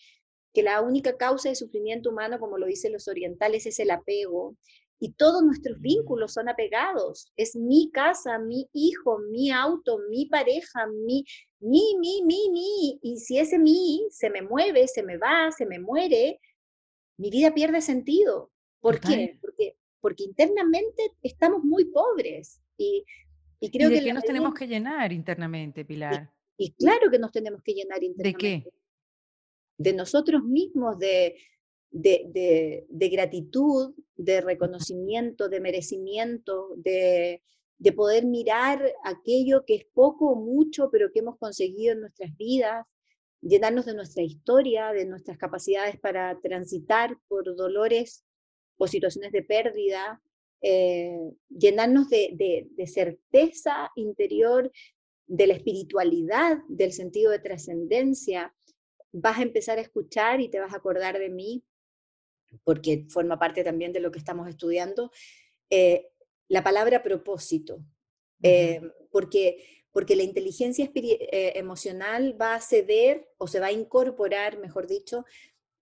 que 0.54 0.64
la 0.64 0.82
única 0.82 1.18
causa 1.18 1.50
de 1.50 1.56
sufrimiento 1.56 2.12
humano, 2.12 2.40
como 2.40 2.58
lo 2.58 2.66
dicen 2.66 2.94
los 2.94 3.08
orientales, 3.10 3.66
es 3.66 3.80
el 3.80 3.92
apego. 3.92 4.56
Y 5.00 5.12
todos 5.14 5.44
nuestros 5.44 5.82
vínculos 5.82 6.32
son 6.34 6.48
apegados. 6.48 7.34
Es 7.36 7.56
mi 7.58 7.92
casa, 7.92 8.38
mi 8.40 8.70
hijo, 8.72 9.20
mi 9.32 9.52
auto, 9.52 10.00
mi 10.10 10.28
pareja, 10.28 10.88
mi, 10.88 11.26
mi, 11.64 11.96
mi, 12.00 12.22
mi, 12.24 12.50
mi. 12.52 13.00
Y 13.02 13.18
si 13.20 13.38
ese 13.40 13.58
mi 13.58 14.06
se 14.12 14.30
me 14.30 14.42
mueve, 14.42 14.88
se 14.88 15.02
me 15.04 15.18
va, 15.18 15.52
se 15.52 15.66
me 15.66 15.80
muere, 15.80 16.40
mi 17.18 17.30
vida 17.30 17.54
pierde 17.54 17.82
sentido. 17.82 18.52
¿Por 18.80 18.96
Total. 19.00 19.12
qué? 19.18 19.40
Porque, 19.42 19.78
porque 20.02 20.24
internamente 20.24 21.04
estamos 21.22 21.64
muy 21.64 21.86
pobres. 21.86 22.60
Y, 22.78 23.06
y 23.60 23.68
¿Y 23.68 23.72
creo 23.72 23.90
de 23.90 23.96
que 23.96 24.04
qué 24.04 24.14
nos 24.14 24.24
medida- 24.24 24.34
tenemos 24.34 24.54
que 24.54 24.68
llenar 24.68 25.12
internamente, 25.14 25.86
Pilar? 25.86 26.30
y 26.58 26.72
claro 26.74 27.10
que 27.10 27.18
nos 27.18 27.32
tenemos 27.32 27.64
que 27.64 27.74
llenar 27.74 28.00
¿De 28.00 28.06
internamente 28.06 28.70
qué? 28.70 28.74
de 29.78 29.94
nosotros 29.94 30.44
mismos, 30.44 31.00
de, 31.00 31.36
de, 31.90 32.26
de- 32.28 32.86
de 32.90 33.10
gratitud, 33.10 33.96
de 34.16 34.42
reconocimiento, 34.42 35.50
de 35.50 35.60
merecimiento, 35.60 36.70
de, 36.78 37.42
de 37.84 37.92
poder 37.92 38.26
mirar 38.26 38.94
aquello 39.04 39.66
que 39.66 39.76
es 39.76 39.86
poco 39.94 40.32
o 40.32 40.36
mucho, 40.36 40.90
pero 40.90 41.12
que 41.12 41.20
hemos 41.20 41.38
conseguido 41.38 41.92
en 41.92 42.00
nuestras 42.00 42.36
vidas, 42.38 42.86
llenarnos 43.42 43.86
de 43.86 43.94
nuestra 43.94 44.24
historia, 44.24 44.94
de 44.94 45.06
nuestras 45.06 45.38
capacidades 45.38 46.00
para 46.00 46.40
transitar 46.42 47.18
por 47.28 47.44
dolores 47.58 48.24
o 48.78 48.88
situaciones 48.88 49.34
de 49.34 49.44
pérdida, 49.44 50.22
eh, 50.62 51.20
llenarnos 51.50 52.10
de, 52.10 52.70
de- 52.78 52.88
certeza 52.88 53.92
interior, 53.98 54.72
de 55.28 55.48
la 55.48 55.54
espiritualidad, 55.56 56.60
del 56.70 56.94
sentido 56.94 57.32
de 57.32 57.40
trascendencia, 57.40 58.56
vas 59.12 59.40
a 59.40 59.44
empezar 59.44 59.78
a 59.78 59.82
escuchar 59.82 60.40
y 60.40 60.48
te 60.50 60.62
vas 60.62 60.74
a 60.74 60.78
acordar 60.78 61.20
de 61.20 61.30
mí, 61.30 61.66
porque 62.64 63.06
forma 63.10 63.38
parte 63.38 63.62
también 63.62 63.92
de 63.92 64.00
lo 64.00 64.10
que 64.12 64.20
estamos 64.20 64.48
estudiando, 64.48 65.12
eh, 65.70 66.08
la 66.54 66.64
palabra 66.64 67.02
propósito, 67.02 67.84
eh, 68.44 68.80
porque, 69.10 69.86
porque 69.92 70.16
la 70.16 70.22
inteligencia 70.22 70.88
eh, 70.94 71.54
emocional 71.56 72.40
va 72.40 72.54
a 72.54 72.62
ceder 72.62 73.28
o 73.40 73.48
se 73.48 73.60
va 73.60 73.68
a 73.68 73.72
incorporar, 73.72 74.60
mejor 74.60 74.86
dicho, 74.86 75.26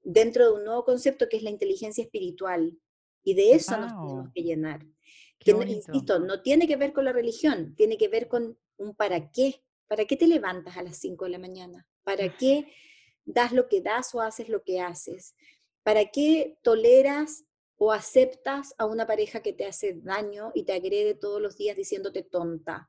dentro 0.02 0.46
de 0.46 0.54
un 0.54 0.64
nuevo 0.64 0.86
concepto 0.86 1.28
que 1.28 1.36
es 1.36 1.44
la 1.44 1.50
inteligencia 1.50 2.06
espiritual. 2.06 2.78
Y 3.22 3.34
de 3.34 3.52
eso 3.52 3.76
nos 3.76 3.92
tenemos 3.92 4.30
que 4.34 4.44
llenar. 4.44 4.86
Que 5.38 5.52
insisto, 5.52 6.20
no 6.20 6.42
tiene 6.42 6.70
que 6.70 6.78
ver 6.78 6.94
con 6.94 7.04
la 7.04 7.12
religión, 7.12 7.76
tiene 7.76 7.98
que 7.98 8.08
ver 8.08 8.30
con 8.30 8.58
un 8.78 8.96
para 8.96 9.30
qué. 9.30 9.66
¿Para 9.88 10.06
qué 10.06 10.16
te 10.16 10.26
levantas 10.26 10.78
a 10.78 10.84
las 10.84 10.96
5 11.00 11.26
de 11.26 11.32
la 11.32 11.38
mañana? 11.38 11.86
¿Para 12.04 12.38
qué 12.38 12.72
das 13.26 13.52
lo 13.52 13.68
que 13.68 13.82
das 13.82 14.16
o 14.16 14.22
haces 14.22 14.48
lo 14.48 14.64
que 14.64 14.80
haces? 14.80 15.36
¿Para 15.84 16.06
qué 16.12 16.58
toleras 16.62 17.44
o 17.84 17.92
aceptas 17.92 18.76
a 18.78 18.86
una 18.86 19.08
pareja 19.08 19.42
que 19.42 19.54
te 19.54 19.66
hace 19.66 19.96
daño 20.04 20.52
y 20.54 20.66
te 20.66 20.74
agrede 20.74 21.16
todos 21.16 21.42
los 21.42 21.58
días 21.58 21.76
diciéndote 21.76 22.22
tonta? 22.22 22.88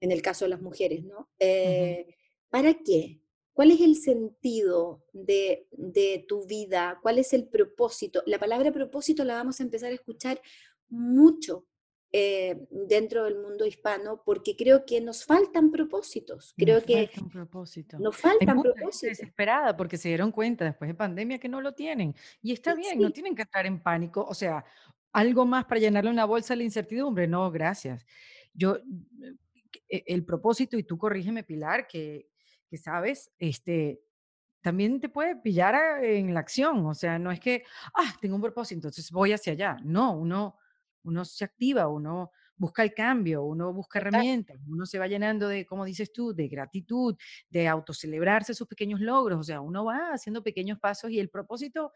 En 0.00 0.10
el 0.10 0.20
caso 0.20 0.44
de 0.44 0.48
las 0.48 0.60
mujeres, 0.60 1.04
¿no? 1.04 1.30
Eh, 1.38 2.16
¿Para 2.48 2.74
qué? 2.74 3.20
¿Cuál 3.52 3.70
es 3.70 3.80
el 3.80 3.94
sentido 3.94 5.04
de, 5.12 5.68
de 5.70 6.24
tu 6.26 6.44
vida? 6.44 6.98
¿Cuál 7.02 7.20
es 7.20 7.32
el 7.34 7.46
propósito? 7.46 8.24
La 8.26 8.40
palabra 8.40 8.72
propósito 8.72 9.22
la 9.22 9.34
vamos 9.34 9.60
a 9.60 9.62
empezar 9.62 9.92
a 9.92 9.94
escuchar 9.94 10.42
mucho 10.88 11.64
eh, 12.12 12.66
dentro 12.70 13.24
del 13.24 13.36
mundo 13.36 13.66
hispano 13.66 14.22
porque 14.24 14.56
creo 14.56 14.84
que 14.86 15.00
nos 15.00 15.24
faltan 15.24 15.70
propósitos. 15.70 16.54
Creo 16.56 16.76
Nos 16.76 16.84
que 16.84 17.06
falta 17.08 17.20
un 17.22 17.30
propósito. 17.30 17.98
nos 17.98 18.16
faltan 18.16 18.62
propósitos. 18.62 19.00
desesperada 19.18 19.76
porque 19.76 19.96
se 19.98 20.08
dieron 20.08 20.30
cuenta 20.32 20.64
después 20.64 20.88
de 20.88 20.94
pandemia 20.94 21.38
que 21.38 21.48
no 21.48 21.60
lo 21.60 21.72
tienen. 21.74 22.14
Y 22.40 22.52
está 22.52 22.74
bien, 22.74 23.00
no 23.00 23.08
sí, 23.08 23.14
tienen 23.14 23.34
que 23.34 23.42
estar 23.42 23.66
en 23.66 23.80
pánico. 23.82 24.24
O 24.28 24.34
sea, 24.34 24.64
algo 25.12 25.44
más 25.44 25.64
para 25.64 25.80
llenarle 25.80 26.10
una 26.10 26.24
bolsa 26.24 26.54
a 26.54 26.56
la 26.56 26.62
incertidumbre. 26.62 27.26
No, 27.26 27.50
gracias. 27.50 28.06
Yo, 28.54 28.78
eh, 29.88 30.04
el 30.06 30.24
propósito, 30.24 30.78
y 30.78 30.84
tú 30.84 30.96
corrígeme, 30.98 31.42
Pilar, 31.42 31.86
que, 31.86 32.28
que 32.68 32.76
sabes, 32.78 33.30
este, 33.38 34.00
también 34.62 35.00
te 35.00 35.08
puede 35.08 35.36
pillar 35.36 35.74
a- 35.74 36.04
en 36.04 36.32
la 36.34 36.40
acción. 36.40 36.84
O 36.86 36.94
sea, 36.94 37.18
no 37.18 37.30
es 37.30 37.40
que, 37.40 37.64
ah, 37.94 38.14
tengo 38.20 38.34
un 38.36 38.42
propósito, 38.42 38.78
entonces 38.78 39.10
voy 39.10 39.32
hacia 39.32 39.52
allá. 39.52 39.76
No, 39.84 40.12
uno, 40.16 40.56
uno 41.06 41.24
se 41.24 41.44
activa, 41.44 41.88
uno 41.88 42.30
busca 42.56 42.82
el 42.82 42.94
cambio, 42.94 43.42
uno 43.44 43.72
busca 43.72 43.98
herramientas, 43.98 44.58
uno 44.68 44.86
se 44.86 44.98
va 44.98 45.06
llenando 45.08 45.48
de, 45.48 45.66
como 45.66 45.84
dices 45.84 46.12
tú, 46.12 46.34
de 46.34 46.48
gratitud, 46.48 47.16
de 47.50 47.68
autocelebrarse 47.68 48.54
sus 48.54 48.66
pequeños 48.68 49.00
logros. 49.00 49.38
O 49.40 49.44
sea, 49.44 49.60
uno 49.60 49.84
va 49.84 50.12
haciendo 50.12 50.42
pequeños 50.42 50.78
pasos 50.80 51.10
y 51.10 51.20
el 51.20 51.28
propósito, 51.30 51.92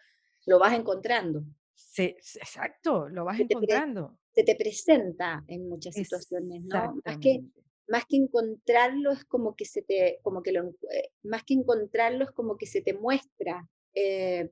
lo 0.47 0.59
vas 0.59 0.75
encontrando. 0.75 1.45
se, 1.75 2.17
exacto, 2.37 3.09
lo 3.09 3.25
vas 3.25 3.37
Se 3.37 3.45
te, 3.45 3.57
pre- 3.57 3.59
encontrando. 3.59 4.19
se 4.35 4.45
te 4.45 4.57
presenta 4.57 5.43
en 5.49 5.69
muchas 5.69 5.97
situaciones, 5.97 6.63
¿no? 6.63 7.01
Más 7.05 7.19
que, 7.19 7.41
más 7.89 8.05
que 8.07 8.17
encontrarlo 8.17 9.11
es 9.13 9.25
como 9.25 9.55
que 9.57 9.65
se 9.65 9.83
te, 9.83 10.19
como 10.23 10.43
que 10.43 10.53
lo, 10.53 10.69
eh, 10.93 11.11
más 11.25 11.43
que 11.45 11.55
encontrarlo 11.55 12.25
es 12.25 12.31
como 12.33 12.57
que 12.57 12.67
se 12.67 12.83
te 12.83 12.95
muestra. 12.95 13.69
Eh, 13.95 14.51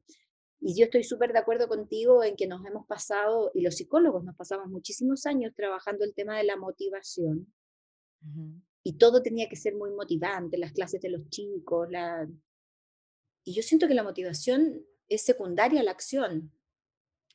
Y 0.61 0.79
yo 0.79 0.87
estoy 0.87 1.05
súper 1.05 1.33
de 1.33 1.39
acuerdo 1.39 1.69
contigo 1.69 2.25
en 2.25 2.37
que 2.37 2.47
nos 2.47 2.65
hemos 2.67 2.87
pasado, 2.87 3.51
y 3.55 3.63
los 3.63 3.77
psicólogos 3.77 4.25
nos 4.25 4.37
pasamos 4.37 4.69
muchísimos 4.69 5.25
años 5.27 5.53
trabajando 5.55 6.05
el 6.05 6.15
tema 6.15 6.37
de 6.37 6.45
la 6.45 6.57
motivación. 6.57 7.53
Y 8.83 8.95
todo 8.95 9.23
tenía 9.23 9.49
que 9.49 9.57
ser 9.57 9.77
muy 9.77 9.91
motivante, 9.91 10.59
las 10.59 10.73
clases 10.73 11.01
de 11.01 11.11
los 11.11 11.29
chicos, 11.31 11.89
la... 11.91 12.29
Y 13.45 13.55
yo 13.55 13.63
siento 13.63 13.87
que 13.87 13.95
la 13.95 14.03
motivación 14.03 14.85
es 15.09 15.23
secundaria 15.23 15.81
a 15.81 15.85
la 15.85 15.93
acción. 15.93 16.53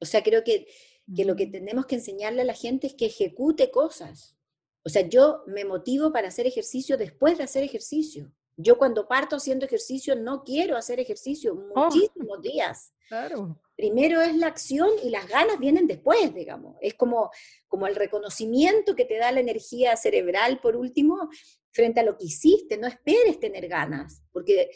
O 0.02 0.06
sea, 0.06 0.22
creo 0.22 0.44
que, 0.44 0.68
que 1.16 1.26
lo 1.26 1.36
que 1.36 1.48
tenemos 1.48 1.86
que 1.86 1.96
enseñarle 1.96 2.42
a 2.42 2.46
la 2.46 2.54
gente 2.54 2.88
es 2.88 2.94
que 2.94 3.06
ejecute 3.06 3.72
cosas. 3.72 4.36
O 4.84 4.90
sea, 4.90 5.08
yo 5.08 5.44
me 5.48 5.64
motivo 5.64 6.12
para 6.12 6.28
hacer 6.28 6.46
ejercicio 6.46 6.98
después 6.98 7.38
de 7.38 7.46
hacer 7.46 7.64
ejercicio. 7.64 8.34
Yo 8.56 8.78
cuando 8.78 9.08
parto 9.08 9.38
haciendo 9.38 9.66
ejercicio 9.66 10.16
no 10.16 10.44
quiero 10.44 10.78
hacer 10.78 11.00
ejercicio 11.00 11.54
oh. 11.76 11.86
muchísimos 11.86 12.42
días. 12.42 12.94
Claro. 13.08 13.60
Primero 13.76 14.22
es 14.22 14.36
la 14.36 14.48
acción 14.48 14.90
y 15.04 15.10
las 15.10 15.28
ganas 15.28 15.60
vienen 15.60 15.88
después, 15.88 16.34
digamos. 16.34 16.76
Es 16.82 16.94
como, 16.94 17.32
como 17.68 17.88
el 17.88 17.96
reconocimiento 17.96 18.96
que 18.96 19.06
te 19.06 19.18
da 19.18 19.32
la 19.32 19.40
energía 19.40 19.96
cerebral, 19.98 20.60
por 20.62 20.76
último, 20.76 21.30
frente 21.72 22.00
a 22.00 22.04
lo 22.04 22.18
que 22.18 22.26
hiciste. 22.26 22.78
No 22.78 22.88
esperes 22.88 23.40
tener 23.40 23.68
ganas, 23.68 24.24
porque, 24.32 24.70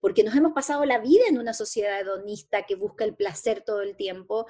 porque 0.00 0.24
nos 0.24 0.34
hemos 0.34 0.52
pasado 0.52 0.84
la 0.86 0.98
vida 0.98 1.24
en 1.28 1.38
una 1.38 1.52
sociedad 1.52 2.00
hedonista 2.00 2.62
que 2.62 2.74
busca 2.74 3.04
el 3.04 3.14
placer 3.14 3.62
todo 3.62 3.82
el 3.82 3.96
tiempo 3.96 4.46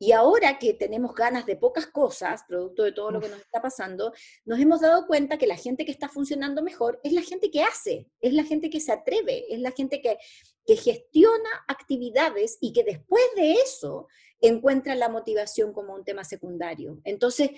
y 0.00 0.12
ahora 0.12 0.58
que 0.58 0.74
tenemos 0.74 1.12
ganas 1.14 1.44
de 1.44 1.56
pocas 1.56 1.86
cosas, 1.86 2.44
producto 2.46 2.84
de 2.84 2.92
todo 2.92 3.10
lo 3.10 3.20
que 3.20 3.28
nos 3.28 3.40
está 3.40 3.60
pasando, 3.60 4.12
nos 4.44 4.60
hemos 4.60 4.80
dado 4.80 5.06
cuenta 5.06 5.38
que 5.38 5.46
la 5.46 5.56
gente 5.56 5.84
que 5.84 5.90
está 5.90 6.08
funcionando 6.08 6.62
mejor 6.62 7.00
es 7.02 7.12
la 7.12 7.22
gente 7.22 7.50
que 7.50 7.62
hace, 7.62 8.06
es 8.20 8.32
la 8.32 8.44
gente 8.44 8.70
que 8.70 8.78
se 8.78 8.92
atreve, 8.92 9.52
es 9.52 9.60
la 9.60 9.72
gente 9.72 10.00
que, 10.00 10.16
que 10.64 10.76
gestiona 10.76 11.50
actividades 11.66 12.58
y 12.60 12.72
que 12.72 12.84
después 12.84 13.24
de 13.34 13.54
eso 13.54 14.06
encuentra 14.40 14.94
la 14.94 15.08
motivación 15.08 15.72
como 15.72 15.94
un 15.94 16.04
tema 16.04 16.22
secundario. 16.22 17.00
Entonces, 17.02 17.50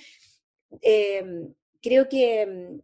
em, 0.81 1.53
creo 1.83 2.09
que, 2.09 2.81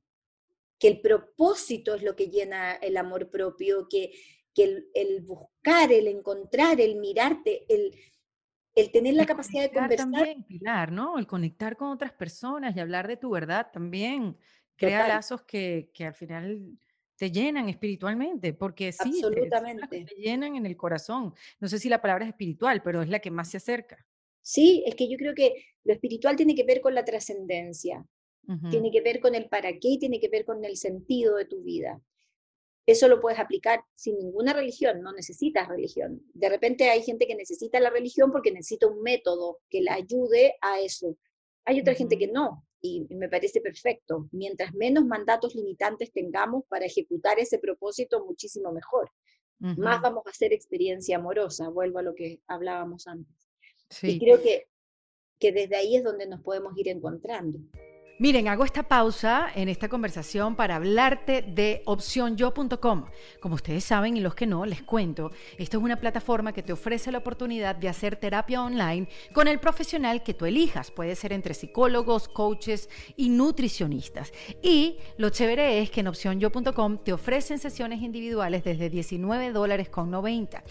que, 0.79 0.89
el 0.89 1.01
propósito 1.01 1.95
es 1.95 2.03
lo 2.03 2.15
que 2.15 2.29
llena 2.29 2.75
el 2.75 2.99
amor 2.99 3.31
propio, 3.31 3.89
que, 3.89 4.13
que 4.55 4.65
el, 4.65 4.91
el 4.93 5.23
buscar, 5.23 5.91
el 5.93 6.09
encontrar, 6.09 6.79
el 6.79 6.97
mirarte, 6.97 7.65
el 7.73 7.95
el 8.77 8.91
tener 8.93 9.15
la 9.15 9.27
capacidad 9.27 9.63
de 9.63 9.73
conversar. 9.73 10.11
También, 10.13 10.45
Pilar, 10.45 10.93
¿no? 10.93 11.19
El 11.19 11.27
conectar 11.27 11.77
con 11.77 11.89
otras 11.89 12.13
personas 12.13 12.77
y 12.77 12.81
hablar 12.81 13.09
de 13.09 13.17
tu 13.17 13.31
verdad 13.31 13.69
también 13.73 14.37
crea 14.77 15.09
lazos 15.09 15.43
que, 15.43 15.91
que, 15.95 16.05
al 16.05 16.15
final 16.15 16.79
te 17.17 17.31
llenan 17.31 17.71
espiritualmente, 17.71 18.53
porque 18.53 18.93
sí, 18.93 19.23
Absolutamente. 19.25 20.05
Te, 20.05 20.15
llenan 20.17 20.57
en 20.57 20.67
el 20.67 20.77
corazón. 20.77 21.35
No 21.59 21.69
sé 21.69 21.79
si 21.79 21.89
la 21.89 22.03
palabra 22.03 22.27
es 22.27 22.31
espiritual, 22.31 22.83
pero 22.83 23.01
es 23.01 23.09
la 23.09 23.21
que 23.21 23.31
más 23.31 23.51
se 23.51 23.57
acerca. 23.57 24.07
Sí, 24.43 24.85
es 24.87 24.95
que 24.95 25.09
yo 25.09 25.17
creo 25.17 25.35
que 25.35 25.65
lo 25.85 25.95
espiritual 25.95 26.37
tiene 26.37 26.55
que 26.55 26.65
ver 26.65 26.83
con 26.83 26.95
la 26.95 27.05
trascendencia, 27.05 28.07
tiene 28.71 28.93
que 28.93 29.01
ver 29.01 29.19
con 29.19 29.35
el 29.35 29.49
para 29.49 29.73
qué 29.73 29.97
tiene 29.99 30.21
que 30.21 30.29
ver 30.29 30.45
con 30.45 30.65
el 30.65 30.77
sentido 30.77 31.35
de 31.35 31.47
tu 31.47 31.63
vida. 31.63 32.01
Eso 32.87 33.09
lo 33.09 33.21
puedes 33.21 33.41
aplicar 33.41 33.81
sin 33.97 34.17
ninguna 34.17 34.53
religión, 34.53 35.03
no 35.03 35.13
necesitas 35.13 35.67
religión. 35.67 36.23
De 36.33 36.49
repente 36.49 36.89
hay 36.89 37.03
gente 37.03 37.27
que 37.27 37.35
necesita 37.35 37.81
la 37.81 37.91
religión 37.91 38.31
porque 38.31 38.53
necesita 38.53 38.87
un 38.87 39.03
método 39.03 39.59
que 39.69 39.83
la 39.83 39.95
ayude 39.95 40.55
a 40.61 40.81
eso. 40.81 41.17
Hay 41.65 41.81
otra 41.81 41.95
gente 41.95 42.17
que 42.17 42.29
no, 42.29 42.65
y, 42.81 43.07
me 43.11 43.29
parece 43.29 43.61
perfecto. 43.61 44.29
Mientras 44.31 44.73
menos 44.75 45.05
mandatos 45.05 45.57
limitantes 45.57 46.13
tengamos 46.13 46.65
para 46.69 46.87
ejecutar 46.87 47.41
ese 47.41 47.59
propósito, 47.59 48.25
muchísimo 48.25 48.73
mejor. 48.73 49.11
Más 49.59 50.03
vamos 50.03 50.23
a 50.27 50.31
hacer 50.31 50.53
experiencia 50.53 51.17
amorosa, 51.17 51.71
vuelvo 51.71 51.99
a 51.99 52.03
lo 52.03 52.15
que 52.15 52.41
hablábamos 52.47 53.07
antes. 53.07 53.35
Y 54.03 54.19
creo 54.19 54.43
que, 54.43 54.69
que 55.39 55.51
desde 55.51 55.77
ahí 55.77 55.97
es 55.97 56.05
donde 56.05 56.27
nos 56.27 56.43
podemos 56.43 56.77
ir 56.77 56.89
encontrando. 56.89 57.59
Miren, 58.19 58.49
hago 58.49 58.65
esta 58.65 58.83
pausa 58.83 59.49
en 59.55 59.69
esta 59.69 59.91
conversación 59.91 60.57
para 60.57 60.77
hablarte 60.77 61.43
de 61.43 61.83
opcionyo.com. 61.85 63.05
Como 63.41 63.57
ustedes 63.57 63.85
saben 63.85 64.17
y 64.17 64.21
los 64.21 64.35
que 64.35 64.47
no, 64.47 64.65
les 64.65 64.83
cuento, 64.83 65.33
esta 65.59 65.77
es 65.77 65.83
una 65.83 66.01
plataforma 66.01 66.55
que 66.55 66.63
te 66.63 66.73
ofrece 66.73 67.13
la 67.13 67.19
oportunidad 67.19 67.77
de 67.77 67.91
hacer 67.91 68.17
terapia 68.17 68.63
online 68.63 69.07
con 69.35 69.49
el 69.49 69.61
profesional 69.61 70.23
que 70.23 70.33
tú 70.33 70.47
elijas. 70.47 70.91
Puede 70.91 71.15
ser 71.15 71.35
entre 71.35 71.53
psicólogos, 71.53 72.27
coaches 72.29 72.89
y 73.19 73.29
nutricionistas. 73.29 74.33
Y 74.63 74.97
lo 75.19 75.29
chévere 75.29 75.83
es 75.83 75.91
que 75.91 76.01
en 76.01 76.09
opcionyo.com 76.09 76.97
te 77.05 77.13
ofrecen 77.13 77.59
sesiones 77.59 78.01
individuales 78.01 78.65
desde 78.65 78.89
19 78.89 79.53
dólares 79.53 79.91
con 79.91 80.11
90. 80.11 80.65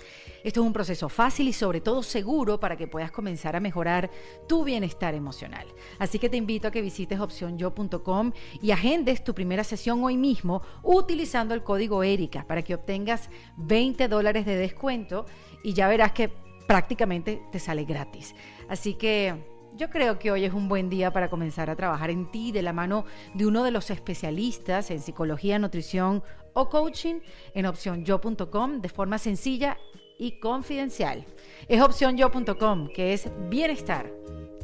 Esto 0.45 0.61
es 0.61 0.67
un 0.67 0.73
proceso 0.73 1.09
fácil 1.09 1.47
y 1.47 1.53
sobre 1.53 1.81
todo 1.81 2.03
seguro 2.03 2.59
para 2.59 2.77
que 2.77 2.87
puedas 2.87 3.09
comenzar 3.09 3.55
a 3.55 3.59
mejorar 3.59 4.11
tu 4.47 4.63
bienestar 4.63 5.15
emocional. 5.15 5.65
Así 5.97 6.19
que 6.19 6.29
te 6.29 6.37
invito 6.37 6.67
a 6.67 6.71
que 6.71 6.83
visites 6.83 7.19
opcionyo.com 7.19 8.31
y 8.61 8.69
agendes 8.69 9.23
tu 9.23 9.33
primera 9.33 9.63
sesión 9.63 10.03
hoy 10.03 10.17
mismo 10.17 10.61
utilizando 10.83 11.55
el 11.55 11.63
código 11.63 12.03
ERICA 12.03 12.45
para 12.45 12.61
que 12.61 12.75
obtengas 12.75 13.31
20 13.57 14.07
dólares 14.07 14.45
de 14.45 14.55
descuento 14.55 15.25
y 15.63 15.73
ya 15.73 15.87
verás 15.87 16.11
que 16.11 16.29
prácticamente 16.67 17.41
te 17.51 17.57
sale 17.57 17.83
gratis. 17.83 18.35
Así 18.69 18.93
que 18.93 19.33
yo 19.75 19.89
creo 19.89 20.19
que 20.19 20.29
hoy 20.29 20.45
es 20.45 20.53
un 20.53 20.69
buen 20.69 20.91
día 20.91 21.11
para 21.11 21.27
comenzar 21.27 21.71
a 21.71 21.75
trabajar 21.75 22.11
en 22.11 22.29
ti 22.29 22.51
de 22.51 22.61
la 22.61 22.71
mano 22.71 23.05
de 23.33 23.47
uno 23.47 23.63
de 23.63 23.71
los 23.71 23.89
especialistas 23.89 24.91
en 24.91 25.01
psicología, 25.01 25.57
nutrición 25.57 26.21
o 26.53 26.69
coaching 26.69 27.15
en 27.55 27.65
opcionyo.com 27.65 28.79
de 28.79 28.89
forma 28.89 29.17
sencilla 29.17 29.79
y 30.17 30.39
confidencial. 30.39 31.25
Es 31.67 31.81
opcionyo.com, 31.81 32.89
que 32.93 33.13
es 33.13 33.29
bienestar 33.49 34.11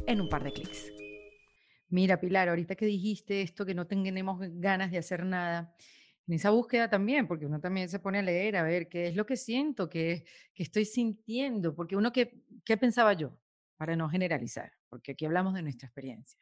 en 0.06 0.20
un 0.20 0.28
par 0.28 0.44
de 0.44 0.52
clics. 0.52 0.92
Mira, 1.88 2.18
Pilar, 2.18 2.48
ahorita 2.48 2.74
que 2.74 2.86
dijiste 2.86 3.42
esto, 3.42 3.66
que 3.66 3.74
no 3.74 3.86
tenemos 3.86 4.38
ganas 4.40 4.90
de 4.90 4.98
hacer 4.98 5.24
nada, 5.24 5.74
en 6.26 6.34
esa 6.34 6.50
búsqueda 6.50 6.88
también, 6.88 7.26
porque 7.26 7.46
uno 7.46 7.60
también 7.60 7.88
se 7.88 7.98
pone 7.98 8.20
a 8.20 8.22
leer, 8.22 8.56
a 8.56 8.62
ver 8.62 8.88
qué 8.88 9.08
es 9.08 9.16
lo 9.16 9.26
que 9.26 9.36
siento, 9.36 9.88
qué, 9.88 10.24
qué 10.54 10.62
estoy 10.62 10.84
sintiendo, 10.84 11.74
porque 11.74 11.96
uno, 11.96 12.12
¿qué, 12.12 12.42
¿qué 12.64 12.76
pensaba 12.76 13.12
yo? 13.12 13.38
Para 13.76 13.96
no 13.96 14.08
generalizar, 14.08 14.72
porque 14.88 15.12
aquí 15.12 15.26
hablamos 15.26 15.54
de 15.54 15.62
nuestra 15.62 15.86
experiencia. 15.86 16.38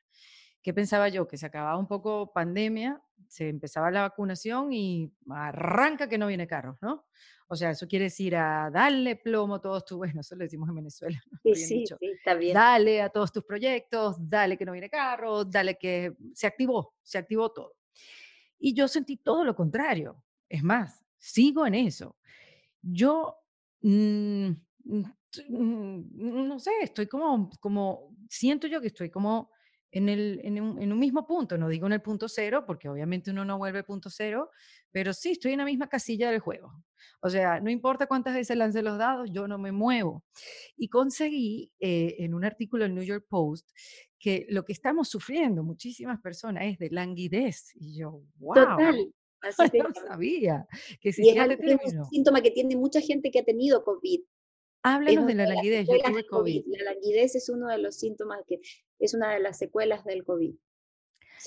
¿Qué 0.62 0.74
pensaba 0.74 1.08
yo? 1.08 1.26
Que 1.26 1.38
se 1.38 1.46
acababa 1.46 1.78
un 1.78 1.86
poco 1.86 2.32
pandemia, 2.32 3.00
se 3.28 3.48
empezaba 3.48 3.90
la 3.90 4.02
vacunación 4.02 4.72
y 4.72 5.12
arranca 5.30 6.08
que 6.08 6.18
no 6.18 6.26
viene 6.26 6.46
carros, 6.46 6.76
¿no? 6.82 7.06
O 7.52 7.56
sea, 7.56 7.70
eso 7.70 7.88
quiere 7.88 8.04
decir 8.04 8.36
a 8.36 8.70
darle 8.70 9.16
plomo 9.16 9.56
a 9.56 9.60
todos 9.60 9.84
tus, 9.84 9.98
bueno, 9.98 10.20
eso 10.20 10.36
lo 10.36 10.44
decimos 10.44 10.68
en 10.68 10.74
Venezuela. 10.76 11.22
Sí, 11.42 11.54
sí, 11.54 11.84
sí, 11.86 12.06
está 12.14 12.34
bien. 12.34 12.54
Dale 12.54 13.02
a 13.02 13.08
todos 13.08 13.32
tus 13.32 13.44
proyectos, 13.44 14.16
dale 14.20 14.56
que 14.56 14.64
no 14.64 14.72
viene 14.72 14.88
carro, 14.88 15.44
dale 15.44 15.76
que 15.76 16.14
se 16.34 16.46
activó, 16.46 16.94
se 17.02 17.18
activó 17.18 17.50
todo. 17.50 17.74
Y 18.58 18.74
yo 18.74 18.86
sentí 18.86 19.16
todo 19.16 19.44
lo 19.44 19.56
contrario. 19.56 20.22
Es 20.48 20.62
más, 20.62 21.02
sigo 21.18 21.66
en 21.66 21.74
eso. 21.74 22.16
Yo, 22.82 23.36
mm, 23.82 24.50
mm, 24.84 25.04
mm, 25.48 26.48
no 26.48 26.58
sé, 26.58 26.70
estoy 26.82 27.06
como, 27.06 27.50
como, 27.58 28.14
siento 28.28 28.66
yo 28.66 28.80
que 28.80 28.88
estoy 28.88 29.10
como 29.10 29.50
en, 29.92 30.08
el, 30.08 30.40
en, 30.44 30.60
un, 30.60 30.98
mismo 30.98 31.26
punto, 31.26 31.58
no 31.58 31.68
digo 31.68 31.86
en 31.86 31.94
el 31.94 32.02
punto 32.02 32.28
cero, 32.28 32.64
porque 32.66 32.88
obviamente 32.88 33.30
uno 33.30 33.44
no 33.44 33.58
vuelve 33.58 33.82
punto 33.82 34.08
cero, 34.08 34.50
pero 34.92 35.12
sí 35.12 35.32
estoy 35.32 35.52
en 35.52 35.58
la 35.58 35.64
misma 35.64 35.88
casilla 35.88 36.30
del 36.30 36.40
juego. 36.40 36.72
O 37.20 37.28
sea, 37.28 37.60
no 37.60 37.70
importa 37.70 38.06
cuántas 38.06 38.34
veces 38.34 38.56
lance 38.56 38.82
los 38.82 38.98
dados, 38.98 39.30
yo 39.32 39.48
no 39.48 39.58
me 39.58 39.72
muevo. 39.72 40.24
Y 40.76 40.88
conseguí 40.88 41.72
eh, 41.80 42.16
en 42.18 42.34
un 42.34 42.44
artículo 42.44 42.84
del 42.84 42.94
New 42.94 43.04
York 43.04 43.26
Post 43.28 43.68
que 44.18 44.46
lo 44.50 44.64
que 44.64 44.72
estamos 44.72 45.08
sufriendo 45.08 45.62
muchísimas 45.64 46.20
personas 46.20 46.64
es 46.66 46.78
de 46.78 46.90
languidez. 46.90 47.72
Y 47.74 47.98
yo, 47.98 48.22
wow. 48.36 48.54
Total. 48.54 49.14
Así 49.58 49.78
no 49.78 49.88
sabía 50.06 50.66
que 51.00 51.08
es, 51.08 51.18
este 51.18 51.98
un 51.98 52.04
síntoma 52.10 52.42
que 52.42 52.50
tiene 52.50 52.76
mucha 52.76 53.00
gente 53.00 53.30
que 53.30 53.38
ha 53.38 53.44
tenido 53.44 53.82
COVID. 53.82 54.20
Háblanos 54.82 55.26
de 55.26 55.34
la 55.34 55.46
languidez. 55.46 55.86
Yo 55.86 55.98
tuve 56.02 56.26
COVID. 56.26 56.64
La 56.66 56.92
languidez 56.92 57.34
es 57.34 57.48
uno 57.48 57.68
de 57.68 57.78
los 57.78 57.96
síntomas 57.96 58.40
que 58.46 58.60
es 58.98 59.14
una 59.14 59.32
de 59.34 59.40
las 59.40 59.58
secuelas 59.58 60.04
del 60.04 60.24
COVID. 60.24 60.54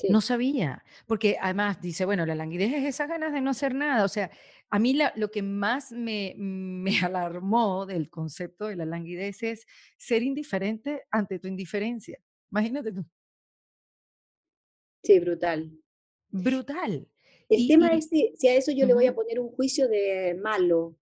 No 0.09 0.21
sabía, 0.21 0.83
porque 1.05 1.37
además 1.39 1.79
dice, 1.81 2.05
bueno, 2.05 2.25
la 2.25 2.33
languidez 2.35 2.73
es 2.73 2.83
esas 2.83 3.07
ganas 3.07 3.31
de 3.31 3.41
no 3.41 3.51
hacer 3.51 3.75
nada. 3.75 4.03
O 4.03 4.07
sea, 4.07 4.31
a 4.69 4.79
mí 4.79 4.97
lo 5.15 5.29
que 5.29 5.43
más 5.43 5.91
me, 5.91 6.33
me 6.37 6.91
alarmó 7.03 7.85
del 7.85 8.09
concepto 8.09 8.67
de 8.67 8.75
la 8.75 8.85
languidez 8.85 9.43
es 9.43 9.65
ser 9.97 10.23
indiferente 10.23 11.03
ante 11.11 11.39
tu 11.39 11.47
indiferencia. 11.47 12.19
Imagínate 12.51 12.91
tú. 12.91 13.05
Sí, 15.03 15.19
brutal. 15.19 15.71
Brutal. 16.29 17.07
El 17.49 17.67
tema 17.67 17.89
es 17.89 18.09
si, 18.09 18.47
a 18.47 18.55
eso 18.55 18.71
yo 18.71 18.87
le 18.87 18.93
voy 18.93 19.05
a 19.05 19.13
poner 19.13 19.39
un 19.39 19.49
juicio 19.49 19.87
de 19.87 20.33
malo, 20.41 20.95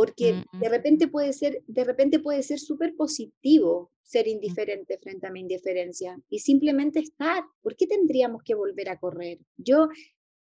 porque 0.00 0.46
de 0.54 0.68
mm. 0.68 0.70
repente 0.70 1.08
puede 1.08 1.34
ser, 1.34 1.62
de 1.66 1.84
repente 1.84 2.20
puede 2.20 2.42
ser 2.42 2.58
súper 2.58 2.96
positivo 2.96 3.92
ser 4.02 4.24
mm. 4.24 4.30
indiferente 4.30 4.96
frente 4.96 5.26
a 5.26 5.30
mi 5.30 5.40
indiferencia 5.40 6.18
y 6.30 6.38
simplemente 6.38 7.00
estar. 7.00 7.44
¿Por 7.60 7.76
qué 7.76 7.86
tendríamos 7.86 8.42
que 8.42 8.54
volver 8.54 8.88
a 8.88 8.98
correr? 8.98 9.40
Yo, 9.58 9.90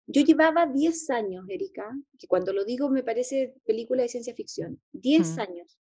yo 0.07 0.21
llevaba 0.21 0.65
10 0.65 1.09
años, 1.09 1.43
Erika, 1.49 1.91
que 2.17 2.25
cuando 2.25 2.53
lo 2.53 2.63
digo 2.63 2.89
me 2.89 3.03
parece 3.03 3.53
película 3.65 4.03
de 4.03 4.07
ciencia 4.07 4.33
ficción, 4.33 4.81
10 4.93 5.37
años 5.39 5.77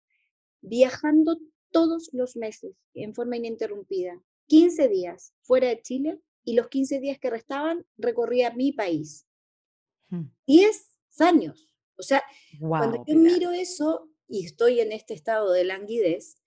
viajando 0.62 1.38
todos 1.70 2.09
los 2.14 2.36
meses 2.36 2.76
en 2.95 3.14
forma 3.14 3.38
ininterrumpida, 3.38 4.20
15 4.47 4.88
días 4.88 5.36
fuera 5.43 5.68
de 5.68 5.84
Chile 5.84 6.20
y 6.43 6.55
los 6.55 6.68
15 6.68 6.99
días 6.99 7.20
que 7.20 7.30
restaban 7.30 7.86
recorría 7.99 8.55
mi 8.55 8.72
país. 8.72 9.28
10 10.09 10.26
hmm. 10.47 11.24
años. 11.24 11.70
O 11.97 12.03
sea, 12.03 12.23
cuando 12.59 13.03
yo 13.05 13.15
miro 13.15 13.51
eso 13.51 14.09
y 14.27 14.45
estoy 14.45 14.79
en 14.79 14.91
este 14.91 15.13
estado 15.13 15.51
de 15.51 15.63
languidez, 15.63 16.37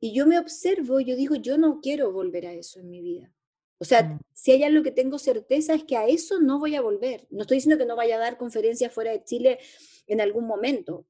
y 0.00 0.12
yo 0.12 0.26
me 0.26 0.38
observo, 0.38 1.00
yo 1.00 1.16
digo, 1.16 1.34
yo 1.34 1.58
no 1.58 1.80
quiero 1.80 2.12
volver 2.12 2.46
a 2.46 2.52
eso 2.52 2.80
en 2.80 2.90
mi 2.90 3.00
vida. 3.00 3.32
O 3.78 3.84
sea, 3.84 4.02
mm. 4.02 4.20
si 4.32 4.52
hay 4.52 4.62
algo 4.64 4.82
que 4.82 4.90
tengo 4.90 5.18
certeza 5.18 5.74
es 5.74 5.84
que 5.84 5.96
a 5.96 6.06
eso 6.06 6.40
no 6.40 6.58
voy 6.58 6.74
a 6.74 6.80
volver. 6.80 7.26
No 7.30 7.42
estoy 7.42 7.58
diciendo 7.58 7.78
que 7.78 7.86
no 7.86 7.96
vaya 7.96 8.16
a 8.16 8.20
dar 8.20 8.38
conferencias 8.38 8.92
fuera 8.92 9.12
de 9.12 9.24
Chile 9.24 9.58
en 10.06 10.20
algún 10.20 10.46
momento, 10.46 11.06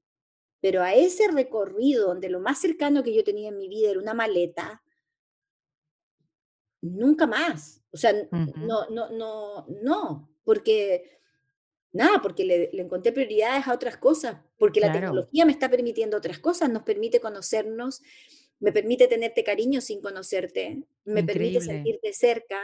pero 0.61 0.83
a 0.83 0.95
ese 0.95 1.29
recorrido 1.29 2.09
donde 2.09 2.29
lo 2.29 2.41
más 2.41 2.61
cercano 2.61 3.03
que 3.03 3.15
yo 3.15 3.25
tenía 3.25 3.49
en 3.49 3.59
mi 3.59 3.69
vida 3.69 3.91
era 3.91 4.01
una 4.01 4.15
maleta, 4.15 4.83
nunca 6.81 7.27
más. 7.27 7.83
O 7.91 7.97
sea, 7.97 8.13
no, 8.31 8.89
no, 8.91 9.11
no, 9.11 9.67
no, 9.83 10.31
porque 10.45 11.18
nada, 11.93 12.21
porque 12.23 12.45
le, 12.45 12.71
encontré 12.81 13.13
prioridades 13.13 13.67
a 13.67 13.75
otras 13.75 13.97
cosas, 13.97 14.39
porque 14.59 14.81
la 14.81 14.93
tecnología 14.93 15.45
me 15.45 15.53
está 15.53 15.71
permitiendo 15.71 16.17
otras 16.17 16.39
cosas, 16.39 16.71
nos 16.71 16.83
permite 16.83 17.21
conocernos, 17.21 18.03
me 18.61 18.73
permite 18.73 19.07
tenerte 19.07 19.45
cariño 19.45 19.81
sin 19.81 20.01
conocerte, 20.01 20.83
me 21.05 21.23
permite 21.23 21.61
sentirte 21.61 22.13
cerca. 22.13 22.61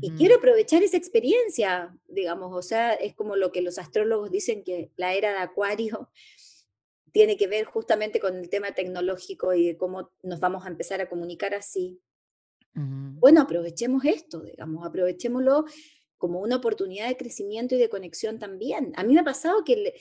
Y 0.00 0.12
quiero 0.12 0.36
aprovechar 0.36 0.82
esa 0.82 0.96
experiencia, 0.96 1.96
digamos, 2.06 2.52
o 2.54 2.62
sea, 2.62 2.92
es 2.94 3.14
como 3.14 3.34
lo 3.34 3.50
que 3.50 3.62
los 3.62 3.78
astrólogos 3.78 4.30
dicen 4.30 4.62
que 4.62 4.92
la 4.96 5.14
era 5.14 5.32
de 5.32 5.38
Acuario 5.38 6.10
tiene 7.12 7.36
que 7.36 7.46
ver 7.46 7.64
justamente 7.64 8.20
con 8.20 8.36
el 8.36 8.48
tema 8.48 8.72
tecnológico 8.72 9.52
y 9.54 9.66
de 9.66 9.76
cómo 9.76 10.10
nos 10.22 10.40
vamos 10.40 10.64
a 10.64 10.68
empezar 10.68 11.00
a 11.00 11.08
comunicar 11.08 11.54
así. 11.54 12.00
Bueno, 12.74 13.42
aprovechemos 13.42 14.02
esto, 14.06 14.40
digamos, 14.40 14.86
aprovechémoslo 14.86 15.66
como 16.22 16.38
una 16.38 16.54
oportunidad 16.54 17.08
de 17.08 17.16
crecimiento 17.16 17.74
y 17.74 17.78
de 17.78 17.88
conexión 17.88 18.38
también. 18.38 18.92
A 18.94 19.02
mí 19.02 19.12
me 19.12 19.22
ha 19.22 19.24
pasado 19.24 19.64
que 19.64 19.92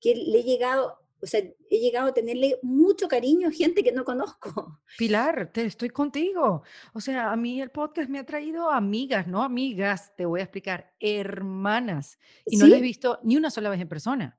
que 0.00 0.14
le 0.14 0.38
he 0.38 0.42
llegado, 0.44 1.00
o 1.20 1.26
sea, 1.26 1.40
he 1.40 1.78
llegado 1.80 2.10
a 2.10 2.14
tenerle 2.14 2.60
mucho 2.62 3.08
cariño 3.08 3.48
a 3.48 3.50
gente 3.50 3.82
que 3.82 3.90
no 3.90 4.04
conozco. 4.04 4.80
Pilar, 4.96 5.50
te 5.52 5.64
estoy 5.64 5.90
contigo. 5.90 6.62
O 6.92 7.00
sea, 7.00 7.32
a 7.32 7.36
mí 7.36 7.60
el 7.60 7.72
podcast 7.72 8.08
me 8.08 8.20
ha 8.20 8.24
traído 8.24 8.70
amigas, 8.70 9.26
no 9.26 9.42
amigas, 9.42 10.14
te 10.14 10.26
voy 10.26 10.38
a 10.38 10.44
explicar, 10.44 10.94
hermanas. 11.00 12.20
Y 12.46 12.56
no 12.56 12.68
las 12.68 12.78
he 12.78 12.82
visto 12.82 13.18
ni 13.24 13.36
una 13.36 13.50
sola 13.50 13.68
vez 13.68 13.80
en 13.80 13.88
persona. 13.88 14.38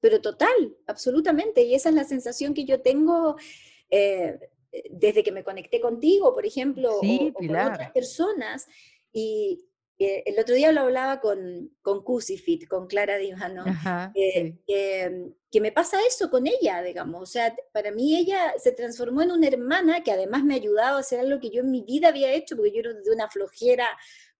Pero 0.00 0.20
total, 0.20 0.76
absolutamente. 0.86 1.62
Y 1.62 1.74
esa 1.74 1.88
es 1.88 1.94
la 1.94 2.04
sensación 2.04 2.52
que 2.52 2.66
yo 2.66 2.82
tengo 2.82 3.36
eh, 3.88 4.38
desde 4.90 5.22
que 5.22 5.32
me 5.32 5.44
conecté 5.44 5.80
contigo, 5.80 6.34
por 6.34 6.44
ejemplo, 6.44 6.98
o, 6.98 7.32
con 7.32 7.48
otras 7.48 7.90
personas. 7.92 8.66
Y, 9.14 9.64
el 9.98 10.38
otro 10.38 10.54
día 10.54 10.72
lo 10.72 10.82
hablaba 10.82 11.20
con, 11.20 11.70
con 11.80 12.02
Cusifit, 12.02 12.66
con 12.66 12.86
Clara 12.86 13.16
Dimano, 13.16 13.64
eh, 14.14 14.56
que, 14.66 15.60
me 15.60 15.72
pasa 15.72 15.98
eso 16.06 16.30
con 16.30 16.46
ella, 16.46 16.82
digamos. 16.82 17.22
O 17.22 17.26
sea, 17.26 17.54
para 17.72 17.92
mí 17.92 18.16
ella 18.16 18.54
se 18.58 18.72
transformó 18.72 19.22
en 19.22 19.30
una 19.30 19.46
hermana 19.46 20.02
que 20.02 20.12
además 20.12 20.42
me 20.44 20.54
ha 20.54 20.56
ayudado 20.56 20.96
a 20.96 21.00
hacer 21.00 21.20
algo 21.20 21.38
que 21.38 21.50
yo 21.50 21.60
en 21.60 21.70
mi 21.70 21.82
vida 21.82 22.08
había 22.08 22.32
hecho, 22.32 22.56
porque 22.56 22.72
yo 22.72 22.80
era 22.80 22.92
de 22.92 23.10
una 23.12 23.28
flojera 23.28 23.86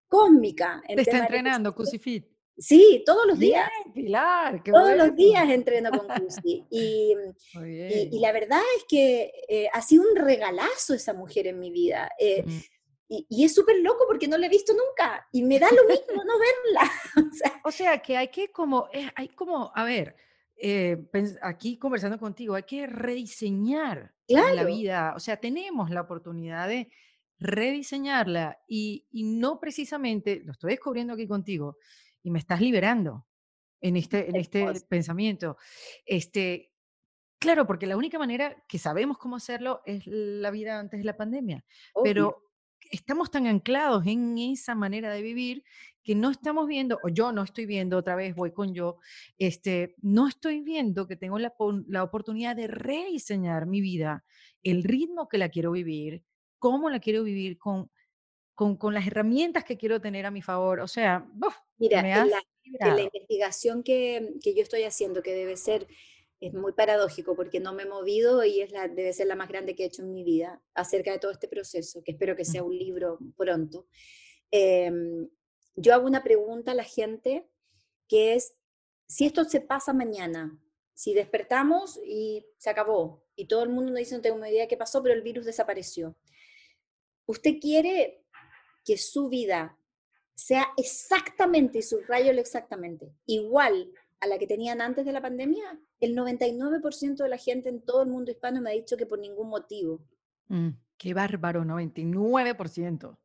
cósmica. 0.09 0.83
Te 0.87 1.01
está 1.01 1.19
entrenando 1.19 1.75
Cusifit. 1.75 2.35
Sí, 2.57 3.03
todos 3.05 3.27
los 3.27 3.39
días. 3.39 3.69
Pilar, 3.93 4.63
Todos 4.65 4.97
los 4.97 5.17
días 5.17 5.49
entreno 5.49 5.91
con 5.91 6.07
Cusi. 6.07 6.65
Y, 6.71 7.15
y, 8.13 8.21
la 8.21 8.33
verdad 8.33 8.61
es 8.77 8.85
que 8.89 9.33
eh, 9.49 9.69
ha 9.73 9.83
sido 9.83 10.05
un 10.09 10.17
regalazo 10.17 10.95
esa 10.95 11.15
mujer 11.15 11.47
en 11.47 11.59
mi 11.59 11.71
vida. 11.71 12.11
Eh, 12.19 12.45
mm. 12.45 12.61
Y, 13.09 13.45
es 13.45 13.55
súper 13.55 13.77
loco 13.83 14.05
porque 14.07 14.29
no 14.29 14.39
la 14.39 14.47
he 14.47 14.51
visto 14.51 14.73
nunca 14.73 15.27
y 15.33 15.43
me 15.43 15.59
da 15.59 15.71
lo 15.71 15.85
mismo 15.85 16.25
no 16.25 16.35
verla. 16.39 16.91
o, 17.65 17.71
sea, 17.71 17.99
que 18.01 18.17
hay 18.17 18.29
que 18.29 18.51
como, 18.51 18.89
eh, 18.93 19.11
hay 19.15 19.29
como, 19.29 19.71
a 19.75 19.85
ver, 19.85 20.17
eh, 20.57 21.07
aquí 21.43 21.79
conversando 21.79 22.19
contigo, 22.19 22.55
hay 22.55 22.63
que 22.63 22.87
rediseñar 22.87 24.15
la 24.29 24.65
vida. 24.65 25.13
O 25.17 25.21
sea, 25.21 25.37
tenemos 25.37 25.91
la 25.91 26.03
oportunidad 26.03 26.69
de 26.69 26.91
rediseñarla 27.39 28.59
y, 28.67 29.07
y, 29.11 29.25
no 29.25 29.61
precisamente, 29.61 30.43
lo 30.45 30.53
estoy 30.53 30.71
descubriendo 30.71 31.13
aquí 31.13 31.27
contigo 31.27 31.77
y 32.23 32.31
me 32.31 32.39
estás 32.39 32.61
liberando 32.61 33.27
en 33.85 33.97
este, 33.97 34.31
en 34.31 34.37
este 34.37 34.67
pensamiento. 34.89 35.59
Este, 36.07 36.73
claro, 37.39 37.67
porque 37.67 37.87
la 37.87 37.99
única 37.99 38.19
manera 38.19 38.57
que 38.67 38.79
sabemos 38.79 39.19
cómo 39.19 39.37
hacerlo 39.37 39.83
es 39.85 40.07
la 40.07 40.51
vida 40.51 40.79
antes 40.79 40.99
de 40.99 41.05
la 41.05 41.17
pandemia, 41.19 41.65
pero 42.03 42.45
estamos 42.91 43.31
tan 43.31 43.47
anclados 43.47 44.07
en 44.07 44.39
esa 44.39 44.75
manera 44.75 45.13
de 45.13 45.23
vivir 45.23 45.65
que 46.03 46.15
no 46.15 46.31
estamos 46.31 46.69
viendo, 46.69 46.99
o 47.03 47.09
yo 47.09 47.33
no 47.33 47.43
estoy 47.43 47.65
viendo, 47.65 47.97
otra 47.97 48.15
vez 48.15 48.35
voy 48.35 48.53
con 48.53 48.75
yo, 48.75 48.99
este, 49.39 49.95
no 50.03 50.29
estoy 50.29 50.61
viendo 50.61 51.07
que 51.07 51.17
tengo 51.17 51.39
la, 51.39 51.55
la 51.89 52.03
oportunidad 52.03 52.55
de 52.55 52.67
rediseñar 52.67 53.67
mi 53.67 53.81
vida, 53.81 54.23
el 54.63 54.85
ritmo 54.85 55.29
que 55.29 55.39
la 55.39 55.49
quiero 55.49 55.73
vivir, 55.73 56.23
cómo 56.59 56.91
la 56.91 57.01
quiero 57.01 57.23
vivir 57.23 57.57
con, 57.59 57.91
con, 58.55 58.77
con 58.77 58.93
las 58.93 59.07
herramientas 59.07 59.65
que 59.65 59.79
quiero 59.79 60.01
tener 60.01 60.27
a 60.27 60.31
mi 60.31 60.43
favor. 60.43 60.81
O 60.81 60.89
sea, 60.89 61.27
mira, 61.79 62.01
en 62.01 62.31
la, 62.31 62.43
la, 62.95 63.03
investigación 63.03 63.83
que, 63.83 64.35
que 64.43 64.55
yo 64.55 64.63
estoy 64.63 64.83
haciendo, 64.85 65.23
que 65.23 65.35
debe 65.35 65.57
ser 65.57 65.87
es 66.47 66.53
muy 66.53 66.73
paradójico 66.73 67.35
porque 67.35 67.59
no 67.59 67.73
me 67.73 67.85
he 67.85 67.87
movido 67.87 68.45
y 68.45 68.61
es 68.61 68.71
la, 68.71 68.87
debe 68.87 69.13
ser 69.13 69.27
la 69.27 69.35
más 69.35 69.49
grande 69.49 69.75
que 69.75 69.85
he 69.85 69.87
hecho 69.87 70.03
en 70.03 70.13
mi 70.13 70.25
vida 70.25 70.63
acerca 70.75 71.11
de 71.11 71.19
todo 71.19 71.31
este 71.31 71.49
proceso, 71.49 72.03
que 72.05 72.13
espero 72.13 72.37
que 72.37 72.45
sea 72.45 72.63
un 72.63 72.77
libro 72.77 73.19
pronto. 73.37 73.87
Em, 74.51 75.29
yo 75.75 75.95
hago 75.95 76.07
una 76.07 76.23
pregunta 76.23 76.73
a 76.73 76.75
la 76.75 76.85
gente 76.85 77.49
que 78.09 78.35
es, 78.35 78.59
si 79.07 79.25
esto 79.25 79.45
se 79.45 79.61
pasa 79.61 79.95
mañana, 79.95 80.61
si 80.93 81.15
despertamos 81.15 81.99
y 82.05 82.45
se 82.59 82.69
acabó 82.69 83.25
y 83.37 83.47
todo 83.47 83.63
el 83.63 83.71
mundo 83.71 83.91
nos 83.91 83.99
dice 83.99 84.15
no 84.15 84.21
tengo 84.21 84.45
idea 84.45 84.69
qué 84.69 84.77
pasó, 84.77 85.03
pero 85.03 85.15
el 85.15 85.23
virus 85.23 85.47
desapareció, 85.47 86.15
¿usted 87.27 87.55
quiere 87.59 88.23
que 88.85 88.99
su 88.99 89.29
vida 89.29 89.79
sea 90.35 90.67
exactamente, 90.77 91.79
y 91.79 91.83
subrayo 91.83 92.33
exactamente, 92.33 93.15
igual 93.25 93.91
a 94.21 94.27
la 94.27 94.39
que 94.39 94.47
tenían 94.47 94.81
antes 94.81 95.05
de 95.05 95.13
la 95.13 95.21
pandemia, 95.21 95.81
el 96.01 96.17
99% 96.17 97.17
de 97.17 97.29
la 97.29 97.37
gente 97.37 97.69
en 97.69 97.83
todo 97.83 98.03
el 98.03 98.09
mundo 98.09 98.31
hispano 98.31 98.61
me 98.61 98.71
ha 98.71 98.75
dicho 98.75 98.97
que 98.97 99.07
por 99.07 99.19
ningún 99.19 99.49
motivo. 99.49 100.03
Mm, 100.49 100.71
qué 100.97 101.15
bárbaro, 101.15 101.65
99%. 101.65 103.19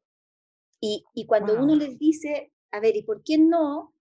Y, 0.81 1.03
y 1.13 1.25
cuando 1.25 1.61
uno 1.61 1.75
les 1.75 1.97
dice, 1.97 2.51
a 2.71 2.79
ver, 2.79 2.95
¿y 2.95 3.03
por 3.03 3.23
qué 3.23 3.37
no? 3.37 3.93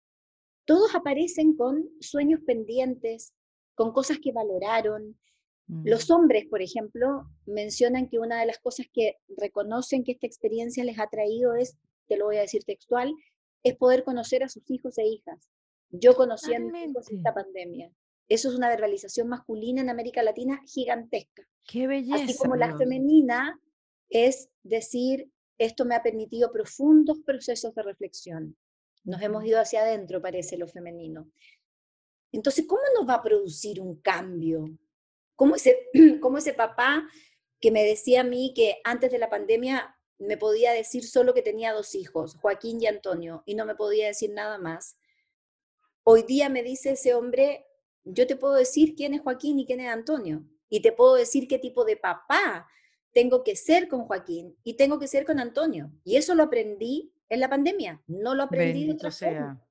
Todos 0.64 0.94
aparecen 0.94 1.56
con 1.56 1.88
sueños 2.00 2.40
pendientes, 2.46 3.34
con 3.74 3.92
cosas 3.92 4.18
que 4.22 4.32
valoraron. 4.32 5.18
Mm. 5.66 5.88
Los 5.88 6.10
hombres, 6.10 6.46
por 6.46 6.62
ejemplo, 6.62 7.28
mencionan 7.46 8.08
que 8.08 8.18
una 8.18 8.40
de 8.40 8.46
las 8.46 8.58
cosas 8.58 8.86
que 8.92 9.16
reconocen 9.36 10.04
que 10.04 10.12
esta 10.12 10.26
experiencia 10.26 10.84
les 10.84 10.98
ha 10.98 11.06
traído 11.08 11.54
es, 11.54 11.78
te 12.06 12.16
lo 12.16 12.26
voy 12.26 12.36
a 12.36 12.42
decir 12.42 12.64
textual, 12.64 13.14
es 13.62 13.76
poder 13.76 14.04
conocer 14.04 14.42
a 14.42 14.48
sus 14.48 14.68
hijos 14.70 14.98
e 14.98 15.06
hijas. 15.06 15.48
Yo 15.90 16.14
conocí 16.14 16.52
a 16.54 16.58
esta 16.58 17.34
pandemia. 17.34 17.90
Eso 18.28 18.48
es 18.50 18.54
una 18.54 18.68
verbalización 18.68 19.28
masculina 19.28 19.80
en 19.80 19.90
América 19.90 20.22
Latina 20.22 20.60
gigantesca. 20.66 21.48
Qué 21.66 21.86
belleza. 21.86 22.24
Así 22.24 22.36
como 22.36 22.56
la 22.56 22.76
femenina 22.76 23.58
es 24.10 24.48
decir, 24.62 25.30
esto 25.58 25.84
me 25.84 25.94
ha 25.94 26.02
permitido 26.02 26.50
profundos 26.52 27.18
procesos 27.24 27.74
de 27.74 27.82
reflexión. 27.82 28.56
Nos 29.04 29.22
hemos 29.22 29.44
ido 29.44 29.60
hacia 29.60 29.82
adentro, 29.82 30.20
parece 30.22 30.56
lo 30.56 30.66
femenino. 30.66 31.30
Entonces, 32.32 32.66
¿cómo 32.66 32.82
nos 32.94 33.08
va 33.08 33.14
a 33.14 33.22
producir 33.22 33.80
un 33.80 34.00
cambio? 34.00 34.68
¿Cómo 35.34 35.56
ese, 35.56 35.88
cómo 36.20 36.38
ese 36.38 36.54
papá 36.54 37.08
que 37.60 37.70
me 37.70 37.84
decía 37.84 38.20
a 38.20 38.24
mí 38.24 38.52
que 38.54 38.78
antes 38.84 39.10
de 39.10 39.18
la 39.18 39.30
pandemia 39.30 39.96
me 40.18 40.36
podía 40.36 40.72
decir 40.72 41.04
solo 41.04 41.32
que 41.32 41.42
tenía 41.42 41.72
dos 41.72 41.94
hijos, 41.94 42.36
Joaquín 42.36 42.82
y 42.82 42.86
Antonio, 42.86 43.42
y 43.46 43.54
no 43.54 43.64
me 43.64 43.74
podía 43.74 44.08
decir 44.08 44.30
nada 44.32 44.58
más? 44.58 44.96
Hoy 46.10 46.22
día 46.22 46.48
me 46.48 46.62
dice 46.62 46.92
ese 46.92 47.12
hombre, 47.12 47.66
yo 48.02 48.26
te 48.26 48.34
puedo 48.34 48.54
decir 48.54 48.94
quién 48.96 49.12
es 49.12 49.20
Joaquín 49.20 49.58
y 49.58 49.66
quién 49.66 49.80
es 49.80 49.90
Antonio, 49.90 50.42
y 50.70 50.80
te 50.80 50.90
puedo 50.90 51.16
decir 51.16 51.46
qué 51.46 51.58
tipo 51.58 51.84
de 51.84 51.98
papá 51.98 52.66
tengo 53.12 53.44
que 53.44 53.54
ser 53.54 53.88
con 53.88 54.06
Joaquín 54.06 54.56
y 54.64 54.78
tengo 54.78 54.98
que 54.98 55.06
ser 55.06 55.26
con 55.26 55.38
Antonio. 55.38 55.92
Y 56.04 56.16
eso 56.16 56.34
lo 56.34 56.44
aprendí 56.44 57.12
en 57.28 57.40
la 57.40 57.50
pandemia, 57.50 58.02
no 58.06 58.34
lo 58.34 58.44
aprendí 58.44 58.86
de 58.86 58.94
otra 58.94 59.10
sea. 59.10 59.62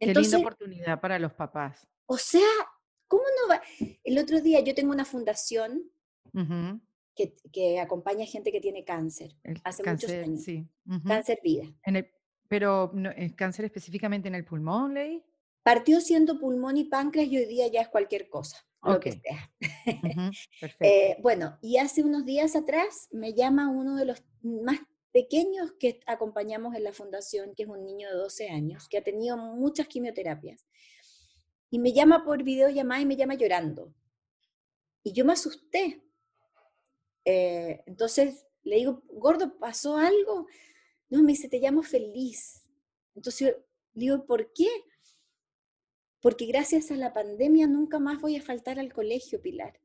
Qué 0.00 0.12
linda 0.12 0.38
oportunidad 0.38 1.00
para 1.00 1.20
los 1.20 1.34
papás. 1.34 1.86
O 2.06 2.18
sea, 2.18 2.50
¿cómo 3.06 3.22
no 3.40 3.54
va? 3.54 3.62
El 4.02 4.18
otro 4.18 4.40
día 4.40 4.58
yo 4.58 4.74
tengo 4.74 4.90
una 4.90 5.04
fundación 5.04 5.88
que, 7.14 7.78
acompaña 7.78 8.24
a 8.24 8.26
gente 8.26 8.50
que 8.50 8.60
tiene 8.60 8.84
cáncer 8.84 9.36
hace 9.62 9.88
muchos 9.88 10.10
años. 10.10 10.42
Sí. 10.42 10.66
Cáncer 11.06 11.38
vida. 11.44 11.72
pero 12.48 12.92
¿es 13.16 13.34
cáncer 13.34 13.66
específicamente 13.66 14.26
en 14.26 14.34
el 14.34 14.44
pulmón, 14.44 14.94
Ley? 14.94 15.24
Partió 15.62 16.00
siendo 16.00 16.38
pulmón 16.38 16.76
y 16.76 16.84
páncreas 16.84 17.28
y 17.28 17.38
hoy 17.38 17.46
día 17.46 17.66
ya 17.68 17.82
es 17.82 17.88
cualquier 17.88 18.28
cosa. 18.28 18.66
lo 18.82 18.98
que 19.00 19.12
sea. 19.12 19.52
Eh, 20.80 21.16
bueno, 21.20 21.58
y 21.60 21.76
hace 21.78 22.02
unos 22.02 22.24
días 22.24 22.56
atrás 22.56 23.08
me 23.10 23.34
llama 23.34 23.68
uno 23.68 23.96
de 23.96 24.06
los 24.06 24.22
más 24.42 24.80
pequeños 25.12 25.72
que 25.78 26.00
acompañamos 26.06 26.74
en 26.74 26.84
la 26.84 26.92
fundación, 26.92 27.54
que 27.54 27.64
es 27.64 27.68
un 27.68 27.84
niño 27.84 28.08
de 28.08 28.14
12 28.14 28.48
años, 28.48 28.88
que 28.88 28.98
ha 28.98 29.02
tenido 29.02 29.36
muchas 29.36 29.86
quimioterapias. 29.88 30.66
Y 31.70 31.78
me 31.78 31.92
llama 31.92 32.24
por 32.24 32.42
videollamada 32.42 33.00
y 33.00 33.06
me 33.06 33.16
llama 33.16 33.34
llorando. 33.34 33.94
Y 35.02 35.12
yo 35.12 35.24
me 35.24 35.32
asusté. 35.32 36.02
Eh, 37.24 37.82
entonces 37.86 38.46
le 38.62 38.76
digo, 38.76 39.02
gordo, 39.12 39.58
¿pasó 39.58 39.96
algo? 39.96 40.46
No, 41.08 41.22
me 41.22 41.32
dice, 41.32 41.48
te 41.48 41.58
llamo 41.58 41.82
feliz. 41.82 42.62
Entonces 43.14 43.56
le 43.94 44.00
digo, 44.00 44.26
¿por 44.26 44.52
qué? 44.52 44.68
Porque 46.20 46.46
gracias 46.46 46.90
a 46.90 46.96
la 46.96 47.12
pandemia 47.12 47.66
nunca 47.66 47.98
más 47.98 48.20
voy 48.20 48.36
a 48.36 48.42
faltar 48.42 48.78
al 48.78 48.92
colegio, 48.92 49.40
Pilar. 49.40 49.80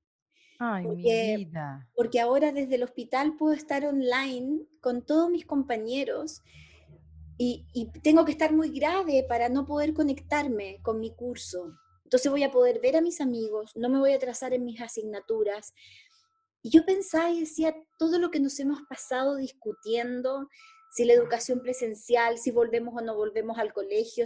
Ay, 0.59 0.87
mi 0.87 1.03
vida. 1.37 1.89
Porque 1.95 2.19
ahora 2.19 2.51
desde 2.51 2.75
el 2.75 2.83
hospital 2.83 3.35
puedo 3.37 3.53
estar 3.53 3.85
online 3.85 4.65
con 4.81 5.05
todos 5.05 5.29
mis 5.29 5.45
compañeros 5.45 6.41
y, 7.37 7.65
y, 7.73 7.91
tengo 8.01 8.23
que 8.23 8.31
estar 8.31 8.53
muy 8.53 8.69
grave 8.69 9.25
para 9.27 9.49
no 9.49 9.65
poder 9.65 9.93
conectarme 9.93 10.79
con 10.81 10.99
mi 10.99 11.13
curso. 11.13 11.77
Entonces 12.05 12.31
voy 12.31 12.43
a 12.43 12.51
poder 12.51 12.79
ver 12.79 12.95
a 12.95 13.01
mis 13.01 13.19
amigos, 13.19 13.71
no 13.75 13.89
me 13.89 13.99
voy 13.99 14.13
a 14.13 14.15
atrasar 14.15 14.53
en 14.53 14.63
mis 14.63 14.79
asignaturas. 14.79 15.73
Y 16.61 16.69
yo 16.69 16.85
pensaba 16.85 17.29
y 17.31 17.41
decía 17.41 17.75
todo 17.99 18.19
lo 18.19 18.31
que 18.31 18.39
nos 18.39 18.59
hemos 18.59 18.81
pasado 18.83 19.35
discutiendo, 19.35 20.47
si 20.91 21.03
la 21.03 21.13
educación 21.13 21.59
presencial, 21.59 22.37
si 22.37 22.51
volvemos 22.51 22.95
o 22.95 23.01
no 23.01 23.15
volvemos 23.15 23.57
al 23.57 23.73
colegio. 23.73 24.25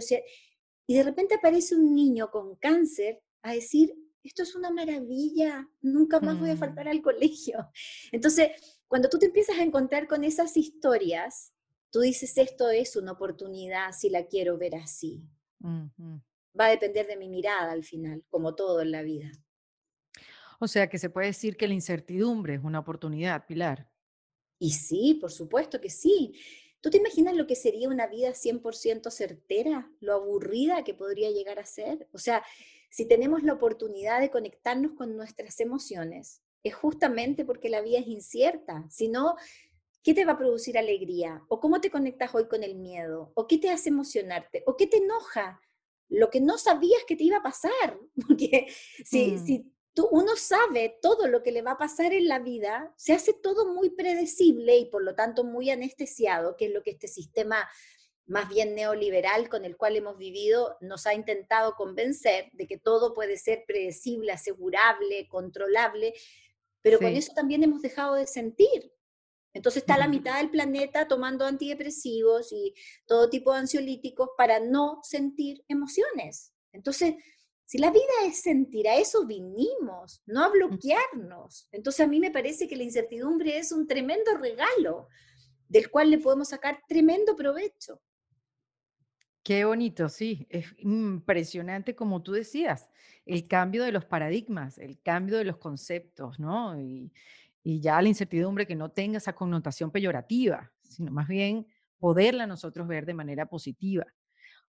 Y 0.90 0.94
de 0.94 1.04
repente 1.04 1.36
aparece 1.36 1.76
un 1.76 1.94
niño 1.94 2.32
con 2.32 2.56
cáncer 2.56 3.22
a 3.42 3.52
decir, 3.52 3.94
esto 4.24 4.42
es 4.42 4.56
una 4.56 4.72
maravilla, 4.72 5.68
nunca 5.80 6.18
más 6.18 6.40
voy 6.40 6.50
a 6.50 6.56
faltar 6.56 6.86
mm. 6.86 6.88
al 6.88 7.00
colegio. 7.00 7.70
Entonces, 8.10 8.48
cuando 8.88 9.08
tú 9.08 9.16
te 9.16 9.26
empiezas 9.26 9.56
a 9.58 9.62
encontrar 9.62 10.08
con 10.08 10.24
esas 10.24 10.56
historias, 10.56 11.52
tú 11.92 12.00
dices, 12.00 12.36
esto 12.38 12.70
es 12.70 12.96
una 12.96 13.12
oportunidad 13.12 13.92
si 13.92 14.10
la 14.10 14.26
quiero 14.26 14.58
ver 14.58 14.74
así. 14.74 15.22
Va 15.62 16.66
a 16.66 16.70
depender 16.70 17.06
de 17.06 17.16
mi 17.16 17.28
mirada 17.28 17.70
al 17.70 17.84
final, 17.84 18.24
como 18.28 18.56
todo 18.56 18.80
en 18.80 18.90
la 18.90 19.02
vida. 19.02 19.30
O 20.58 20.66
sea 20.66 20.88
que 20.88 20.98
se 20.98 21.08
puede 21.08 21.28
decir 21.28 21.56
que 21.56 21.68
la 21.68 21.74
incertidumbre 21.74 22.54
es 22.54 22.64
una 22.64 22.80
oportunidad, 22.80 23.46
Pilar. 23.46 23.88
Y 24.58 24.72
sí, 24.72 25.18
por 25.20 25.30
supuesto 25.30 25.80
que 25.80 25.88
sí. 25.88 26.34
¿Tú 26.80 26.90
te 26.90 26.98
imaginas 26.98 27.36
lo 27.36 27.46
que 27.46 27.56
sería 27.56 27.88
una 27.88 28.06
vida 28.06 28.30
100% 28.30 29.10
certera? 29.10 29.90
Lo 30.00 30.14
aburrida 30.14 30.82
que 30.82 30.94
podría 30.94 31.30
llegar 31.30 31.58
a 31.58 31.66
ser. 31.66 32.08
O 32.12 32.18
sea, 32.18 32.42
si 32.90 33.06
tenemos 33.06 33.42
la 33.42 33.52
oportunidad 33.52 34.20
de 34.20 34.30
conectarnos 34.30 34.92
con 34.92 35.16
nuestras 35.16 35.60
emociones, 35.60 36.42
es 36.62 36.74
justamente 36.74 37.44
porque 37.44 37.68
la 37.68 37.82
vida 37.82 37.98
es 37.98 38.06
incierta. 38.06 38.86
Si 38.90 39.08
no, 39.08 39.36
¿qué 40.02 40.14
te 40.14 40.24
va 40.24 40.32
a 40.32 40.38
producir 40.38 40.78
alegría? 40.78 41.44
¿O 41.48 41.60
cómo 41.60 41.80
te 41.80 41.90
conectas 41.90 42.34
hoy 42.34 42.48
con 42.48 42.64
el 42.64 42.76
miedo? 42.76 43.32
¿O 43.34 43.46
qué 43.46 43.58
te 43.58 43.70
hace 43.70 43.90
emocionarte? 43.90 44.62
¿O 44.66 44.76
qué 44.76 44.86
te 44.86 44.98
enoja? 44.98 45.60
Lo 46.08 46.30
que 46.30 46.40
no 46.40 46.58
sabías 46.58 47.04
que 47.06 47.16
te 47.16 47.24
iba 47.24 47.38
a 47.38 47.42
pasar. 47.42 47.98
Porque 48.26 48.66
si, 49.04 49.32
mm. 49.32 49.46
si 49.46 49.72
tú, 50.00 50.08
uno 50.10 50.36
sabe 50.36 50.98
todo 51.02 51.26
lo 51.26 51.42
que 51.42 51.52
le 51.52 51.62
va 51.62 51.72
a 51.72 51.78
pasar 51.78 52.12
en 52.12 52.28
la 52.28 52.38
vida, 52.38 52.92
se 52.96 53.12
hace 53.12 53.34
todo 53.34 53.66
muy 53.74 53.90
predecible 53.90 54.76
y 54.78 54.86
por 54.86 55.02
lo 55.02 55.14
tanto 55.14 55.44
muy 55.44 55.70
anestesiado, 55.70 56.56
que 56.56 56.66
es 56.66 56.72
lo 56.72 56.82
que 56.82 56.92
este 56.92 57.08
sistema 57.08 57.68
más 58.26 58.48
bien 58.48 58.74
neoliberal 58.74 59.48
con 59.48 59.64
el 59.64 59.76
cual 59.76 59.96
hemos 59.96 60.16
vivido 60.16 60.76
nos 60.80 61.06
ha 61.06 61.14
intentado 61.14 61.74
convencer 61.74 62.48
de 62.52 62.66
que 62.66 62.78
todo 62.78 63.12
puede 63.12 63.36
ser 63.36 63.64
predecible, 63.66 64.32
asegurable, 64.32 65.28
controlable, 65.28 66.14
pero 66.80 66.98
con 66.98 67.08
eso 67.08 67.32
también 67.34 67.62
hemos 67.64 67.82
dejado 67.82 68.14
de 68.14 68.26
sentir. 68.26 68.92
Entonces 69.52 69.82
está 69.82 69.98
la 69.98 70.06
mitad 70.06 70.38
del 70.38 70.50
planeta 70.50 71.08
tomando 71.08 71.44
antidepresivos 71.44 72.52
y 72.52 72.72
todo 73.04 73.28
tipo 73.28 73.52
de 73.52 73.58
ansiolíticos 73.58 74.30
para 74.36 74.60
no 74.60 75.00
sentir 75.02 75.64
emociones. 75.66 76.52
Entonces, 76.72 77.16
si 77.70 77.78
la 77.78 77.92
vida 77.92 78.02
es 78.26 78.40
sentir, 78.40 78.88
a 78.88 78.96
eso 78.96 79.24
vinimos, 79.28 80.24
no 80.26 80.42
a 80.42 80.48
bloquearnos. 80.48 81.68
Entonces 81.70 82.04
a 82.04 82.08
mí 82.08 82.18
me 82.18 82.32
parece 82.32 82.66
que 82.66 82.74
la 82.74 82.82
incertidumbre 82.82 83.58
es 83.58 83.70
un 83.70 83.86
tremendo 83.86 84.36
regalo 84.38 85.06
del 85.68 85.88
cual 85.88 86.10
le 86.10 86.18
podemos 86.18 86.48
sacar 86.48 86.80
tremendo 86.88 87.36
provecho. 87.36 88.02
Qué 89.44 89.64
bonito, 89.64 90.08
sí, 90.08 90.48
es 90.50 90.66
impresionante 90.78 91.94
como 91.94 92.24
tú 92.24 92.32
decías, 92.32 92.90
el 93.24 93.46
cambio 93.46 93.84
de 93.84 93.92
los 93.92 94.04
paradigmas, 94.04 94.76
el 94.76 95.00
cambio 95.00 95.38
de 95.38 95.44
los 95.44 95.58
conceptos, 95.58 96.40
¿no? 96.40 96.76
Y, 96.76 97.12
ya 97.62 98.02
la 98.02 98.08
incertidumbre 98.08 98.66
que 98.66 98.74
no 98.74 98.90
tenga 98.90 99.18
esa 99.18 99.34
connotación 99.34 99.92
peyorativa, 99.92 100.72
sino 100.82 101.12
más 101.12 101.28
bien 101.28 101.68
poderla 102.00 102.48
nosotros 102.48 102.88
ver 102.88 103.06
de 103.06 103.14
manera 103.14 103.46
positiva. 103.46 104.06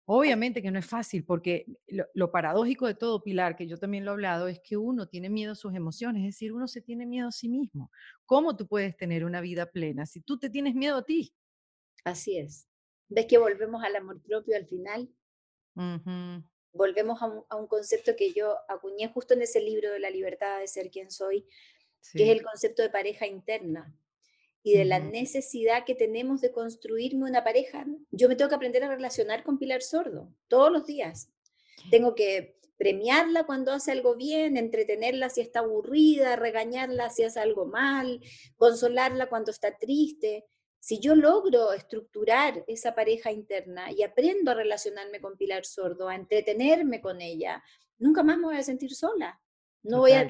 Obviamente 0.06 0.62
que 0.62 0.72
no 0.72 0.80
es 0.80 0.86
fácil, 0.86 1.24
porque 1.24 1.66
lo, 1.88 2.06
lo, 2.14 2.32
paradójico 2.32 2.88
de 2.88 2.95
todo, 2.95 3.24
Pilar, 3.24 3.56
que 3.56 3.68
yo 3.68 3.78
también 3.78 4.04
lo 4.04 4.12
he 4.12 4.14
hablado, 4.14 4.47
es 4.47 4.60
que 4.60 4.76
uno 4.76 5.08
tiene 5.08 5.30
miedo 5.30 5.52
a 5.52 5.56
sus 5.56 5.74
emociones, 5.76 6.22
es 6.22 6.36
decir, 6.36 6.54
uno 6.54 6.68
se 6.68 6.82
tiene 6.82 7.06
miedo 7.06 7.28
a 7.28 7.32
sí 7.32 7.49
mismo. 7.49 7.91
¿Cómo 8.26 8.56
tú 8.56 8.68
puedes 8.68 8.97
tener 8.97 9.24
una 9.24 9.41
vida 9.41 9.68
plena 9.68 10.06
si 10.06 10.22
tú 10.22 10.39
te 10.39 10.49
tienes 10.49 10.74
miedo 10.74 10.97
a 10.97 11.06
ti? 11.06 11.34
Así 12.04 12.38
es. 12.38 12.68
¿Ves 13.10 13.28
que 13.28 13.38
volvemos 13.38 13.84
al 13.84 13.95
amor 13.95 14.22
propio 14.22 14.56
al 14.56 14.66
final? 14.66 15.10
Volvemos 16.74 17.22
a 17.22 17.58
un, 17.58 17.68
concepto 17.68 18.16
que 18.16 18.34
yo 18.34 18.58
acuñé 18.68 19.08
justo 19.10 19.34
en 19.34 19.43
ese 19.43 19.62
libro 19.62 19.91
de 19.91 19.99
la 19.99 20.10
libertad 20.10 20.60
de 20.60 20.68
ser 20.68 20.89
quien 20.89 21.12
soy, 21.12 21.45
que 22.14 22.24
es 22.24 22.30
el 22.30 22.43
concepto 22.43 22.82
de 22.82 22.89
pareja 22.89 23.28
interna 23.28 23.95
y 24.64 24.78
de 24.78 24.86
la 24.86 24.99
necesidad 24.99 25.86
que 25.86 25.95
tenemos 25.95 26.41
de 26.41 26.51
construirme 26.51 27.30
una 27.30 27.43
pareja. 27.43 27.86
Yo 28.12 28.30
me 28.30 28.36
tengo 28.36 28.49
que 28.49 28.55
aprender 28.55 28.84
a 28.84 28.89
relacionar 28.89 29.43
con 29.43 29.57
Pilar 29.57 29.82
Sordo 29.82 30.32
todos 30.47 30.72
los 30.72 30.86
días. 30.86 31.32
Tengo 31.89 32.14
que 32.14 32.55
premiarla 32.78 33.45
cuando 33.45 33.72
hace 33.72 33.91
algo 33.91 34.16
bien, 34.16 34.57
entretenerla 34.57 35.30
si 35.30 35.41
está 35.41 35.59
aburrida, 35.59 36.36
regañarla 36.36 37.09
si 37.09 37.24
hace 37.24 37.39
algo 37.39 37.66
mal, 37.66 38.22
consolarla 38.55 39.30
cuando 39.30 39.51
está 39.51 39.78
triste. 39.78 40.45
Si 40.80 40.99
yo 40.99 41.16
logro 41.16 41.74
estructurar 41.74 42.64
esa 42.68 42.95
pareja 42.95 43.32
interna 43.32 43.91
y 43.91 44.01
aprendo 44.01 44.51
a 44.51 44.55
relacionarme 44.55 45.22
con 45.22 45.38
Pilar 45.38 45.64
Sordo, 45.66 46.07
a 46.07 46.16
entretenerme 46.16 47.01
con 47.01 47.22
ella, 47.22 47.64
nunca 47.99 48.24
más 48.24 48.38
me 48.38 48.45
voy 48.45 48.57
a 48.57 48.64
sentir 48.64 48.95
sola. 48.95 49.39
No 49.84 49.99
voy 49.99 50.14
a, 50.14 50.28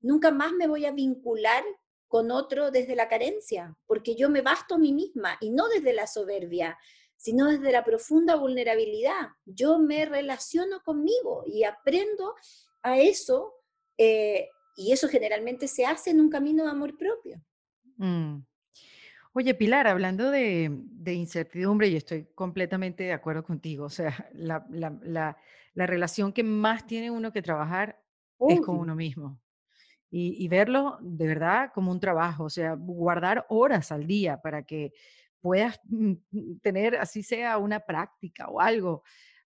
Nunca 0.00 0.30
más 0.30 0.52
me 0.52 0.66
voy 0.68 0.84
a 0.84 0.92
vincular 0.92 1.64
con 2.08 2.30
otro 2.30 2.70
desde 2.70 2.96
la 2.96 3.08
carencia, 3.08 3.76
porque 3.86 4.16
yo 4.16 4.30
me 4.30 4.40
basto 4.40 4.74
a 4.74 4.78
mí 4.78 4.92
misma 4.92 5.36
y 5.40 5.50
no 5.50 5.68
desde 5.68 5.92
la 5.92 6.06
soberbia, 6.06 6.78
sino 7.16 7.46
desde 7.46 7.70
la 7.70 7.84
profunda 7.84 8.36
vulnerabilidad. 8.36 9.28
Yo 9.44 9.78
me 9.78 10.06
relaciono 10.06 10.82
conmigo 10.82 11.44
y 11.46 11.64
aprendo 11.64 12.34
a 12.82 12.98
eso, 12.98 13.54
eh, 13.98 14.48
y 14.76 14.92
eso 14.92 15.08
generalmente 15.08 15.68
se 15.68 15.84
hace 15.84 16.10
en 16.10 16.20
un 16.20 16.30
camino 16.30 16.64
de 16.64 16.70
amor 16.70 16.96
propio. 16.96 17.42
Mm. 17.96 18.38
Oye, 19.32 19.54
Pilar, 19.54 19.86
hablando 19.86 20.30
de, 20.30 20.70
incertidumbre, 21.06 21.88
y 21.88 21.96
estoy 21.96 22.26
completamente 22.34 23.04
de 23.04 23.12
acuerdo 23.12 23.44
contigo, 23.44 23.84
o 23.84 23.90
sea, 23.90 24.28
la, 24.32 25.36
relación 25.74 26.32
que 26.32 26.42
más 26.42 26.86
tiene 26.86 27.10
uno 27.10 27.32
que 27.32 27.42
trabajar 27.42 28.02
es 28.48 28.60
con 28.60 28.78
uno 28.78 28.94
mismo. 28.96 29.40
Y, 30.10 30.48
verlo 30.48 30.98
de 31.02 31.26
verdad 31.26 31.70
como 31.74 31.90
un 31.92 32.00
trabajo, 32.00 32.44
o 32.44 32.50
sea, 32.50 32.74
guardar 32.74 33.44
horas 33.50 33.92
al 33.92 34.06
día 34.06 34.40
para 34.40 34.62
que 34.64 34.92
puedas 35.40 35.78
mm, 35.84 36.12
mm, 36.30 36.58
tener, 36.62 36.96
así 36.96 37.22
sea, 37.22 37.58
una 37.58 37.80
práctica 37.80 38.48
o 38.48 38.60
algo 38.60 39.02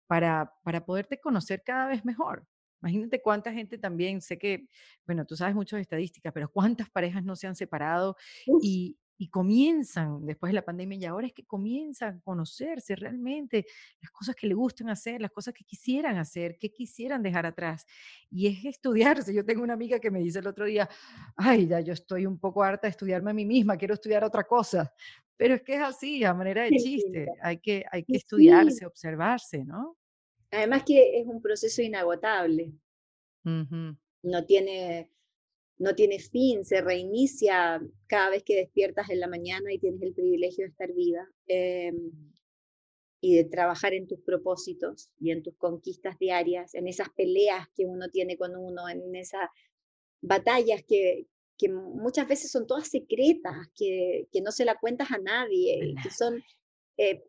para, 0.08 0.54
para 0.64 0.86
poderte 0.86 1.20
conocer 1.20 1.64
cada 1.66 1.88
vez 1.88 2.04
mejor. 2.06 2.46
Imagínate 2.82 3.22
cuánta 3.22 3.54
gente 3.54 3.78
también, 3.78 4.22
sé 4.22 4.38
que, 4.38 4.68
bueno, 5.06 5.26
tú 5.26 5.36
sabes 5.36 5.56
mucho 5.56 5.76
de 5.76 5.82
estadísticas, 5.82 6.34
pero 6.34 6.50
cuántas 6.52 6.90
parejas 6.90 7.24
no 7.24 7.36
se 7.36 7.48
han 7.48 7.56
separado 7.56 8.16
y, 8.62 8.98
y 9.22 9.28
comienzan 9.28 10.26
después 10.26 10.50
de 10.50 10.56
la 10.56 10.64
pandemia 10.64 10.98
y 10.98 11.06
ahora 11.06 11.28
es 11.28 11.34
que 11.34 11.46
comienzan 11.46 12.16
a 12.16 12.22
conocerse 12.22 12.96
realmente 12.96 13.66
las 14.00 14.12
cosas 14.12 14.34
que 14.34 14.48
le 14.48 14.54
gustan 14.54 14.90
hacer, 14.90 15.20
las 15.20 15.32
cosas 15.32 15.54
que 15.54 15.66
quisieran 15.66 16.18
hacer, 16.18 16.58
que 16.58 16.72
quisieran 16.72 17.22
dejar 17.22 17.46
atrás. 17.46 17.86
Y 18.32 18.48
es 18.48 18.64
estudiarse. 18.64 19.34
Yo 19.34 19.44
tengo 19.44 19.62
una 19.62 19.74
amiga 19.74 20.00
que 20.00 20.10
me 20.10 20.20
dice 20.20 20.40
el 20.40 20.48
otro 20.48 20.64
día, 20.64 20.90
ay, 21.36 21.68
ya 21.68 21.82
yo 21.82 21.92
estoy 21.92 22.26
un 22.26 22.40
poco 22.40 22.64
harta 22.64 22.88
de 22.88 22.92
estudiarme 22.92 23.32
a 23.32 23.34
mí 23.34 23.46
misma, 23.46 23.76
quiero 23.76 23.94
estudiar 23.94 24.24
otra 24.24 24.46
cosa. 24.46 24.90
Pero 25.36 25.56
es 25.56 25.64
que 25.64 25.76
es 25.76 25.82
así, 25.82 26.24
a 26.24 26.34
manera 26.34 26.64
de 26.64 26.70
chiste, 26.78 27.28
hay 27.42 27.58
que, 27.58 27.84
hay 27.92 28.06
que 28.06 28.16
estudiarse, 28.16 28.86
observarse, 28.86 29.66
¿no? 29.66 29.98
Además 30.50 30.84
que 30.86 31.20
es 31.20 31.28
un 31.28 31.42
proceso 31.42 31.82
inagotable. 31.82 32.72
No 33.44 34.46
tiene 34.46 35.12
no 35.80 35.96
tiene 35.96 36.20
fin, 36.20 36.66
se 36.66 36.82
reinicia 36.82 37.82
cada 38.08 38.30
vez 38.30 38.44
que 38.44 38.56
despiertas 38.56 39.10
en 39.10 39.20
la 39.20 39.28
mañana 39.28 39.74
y 39.74 39.80
tienes 39.80 40.02
el 40.02 40.14
privilegio 40.14 40.66
de 40.66 40.72
estar 40.72 40.94
viva. 40.94 41.28
Em, 41.48 42.12
y 43.22 43.36
de 43.36 43.44
trabajar 43.46 43.94
en 43.94 44.08
tus 44.08 44.22
propósitos 44.22 45.10
y 45.20 45.32
en 45.32 45.44
tus 45.44 45.56
conquistas 45.58 46.18
diarias, 46.20 46.74
en 46.74 46.88
esas 46.88 47.10
peleas 47.10 47.68
que 47.76 47.86
uno 47.86 48.08
tiene 48.10 48.38
con 48.38 48.56
uno, 48.56 48.88
en 48.88 49.14
esas 49.14 49.50
batallas 50.22 50.84
que, 50.88 51.28
que 51.58 51.70
muchas 51.70 52.28
veces 52.28 52.52
son 52.52 52.66
todas 52.66 52.88
secretas, 52.88 53.56
que, 53.76 54.28
que 54.32 54.42
no 54.42 54.52
se 54.52 54.64
la 54.64 54.76
cuentas 54.76 55.12
a 55.12 55.18
nadie, 55.18 55.96
que 56.02 56.10
son 56.12 56.42
eh, 56.98 57.22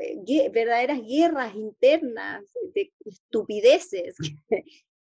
eh, 0.00 0.50
verdaderas 0.50 1.00
guerras 1.02 1.54
internas, 1.56 2.44
de 2.74 2.92
estupideces, 3.04 4.16
que, 4.48 4.64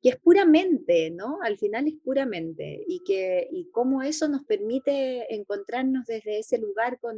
es 0.09 0.17
puramente, 0.17 1.11
¿no? 1.11 1.39
Al 1.43 1.57
final 1.57 1.87
es 1.87 1.95
puramente, 2.03 2.83
y, 2.87 3.03
que, 3.03 3.47
y 3.51 3.69
cómo 3.71 4.01
eso 4.01 4.27
nos 4.27 4.43
permite 4.43 5.33
encontrarnos 5.33 6.05
desde 6.05 6.39
ese 6.39 6.57
lugar 6.57 6.99
con, 6.99 7.17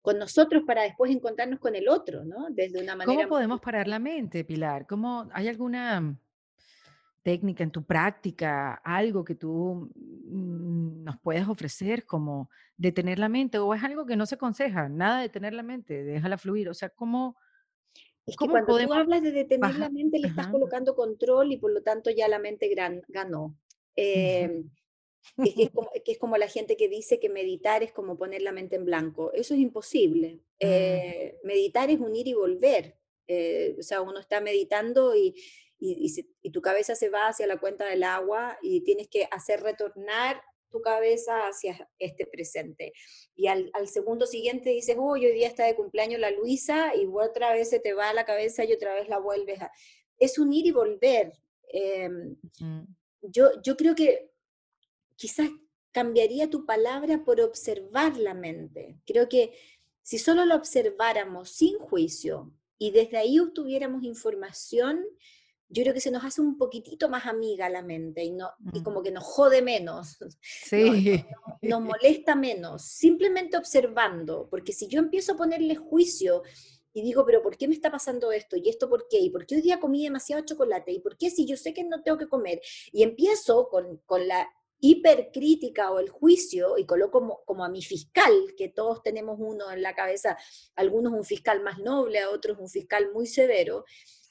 con 0.00 0.18
nosotros 0.18 0.64
para 0.66 0.82
después 0.82 1.10
encontrarnos 1.10 1.60
con 1.60 1.74
el 1.74 1.88
otro, 1.88 2.24
¿no? 2.24 2.48
Desde 2.50 2.82
una 2.82 2.96
manera... 2.96 3.16
¿Cómo 3.16 3.28
podemos 3.28 3.60
parar 3.60 3.88
la 3.88 3.98
mente, 3.98 4.44
Pilar? 4.44 4.86
¿Cómo, 4.86 5.28
¿Hay 5.32 5.48
alguna 5.48 6.18
técnica 7.22 7.64
en 7.64 7.70
tu 7.70 7.84
práctica, 7.84 8.74
algo 8.84 9.24
que 9.24 9.34
tú 9.34 9.90
mm, 9.94 11.04
nos 11.04 11.18
puedes 11.20 11.48
ofrecer 11.48 12.04
como 12.04 12.50
detener 12.76 13.18
la 13.18 13.28
mente? 13.28 13.58
¿O 13.58 13.74
es 13.74 13.82
algo 13.82 14.06
que 14.06 14.16
no 14.16 14.26
se 14.26 14.34
aconseja? 14.34 14.88
Nada 14.88 15.16
de 15.16 15.22
detener 15.24 15.54
la 15.54 15.62
mente, 15.62 16.04
déjala 16.04 16.38
fluir. 16.38 16.68
O 16.68 16.74
sea, 16.74 16.88
¿cómo... 16.88 17.36
Es 18.26 18.36
que 18.36 18.48
cuando 18.48 18.78
tú 18.78 18.92
hablas 18.92 19.22
de 19.22 19.32
detener 19.32 19.74
la 19.76 19.90
mente, 19.90 20.18
le 20.18 20.28
estás 20.28 20.48
colocando 20.48 20.94
control 20.94 21.52
y 21.52 21.58
por 21.58 21.72
lo 21.72 21.82
tanto 21.82 22.10
ya 22.10 22.26
la 22.28 22.38
mente 22.38 22.68
gran, 22.68 23.02
ganó. 23.08 23.54
Eh, 23.96 24.64
que, 25.36 26.12
es 26.12 26.18
como, 26.18 26.36
la 26.36 26.48
gente 26.48 26.76
que 26.76 26.88
dice 26.88 27.20
que 27.20 27.28
meditar 27.28 27.82
es 27.82 27.92
como 27.92 28.16
poner 28.16 28.42
la 28.42 28.52
mente 28.52 28.76
en 28.76 28.84
blanco. 28.84 29.32
Eso 29.32 29.54
es 29.54 29.60
imposible. 29.60 30.34
Mm. 30.34 30.40
Eh, 30.66 31.36
meditar 31.42 31.90
es 31.90 32.00
unir 32.00 32.26
y 32.26 32.32
volver. 32.32 32.96
Eh, 33.26 33.76
o 33.78 33.82
sea, 33.82 34.00
uno 34.00 34.18
está 34.18 34.40
meditando 34.40 35.14
y, 35.14 35.34
y, 35.78 36.50
tu 36.50 36.62
cabeza 36.62 36.94
se 36.94 37.10
va 37.10 37.28
hacia 37.28 37.46
la 37.46 37.58
cuenta 37.58 37.84
del 37.84 38.02
agua 38.02 38.56
y 38.62 38.80
tienes 38.82 39.08
que 39.08 39.28
hacer 39.30 39.60
retornar 39.60 40.40
tu 40.74 40.82
cabeza 40.82 41.46
hacia 41.46 41.88
este 42.00 42.26
presente. 42.26 42.92
Y 43.36 43.46
al, 43.46 43.70
segundo 43.86 44.26
siguiente 44.26 44.70
dices, 44.70 44.96
uy, 44.98 45.24
hoy 45.24 45.32
día 45.32 45.46
está 45.46 45.64
de 45.64 45.76
cumpleaños 45.76 46.18
la 46.18 46.32
Luisa 46.32 46.96
y 46.96 47.06
otra 47.06 47.52
vez 47.52 47.70
se 47.70 47.78
te 47.78 47.92
va 47.92 48.10
a 48.10 48.14
la 48.14 48.24
cabeza 48.24 48.64
y 48.64 48.72
otra 48.72 48.92
vez 48.92 49.08
la 49.08 49.18
vuelves 49.20 49.62
a... 49.62 49.70
Es 50.18 50.36
unir 50.36 50.66
y 50.66 50.72
volver. 50.72 51.32
Em, 51.68 52.36
yo, 53.22 53.50
yo 53.62 53.76
creo 53.76 53.94
que 53.94 54.32
quizás 55.14 55.48
cambiaría 55.92 56.50
tu 56.50 56.66
palabra 56.66 57.24
por 57.24 57.40
observar 57.40 58.16
la 58.16 58.34
mente. 58.34 58.98
Creo 59.06 59.28
que 59.28 59.52
si 60.02 60.18
solo 60.18 60.44
lo 60.44 60.56
observáramos 60.56 61.50
sin 61.50 61.78
juicio 61.78 62.52
y 62.78 62.90
desde 62.90 63.16
ahí 63.16 63.38
obtuviéramos 63.38 64.02
información, 64.02 65.04
yo 65.74 65.82
creo 65.82 65.92
que 65.92 66.00
se 66.00 66.12
nos 66.12 66.24
hace 66.24 66.40
un 66.40 66.56
poquitito 66.56 67.08
más 67.08 67.26
amiga 67.26 67.68
la 67.68 67.82
mente 67.82 68.22
y, 68.22 68.30
no, 68.30 68.50
y 68.72 68.80
mm. 68.80 68.82
como 68.84 69.02
que 69.02 69.10
nos 69.10 69.24
jode 69.24 69.60
menos, 69.60 70.16
sí. 70.40 71.24
nos, 71.62 71.82
molesta 71.82 72.36
menos, 72.36 72.82
simplemente 72.82 73.56
observando, 73.56 74.46
porque 74.48 74.72
si 74.72 74.86
yo 74.86 75.00
empiezo 75.00 75.32
a 75.32 75.36
ponerle 75.36 75.74
juicio 75.74 76.42
y 76.92 77.02
digo, 77.02 77.26
pero 77.26 77.42
¿por 77.42 77.56
qué 77.56 77.66
me 77.66 77.74
está 77.74 77.90
pasando 77.90 78.30
esto? 78.30 78.56
¿Y 78.56 78.68
esto 78.68 78.88
por 78.88 79.08
qué? 79.08 79.18
¿Y 79.18 79.30
por 79.30 79.46
qué 79.46 79.56
hoy 79.56 79.62
día 79.62 79.80
comí 79.80 80.04
demasiado 80.04 80.44
chocolate? 80.44 80.92
¿Y 80.92 81.00
por 81.00 81.16
qué 81.16 81.28
si 81.28 81.44
yo 81.44 81.56
sé 81.56 81.74
que 81.74 81.82
no 81.82 82.02
tengo 82.02 82.18
que 82.18 82.28
comer? 82.28 82.60
Y 82.92 83.02
empiezo 83.02 83.68
con, 83.68 83.96
con 84.06 84.28
la 84.28 84.48
hipercrítica 84.78 85.90
o 85.90 85.98
el 85.98 86.08
juicio, 86.10 86.78
y 86.78 86.86
coloco 86.86 87.18
como, 87.18 87.42
como, 87.46 87.64
a 87.64 87.68
mi 87.68 87.82
fiscal, 87.82 88.54
que 88.56 88.68
todos 88.68 89.02
tenemos 89.02 89.38
uno 89.40 89.72
en 89.72 89.82
la 89.82 89.94
cabeza, 89.94 90.36
algunos 90.76 91.14
un 91.14 91.24
fiscal 91.24 91.62
más 91.62 91.78
noble, 91.78 92.20
a 92.20 92.30
otros 92.30 92.58
un 92.60 92.68
fiscal 92.68 93.10
muy 93.12 93.26
severo, 93.26 93.84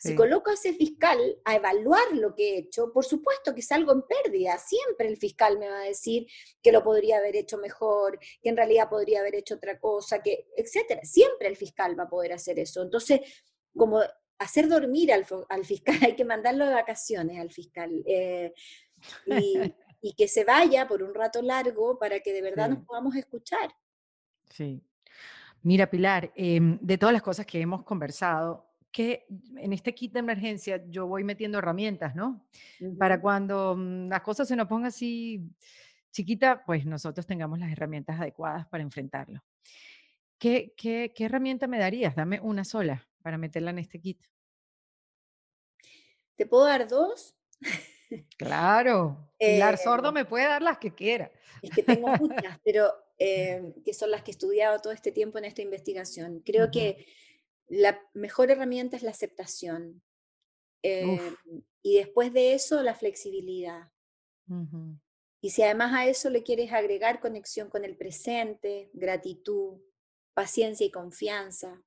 si 0.04 0.16
coloco 0.16 0.50
a 0.50 0.56
ese 0.56 0.74
fiscal 0.74 1.18
a 1.46 1.56
evaluar 1.56 2.12
lo 2.12 2.36
que 2.36 2.50
he 2.50 2.58
hecho, 2.58 2.92
por 2.92 3.06
supuesto 3.06 3.56
que 3.56 3.62
salgo 3.62 3.94
en 3.94 4.02
pérdida. 4.02 4.58
Siempre 4.58 5.08
el 5.08 5.16
fiscal 5.16 5.58
me 5.58 5.70
va 5.70 5.80
a 5.80 5.86
decir 5.86 6.28
que 6.62 6.74
lo 6.74 6.84
podría 6.84 7.20
haber 7.20 7.38
hecho 7.38 7.58
mejor, 7.58 8.20
que 8.42 8.50
en 8.50 8.58
realidad 8.58 8.90
podría 8.90 9.22
haber 9.22 9.36
hecho 9.36 9.56
otra 9.56 9.80
cosa, 9.80 10.22
que, 10.22 10.48
etcétera. 10.58 11.06
Siempre 11.06 11.48
el 11.48 11.56
fiscal 11.56 11.98
va 11.98 12.04
a 12.04 12.10
poder 12.10 12.34
hacer 12.34 12.60
eso. 12.60 12.82
Entonces, 12.82 13.22
como 13.74 14.02
hacer 14.40 14.68
dormir 14.68 15.14
al, 15.14 15.26
fiscal, 15.64 15.96
hay 16.12 16.16
que 16.16 16.26
mandarlo 16.26 16.66
de 16.66 16.74
vacaciones 16.74 17.40
al 17.40 17.50
fiscal. 17.50 18.04
Eh, 18.06 18.54
y, 19.26 19.74
que 20.18 20.28
se 20.28 20.44
vaya 20.44 20.86
por 20.86 21.02
un 21.02 21.14
rato 21.14 21.42
largo 21.42 21.98
para 21.98 22.20
que 22.20 22.34
de 22.34 22.42
verdad 22.42 22.70
nos 22.70 22.86
podamos 22.86 23.16
escuchar. 23.16 23.74
Sí. 24.50 24.84
Mira, 25.62 25.90
Pilar, 25.90 26.34
em, 26.36 26.78
de 26.82 26.98
todas 26.98 27.14
las 27.14 27.22
cosas 27.22 27.46
que 27.46 27.62
hemos 27.62 27.84
conversado, 27.84 28.73
que 28.94 29.26
en 29.58 29.74
este 29.74 29.96
kit 29.96 30.14
de 30.14 30.20
emergencia 30.20 30.82
yo 30.88 31.08
voy 31.08 31.24
metiendo 31.24 31.58
herramientas, 31.58 32.16
¿no? 32.16 32.46
Para 33.00 33.20
cuando 33.20 33.76
mm, 33.76 34.08
las 34.08 34.22
cosas 34.22 34.48
se 34.48 34.56
nos 34.56 34.68
pongan 34.68 34.88
así 34.88 35.42
chiquita, 36.12 36.64
pues 36.64 36.86
nosotros 36.86 37.26
tengamos 37.26 37.58
las 37.58 37.72
herramientas 37.72 38.22
adecuadas 38.22 38.68
para 38.68 38.84
enfrentarlo. 38.84 39.44
¿Qué, 40.38 40.76
qué, 40.78 41.12
qué 41.16 41.26
herramienta 41.26 41.66
me 41.66 41.80
darías? 41.80 42.16
Dame 42.16 42.40
una 42.40 42.64
sola 42.64 43.08
para 43.24 43.40
meterla 43.40 43.72
en 43.72 43.80
este 43.80 44.00
kit. 44.00 44.24
¿Te 46.36 46.46
puedo 46.46 46.66
dar 46.66 46.88
dos? 46.88 47.36
Claro, 48.38 49.34
el 49.40 49.78
Sordo 49.80 50.12
me 50.12 50.26
puede 50.26 50.46
dar 50.46 50.62
las 50.62 50.78
que 50.78 50.94
quiera. 50.94 51.32
Es 51.64 51.72
que 51.72 51.82
tengo 51.82 52.10
muchas, 52.18 52.60
pero 52.64 52.92
eh, 53.18 53.74
que 53.84 53.94
son 53.94 54.12
las 54.12 54.22
que 54.22 54.32
he 54.32 54.34
estudiado 54.34 54.80
todo 54.80 54.94
este 54.94 55.12
tiempo 55.12 55.40
en 55.40 55.46
esta 55.46 55.64
investigación. 55.64 56.44
Creo 56.46 56.70
que 56.70 57.08
la 57.74 58.00
mejor 58.14 58.52
herramienta 58.52 58.96
es 58.96 59.04
la 59.04 59.12
aceptación. 59.12 60.04
Em, 60.84 61.36
y 61.82 61.98
después 61.98 62.32
de 62.32 62.54
eso, 62.54 62.84
la 62.84 62.94
flexibilidad. 62.94 63.92
Y 65.42 65.50
si 65.50 65.64
además 65.64 65.94
a 65.94 66.06
eso 66.06 66.30
le 66.30 66.44
quieres 66.44 66.72
agregar 66.72 67.20
conexión 67.20 67.70
con 67.70 67.84
el 67.84 67.98
presente, 67.98 68.92
gratitud, 68.94 69.82
paciencia 70.34 70.86
y 70.86 70.92
confianza, 70.92 71.84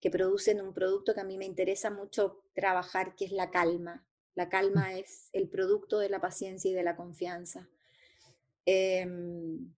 que 0.00 0.10
producen 0.10 0.60
un 0.60 0.72
producto 0.72 1.14
que 1.14 1.20
a 1.20 1.24
mí 1.24 1.36
me 1.36 1.46
interesa 1.46 1.90
mucho 1.90 2.44
trabajar, 2.54 3.16
que 3.16 3.24
es 3.24 3.32
la 3.32 3.50
calma. 3.50 4.06
La 4.34 4.46
mm. 4.46 4.50
calma 4.50 4.94
es 4.94 5.30
el 5.32 5.48
producto 5.48 5.98
de 5.98 6.10
la 6.10 6.20
paciencia 6.20 6.70
y 6.70 6.74
de 6.74 6.82
la 6.84 6.96
confianza. 6.96 7.68
Em, 8.66 9.74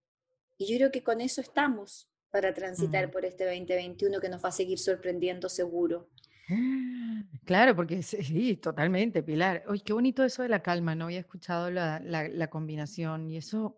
y 0.58 0.66
yo 0.66 0.76
creo 0.76 0.90
que 0.90 1.02
con 1.02 1.20
eso 1.22 1.40
estamos 1.40 2.10
para 2.34 2.52
transitar 2.52 3.12
por 3.12 3.24
este 3.24 3.44
2021 3.44 4.18
que 4.18 4.28
nos 4.28 4.44
va 4.44 4.48
a 4.48 4.52
seguir 4.52 4.80
sorprendiendo 4.80 5.48
seguro. 5.48 6.10
Claro, 7.44 7.76
porque 7.76 8.02
sí, 8.02 8.56
totalmente, 8.56 9.22
Pilar. 9.22 9.64
Uy, 9.68 9.80
qué 9.80 9.92
bonito 9.92 10.24
eso 10.24 10.42
de 10.42 10.48
la 10.48 10.62
calma, 10.62 10.94
no 10.94 11.04
había 11.04 11.20
escuchado 11.20 11.70
la, 11.70 12.00
la, 12.00 12.48
combinación 12.48 13.30
y 13.30 13.36
eso... 13.36 13.76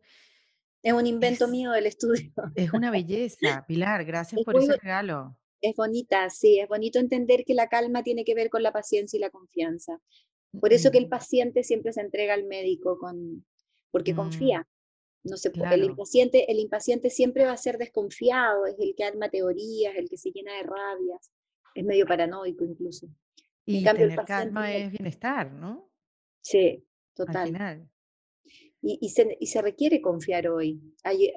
Es 0.85 0.93
un 0.93 1.05
invento 1.05 1.49
mío 1.49 1.73
del 1.73 1.87
estudio. 1.87 2.33
Es 2.55 2.73
una 2.73 2.93
belleza, 2.93 3.65
Pilar, 3.67 4.05
gracias 4.05 4.43
por 4.45 4.57
ese 4.57 4.77
regalo. 4.77 5.37
Es 5.61 5.75
bonita, 5.75 6.31
sí, 6.31 6.61
es 6.61 6.69
bonito 6.69 7.01
entender 7.01 7.45
que 7.45 7.55
la 7.55 7.69
calma 7.69 8.05
tiene 8.05 8.25
que 8.25 8.37
ver 8.37 8.51
con 8.51 8.63
la 8.63 8.73
paciencia 8.73 9.17
y 9.17 9.21
la 9.21 9.31
confianza. 9.31 10.01
Por 10.61 10.73
eso 10.73 10.93
que 10.93 10.99
el 10.99 11.09
paciente 11.09 11.65
siempre 11.65 11.93
se 11.93 12.03
entrega 12.03 12.35
al 12.35 12.45
médico 12.45 12.99
con, 12.99 13.45
porque 13.91 14.13
mm. 14.13 14.17
confía, 14.17 14.69
no 15.25 15.37
sé, 15.37 15.51
el 15.73 15.85
impaciente, 15.85 16.51
el 16.51 16.59
impaciente 16.59 17.11
siempre 17.11 17.45
va 17.45 17.53
a 17.53 17.57
ser 17.57 17.79
desconfiado, 17.79 18.67
es 18.67 18.77
el 18.79 18.95
que 18.97 19.05
arma 19.05 19.29
teorías, 19.29 19.97
el 19.97 20.09
que 20.09 20.17
se 20.17 20.31
llena 20.31 20.55
de 20.55 20.63
rabias, 20.63 21.31
es 21.75 21.85
medio 21.85 22.07
paranoico 22.07 22.65
incluso. 22.65 23.09
Y 23.65 23.83
cambio, 23.83 24.09
tener 24.09 24.25
calma 24.25 24.75
es 24.75 24.91
bienestar, 24.93 25.53
¿no? 25.53 25.91
Sí, 26.41 26.87
total. 27.15 27.89
Y, 28.81 28.99
y, 29.01 29.09
se, 29.09 29.37
y, 29.41 29.47
se, 29.49 29.61
requiere 29.61 30.01
confiar 30.01 30.47
hoy. 30.47 30.81
Hay, 31.03 31.33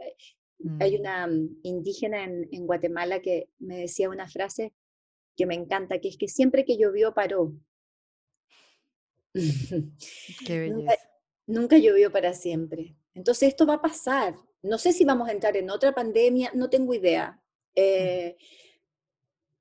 hay 0.79 0.97
mm. 0.97 0.99
una 0.99 1.27
mm, 1.27 1.59
indígena 1.63 2.23
en, 2.23 2.47
en, 2.51 2.67
Guatemala 2.67 3.19
que 3.21 3.49
me 3.57 3.77
decía 3.79 4.09
una 4.09 4.27
frase 4.27 4.73
que 5.35 5.47
me 5.47 5.55
encanta, 5.55 5.99
que 5.99 6.09
es 6.09 6.17
que 6.17 6.27
siempre 6.27 6.65
que 6.65 6.77
llovió 6.77 7.13
paró. 7.13 7.53
Qué 9.33 10.59
belleza. 10.59 10.95
nunca 11.47 11.77
llovió 11.77 12.11
para 12.11 12.33
siempre. 12.33 12.95
Entonces 13.19 13.49
esto 13.49 13.65
va 13.65 13.75
a 13.75 13.81
pasar. 13.81 14.35
No 14.61 14.77
sé 14.77 14.93
si 14.93 15.03
vamos 15.03 15.27
a 15.27 15.33
entrar 15.33 15.57
en 15.57 15.69
otra 15.69 15.93
pandemia, 15.93 16.51
no 16.55 16.69
tengo 16.69 16.93
idea. 16.93 17.41
Eh, 17.75 18.37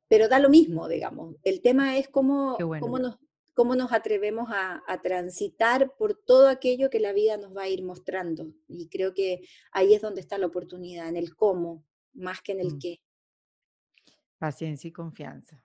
pero 0.07 0.29
da 0.29 0.39
lo 0.39 0.49
mismo, 0.49 0.87
digamos. 0.87 1.35
El 1.43 1.61
tema 1.61 1.99
es 1.99 2.09
cómo, 2.09 2.57
cómo, 2.81 2.99
nos, 3.01 3.19
cómo 3.55 3.75
nos 3.75 3.93
atrevemos 3.93 4.49
a, 4.51 4.81
transitar 5.03 5.93
por 5.97 6.15
todo 6.15 6.49
aquello 6.49 6.89
que 6.89 7.01
la 7.01 7.13
vida 7.13 7.37
nos 7.37 7.57
va 7.57 7.63
a 7.63 7.69
ir 7.69 7.83
mostrando. 7.83 8.55
Y 8.69 8.89
creo 8.89 9.13
que 9.13 9.43
ahí 9.73 9.93
es 9.93 10.03
donde 10.03 10.21
está 10.21 10.39
la 10.39 10.47
oportunidad, 10.47 11.09
en 11.09 11.17
el 11.17 11.35
cómo, 11.35 11.85
más 12.15 12.41
que 12.41 12.53
en 12.53 12.61
el 12.61 12.75
mm. 12.75 12.79
qué. 12.79 13.01
Paciencia 14.39 14.87
y 14.87 14.93
confianza 14.93 15.65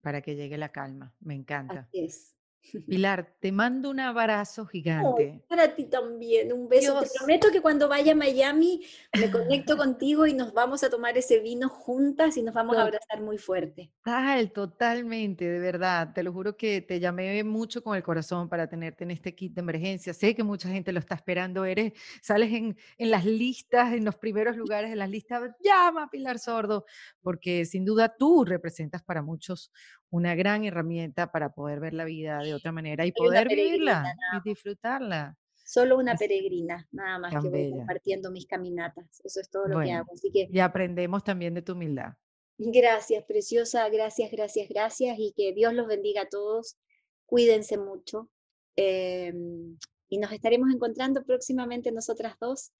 para 0.00 0.22
que 0.22 0.34
llegue 0.34 0.58
la 0.58 0.70
calma. 0.70 1.14
Me 1.20 1.34
encanta. 1.34 1.86
Así 1.88 2.00
es. 2.00 2.37
Pilar, 2.86 3.34
te 3.40 3.52
mando 3.52 3.90
un 3.90 4.00
abrazo 4.00 4.66
gigante. 4.66 5.42
para 5.48 5.74
ti 5.74 5.84
también, 5.86 6.52
un 6.52 6.68
beso. 6.68 7.00
Te 7.00 7.08
prometo 7.16 7.48
que 7.50 7.60
cuando 7.60 7.88
vaya 7.88 8.12
a 8.12 8.14
Miami 8.14 8.84
me 9.18 9.30
conecto 9.30 9.76
contigo 9.76 10.26
y 10.26 10.34
nos 10.34 10.52
vamos 10.52 10.82
a 10.84 10.90
tomar 10.90 11.16
ese 11.16 11.40
vino 11.40 11.68
juntas 11.68 12.36
y 12.36 12.42
nos 12.42 12.54
vamos 12.54 12.76
a 12.76 12.82
abrazar 12.82 13.20
muy 13.20 13.38
fuerte. 13.38 13.90
Total, 14.04 14.52
totalmente, 14.52 15.44
de 15.44 15.58
verdad. 15.58 16.12
Te 16.14 16.22
lo 16.22 16.32
juro 16.32 16.56
que 16.56 16.80
te 16.80 17.00
llamé 17.00 17.42
mucho 17.44 17.82
con 17.82 17.96
el 17.96 18.02
corazón 18.02 18.48
para 18.48 18.68
tenerte 18.68 19.04
en 19.04 19.10
este 19.10 19.34
kit 19.34 19.54
de 19.54 19.60
emergencia. 19.60 20.12
Sé 20.12 20.34
que 20.34 20.42
mucha 20.42 20.68
gente 20.68 20.92
lo 20.92 21.00
está 21.00 21.14
esperando. 21.14 21.64
Eres, 21.64 21.92
sales 22.22 22.52
en, 22.52 22.76
en 22.98 23.10
las 23.10 23.24
listas, 23.24 23.92
en 23.92 24.04
los 24.04 24.16
primeros 24.16 24.56
lugares 24.56 24.90
de 24.90 24.96
las 24.96 25.10
listas. 25.10 25.50
Llama 25.62 26.10
Pilar 26.10 26.38
Sordo, 26.38 26.84
porque 27.22 27.64
sin 27.64 27.84
duda 27.84 28.14
tú 28.16 28.44
representas 28.44 29.02
para 29.02 29.22
muchos 29.22 29.72
una 30.10 30.34
gran 30.34 30.64
herramienta 30.64 31.30
para 31.30 31.54
poder 31.54 31.80
ver 31.80 31.94
la 31.94 32.04
vida 32.04 32.38
de 32.38 32.54
otra 32.54 32.72
manera 32.72 33.04
y 33.06 33.12
poder 33.12 33.48
vivirla 33.48 34.14
y 34.36 34.48
disfrutarla. 34.48 35.36
Solo 35.64 35.98
una 35.98 36.14
peregrina, 36.14 36.88
nada 36.92 37.18
más 37.18 37.42
que 37.42 37.48
voy 37.50 37.70
compartiendo 37.70 38.30
mis 38.30 38.46
caminatas. 38.46 39.20
Eso 39.22 39.40
es 39.40 39.50
todo 39.50 39.68
lo 39.68 39.80
que 39.80 39.92
hago. 39.92 40.10
Así 40.14 40.30
que, 40.32 40.48
y 40.50 40.58
aprendemos 40.60 41.22
también 41.22 41.52
de 41.52 41.60
tu 41.60 41.72
humildad. 41.72 42.14
Gracias, 42.58 43.24
preciosa. 43.24 43.88
Gracias, 43.90 44.30
gracias, 44.30 44.68
gracias. 44.68 45.18
Y 45.18 45.32
que 45.36 45.52
Dios 45.52 45.74
los 45.74 45.86
bendiga 45.86 46.22
a 46.22 46.28
todos. 46.28 46.78
Cuídense 47.26 47.76
mucho. 47.76 48.30
Em, 48.76 49.76
y 50.08 50.18
nos 50.18 50.32
estaremos 50.32 50.70
encontrando 50.72 51.22
próximamente 51.22 51.92
nosotras 51.92 52.36
dos 52.40 52.72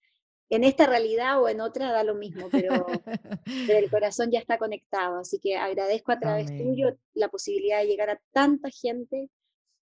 en 0.49 0.63
esta 0.63 0.87
realidad 0.87 1.41
o 1.41 1.47
en 1.47 1.61
otra 1.61 1.91
da 1.91 2.03
lo 2.03 2.15
mismo, 2.15 2.49
pero, 2.51 2.87
el 3.45 3.89
corazón 3.89 4.31
ya 4.31 4.39
está 4.39 4.57
conectado. 4.57 5.19
Así 5.19 5.39
que 5.39 5.55
agradezco 5.57 6.11
a 6.11 6.19
través 6.19 6.47
tuyo 6.47 6.97
la 7.13 7.29
posibilidad 7.29 7.79
de 7.79 7.87
llegar 7.87 8.09
a 8.09 8.21
tanta 8.31 8.69
gente, 8.69 9.29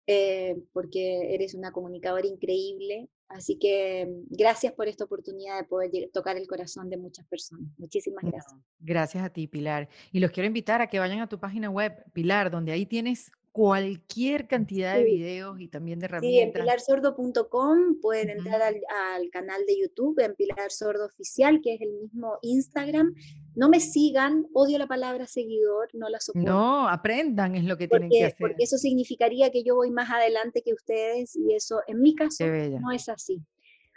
eh, 0.07 0.57
porque 0.73 1.35
eres 1.35 1.53
una 1.53 1.71
comunicadora 1.71 2.27
increíble. 2.27 3.09
Así 3.27 3.59
que 3.59 4.07
mm, 4.07 4.35
gracias 4.35 4.73
por 4.73 4.87
esta 4.87 5.03
oportunidad 5.03 5.59
de 5.59 5.67
poder 5.67 5.91
tocar 6.11 6.35
el 6.35 6.47
corazón 6.47 6.89
de 6.89 6.97
muchas 6.97 7.27
personas. 7.27 7.71
Muchísimas 7.77 8.23
gracias. 8.23 8.59
gracias 8.79 9.23
a 9.23 9.29
ti, 9.29 9.47
Pilar. 9.47 9.87
Y 10.11 10.19
los 10.19 10.31
quiero 10.31 10.47
invitar 10.47 10.81
a 10.81 10.87
que 10.87 10.97
vayan 10.97 11.19
a 11.19 11.29
tu 11.29 11.39
página 11.39 11.69
web, 11.69 12.03
Pilar, 12.11 12.49
donde 12.49 12.71
ahí 12.71 12.87
tienes 12.87 13.31
cualquier 13.51 14.47
cantidad 14.47 14.95
de 14.95 15.03
videos 15.03 15.59
y 15.59 15.67
también 15.67 15.99
de 15.99 16.05
herramientas. 16.05 16.37
Sí, 16.37 16.39
en 16.39 16.53
pilarsordo.com 16.53 17.99
pueden 18.01 18.29
entrar 18.29 18.61
al, 18.61 19.29
canal 19.31 19.65
de 19.65 19.79
YouTube, 19.79 20.19
en 20.19 20.35
Pilar 20.35 20.71
Sordo 20.71 21.05
Oficial, 21.05 21.59
que 21.61 21.75
es 21.75 21.81
el 21.81 21.91
mismo 21.93 22.37
Instagram. 22.41 23.13
No 23.55 23.69
me 23.69 23.79
sigan, 23.79 24.47
odio 24.53 24.77
la 24.77 24.87
palabra 24.87 25.25
seguidor, 25.25 25.89
no 25.93 26.09
la 26.09 26.19
soporto. 26.19 26.49
No, 26.49 26.87
aprendan, 26.87 27.55
es 27.55 27.63
lo 27.63 27.77
que 27.77 27.87
tienen 27.87 28.09
que 28.09 28.25
hacer. 28.25 28.37
Porque 28.39 28.63
eso 28.63 28.77
significaría 28.77 29.49
que 29.49 29.63
yo 29.63 29.75
voy 29.75 29.91
más 29.91 30.09
adelante 30.09 30.61
que 30.61 30.73
ustedes 30.73 31.35
y 31.35 31.53
eso, 31.53 31.81
en 31.87 32.01
mi 32.01 32.15
caso, 32.15 32.45
no 32.45 32.91
es 32.91 33.09
así. 33.09 33.41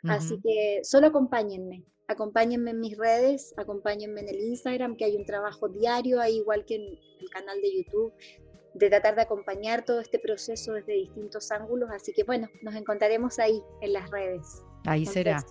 Así 0.04 0.40
que 0.42 0.80
solo 0.82 1.08
acompáñenme, 1.08 1.84
acompáñenme 2.08 2.72
en 2.72 2.80
mis 2.80 2.96
redes, 2.96 3.54
acompáñenme 3.56 4.22
en 4.22 4.28
el 4.30 4.40
Instagram, 4.40 4.96
que 4.96 5.04
hay 5.04 5.14
un 5.14 5.24
trabajo 5.24 5.68
diario, 5.68 6.20
ahí 6.20 6.38
igual 6.38 6.64
que 6.64 6.76
en 6.76 6.98
el 7.20 7.30
canal 7.30 7.60
de 7.60 7.76
YouTube 7.76 8.12
de 8.74 8.88
tratar 8.88 9.14
de 9.14 9.22
acompañar 9.22 9.84
todo 9.84 10.00
este 10.00 10.18
proceso 10.18 10.72
desde 10.72 10.94
distintos 10.94 11.50
ángulos. 11.50 11.90
Así 11.90 12.12
que 12.12 12.24
bueno, 12.24 12.48
nos 12.62 12.74
encontraremos 12.74 13.38
ahí 13.38 13.62
en 13.80 13.92
las 13.92 14.10
redes. 14.10 14.62
Ahí 14.86 15.06
será. 15.06 15.44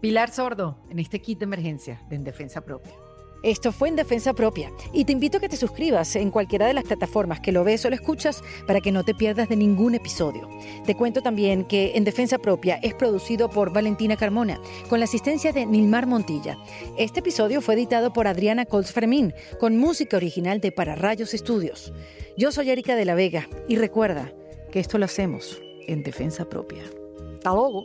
Pilar 0.00 0.30
Sordo, 0.30 0.78
en 0.90 0.98
este 0.98 1.20
kit 1.20 1.38
de 1.38 1.44
emergencia 1.44 2.02
de 2.08 2.16
En 2.16 2.24
Defensa 2.24 2.60
Propia. 2.60 2.92
Esto 3.46 3.70
fue 3.70 3.88
en 3.88 3.94
Defensa 3.94 4.32
Propia 4.32 4.72
y 4.92 5.04
te 5.04 5.12
invito 5.12 5.36
a 5.36 5.40
que 5.40 5.48
te 5.48 5.56
suscribas 5.56 6.16
en 6.16 6.32
cualquiera 6.32 6.66
de 6.66 6.74
las 6.74 6.82
plataformas 6.82 7.38
que 7.38 7.52
lo 7.52 7.62
ves 7.62 7.84
o 7.84 7.90
lo 7.90 7.94
escuchas 7.94 8.42
para 8.66 8.80
que 8.80 8.90
no 8.90 9.04
te 9.04 9.14
pierdas 9.14 9.48
de 9.48 9.54
ningún 9.54 9.94
episodio. 9.94 10.48
Te 10.84 10.96
cuento 10.96 11.22
también 11.22 11.64
que 11.64 11.92
En 11.94 12.02
Defensa 12.02 12.38
Propia 12.38 12.80
es 12.82 12.92
producido 12.94 13.48
por 13.48 13.72
Valentina 13.72 14.16
Carmona 14.16 14.60
con 14.88 14.98
la 14.98 15.04
asistencia 15.04 15.52
de 15.52 15.64
Nilmar 15.64 16.08
Montilla. 16.08 16.58
Este 16.98 17.20
episodio 17.20 17.60
fue 17.60 17.74
editado 17.74 18.12
por 18.12 18.26
Adriana 18.26 18.66
Colts 18.66 18.90
Fermín 18.90 19.32
con 19.60 19.76
música 19.76 20.16
original 20.16 20.60
de 20.60 20.72
Para 20.72 20.96
Rayos 20.96 21.32
Estudios. 21.32 21.92
Yo 22.36 22.50
soy 22.50 22.70
Erika 22.70 22.96
de 22.96 23.04
la 23.04 23.14
Vega 23.14 23.48
y 23.68 23.76
recuerda 23.76 24.32
que 24.72 24.80
esto 24.80 24.98
lo 24.98 25.04
hacemos 25.04 25.62
en 25.86 26.02
Defensa 26.02 26.48
Propia. 26.48 26.82
Hasta 27.34 27.52
luego. 27.52 27.84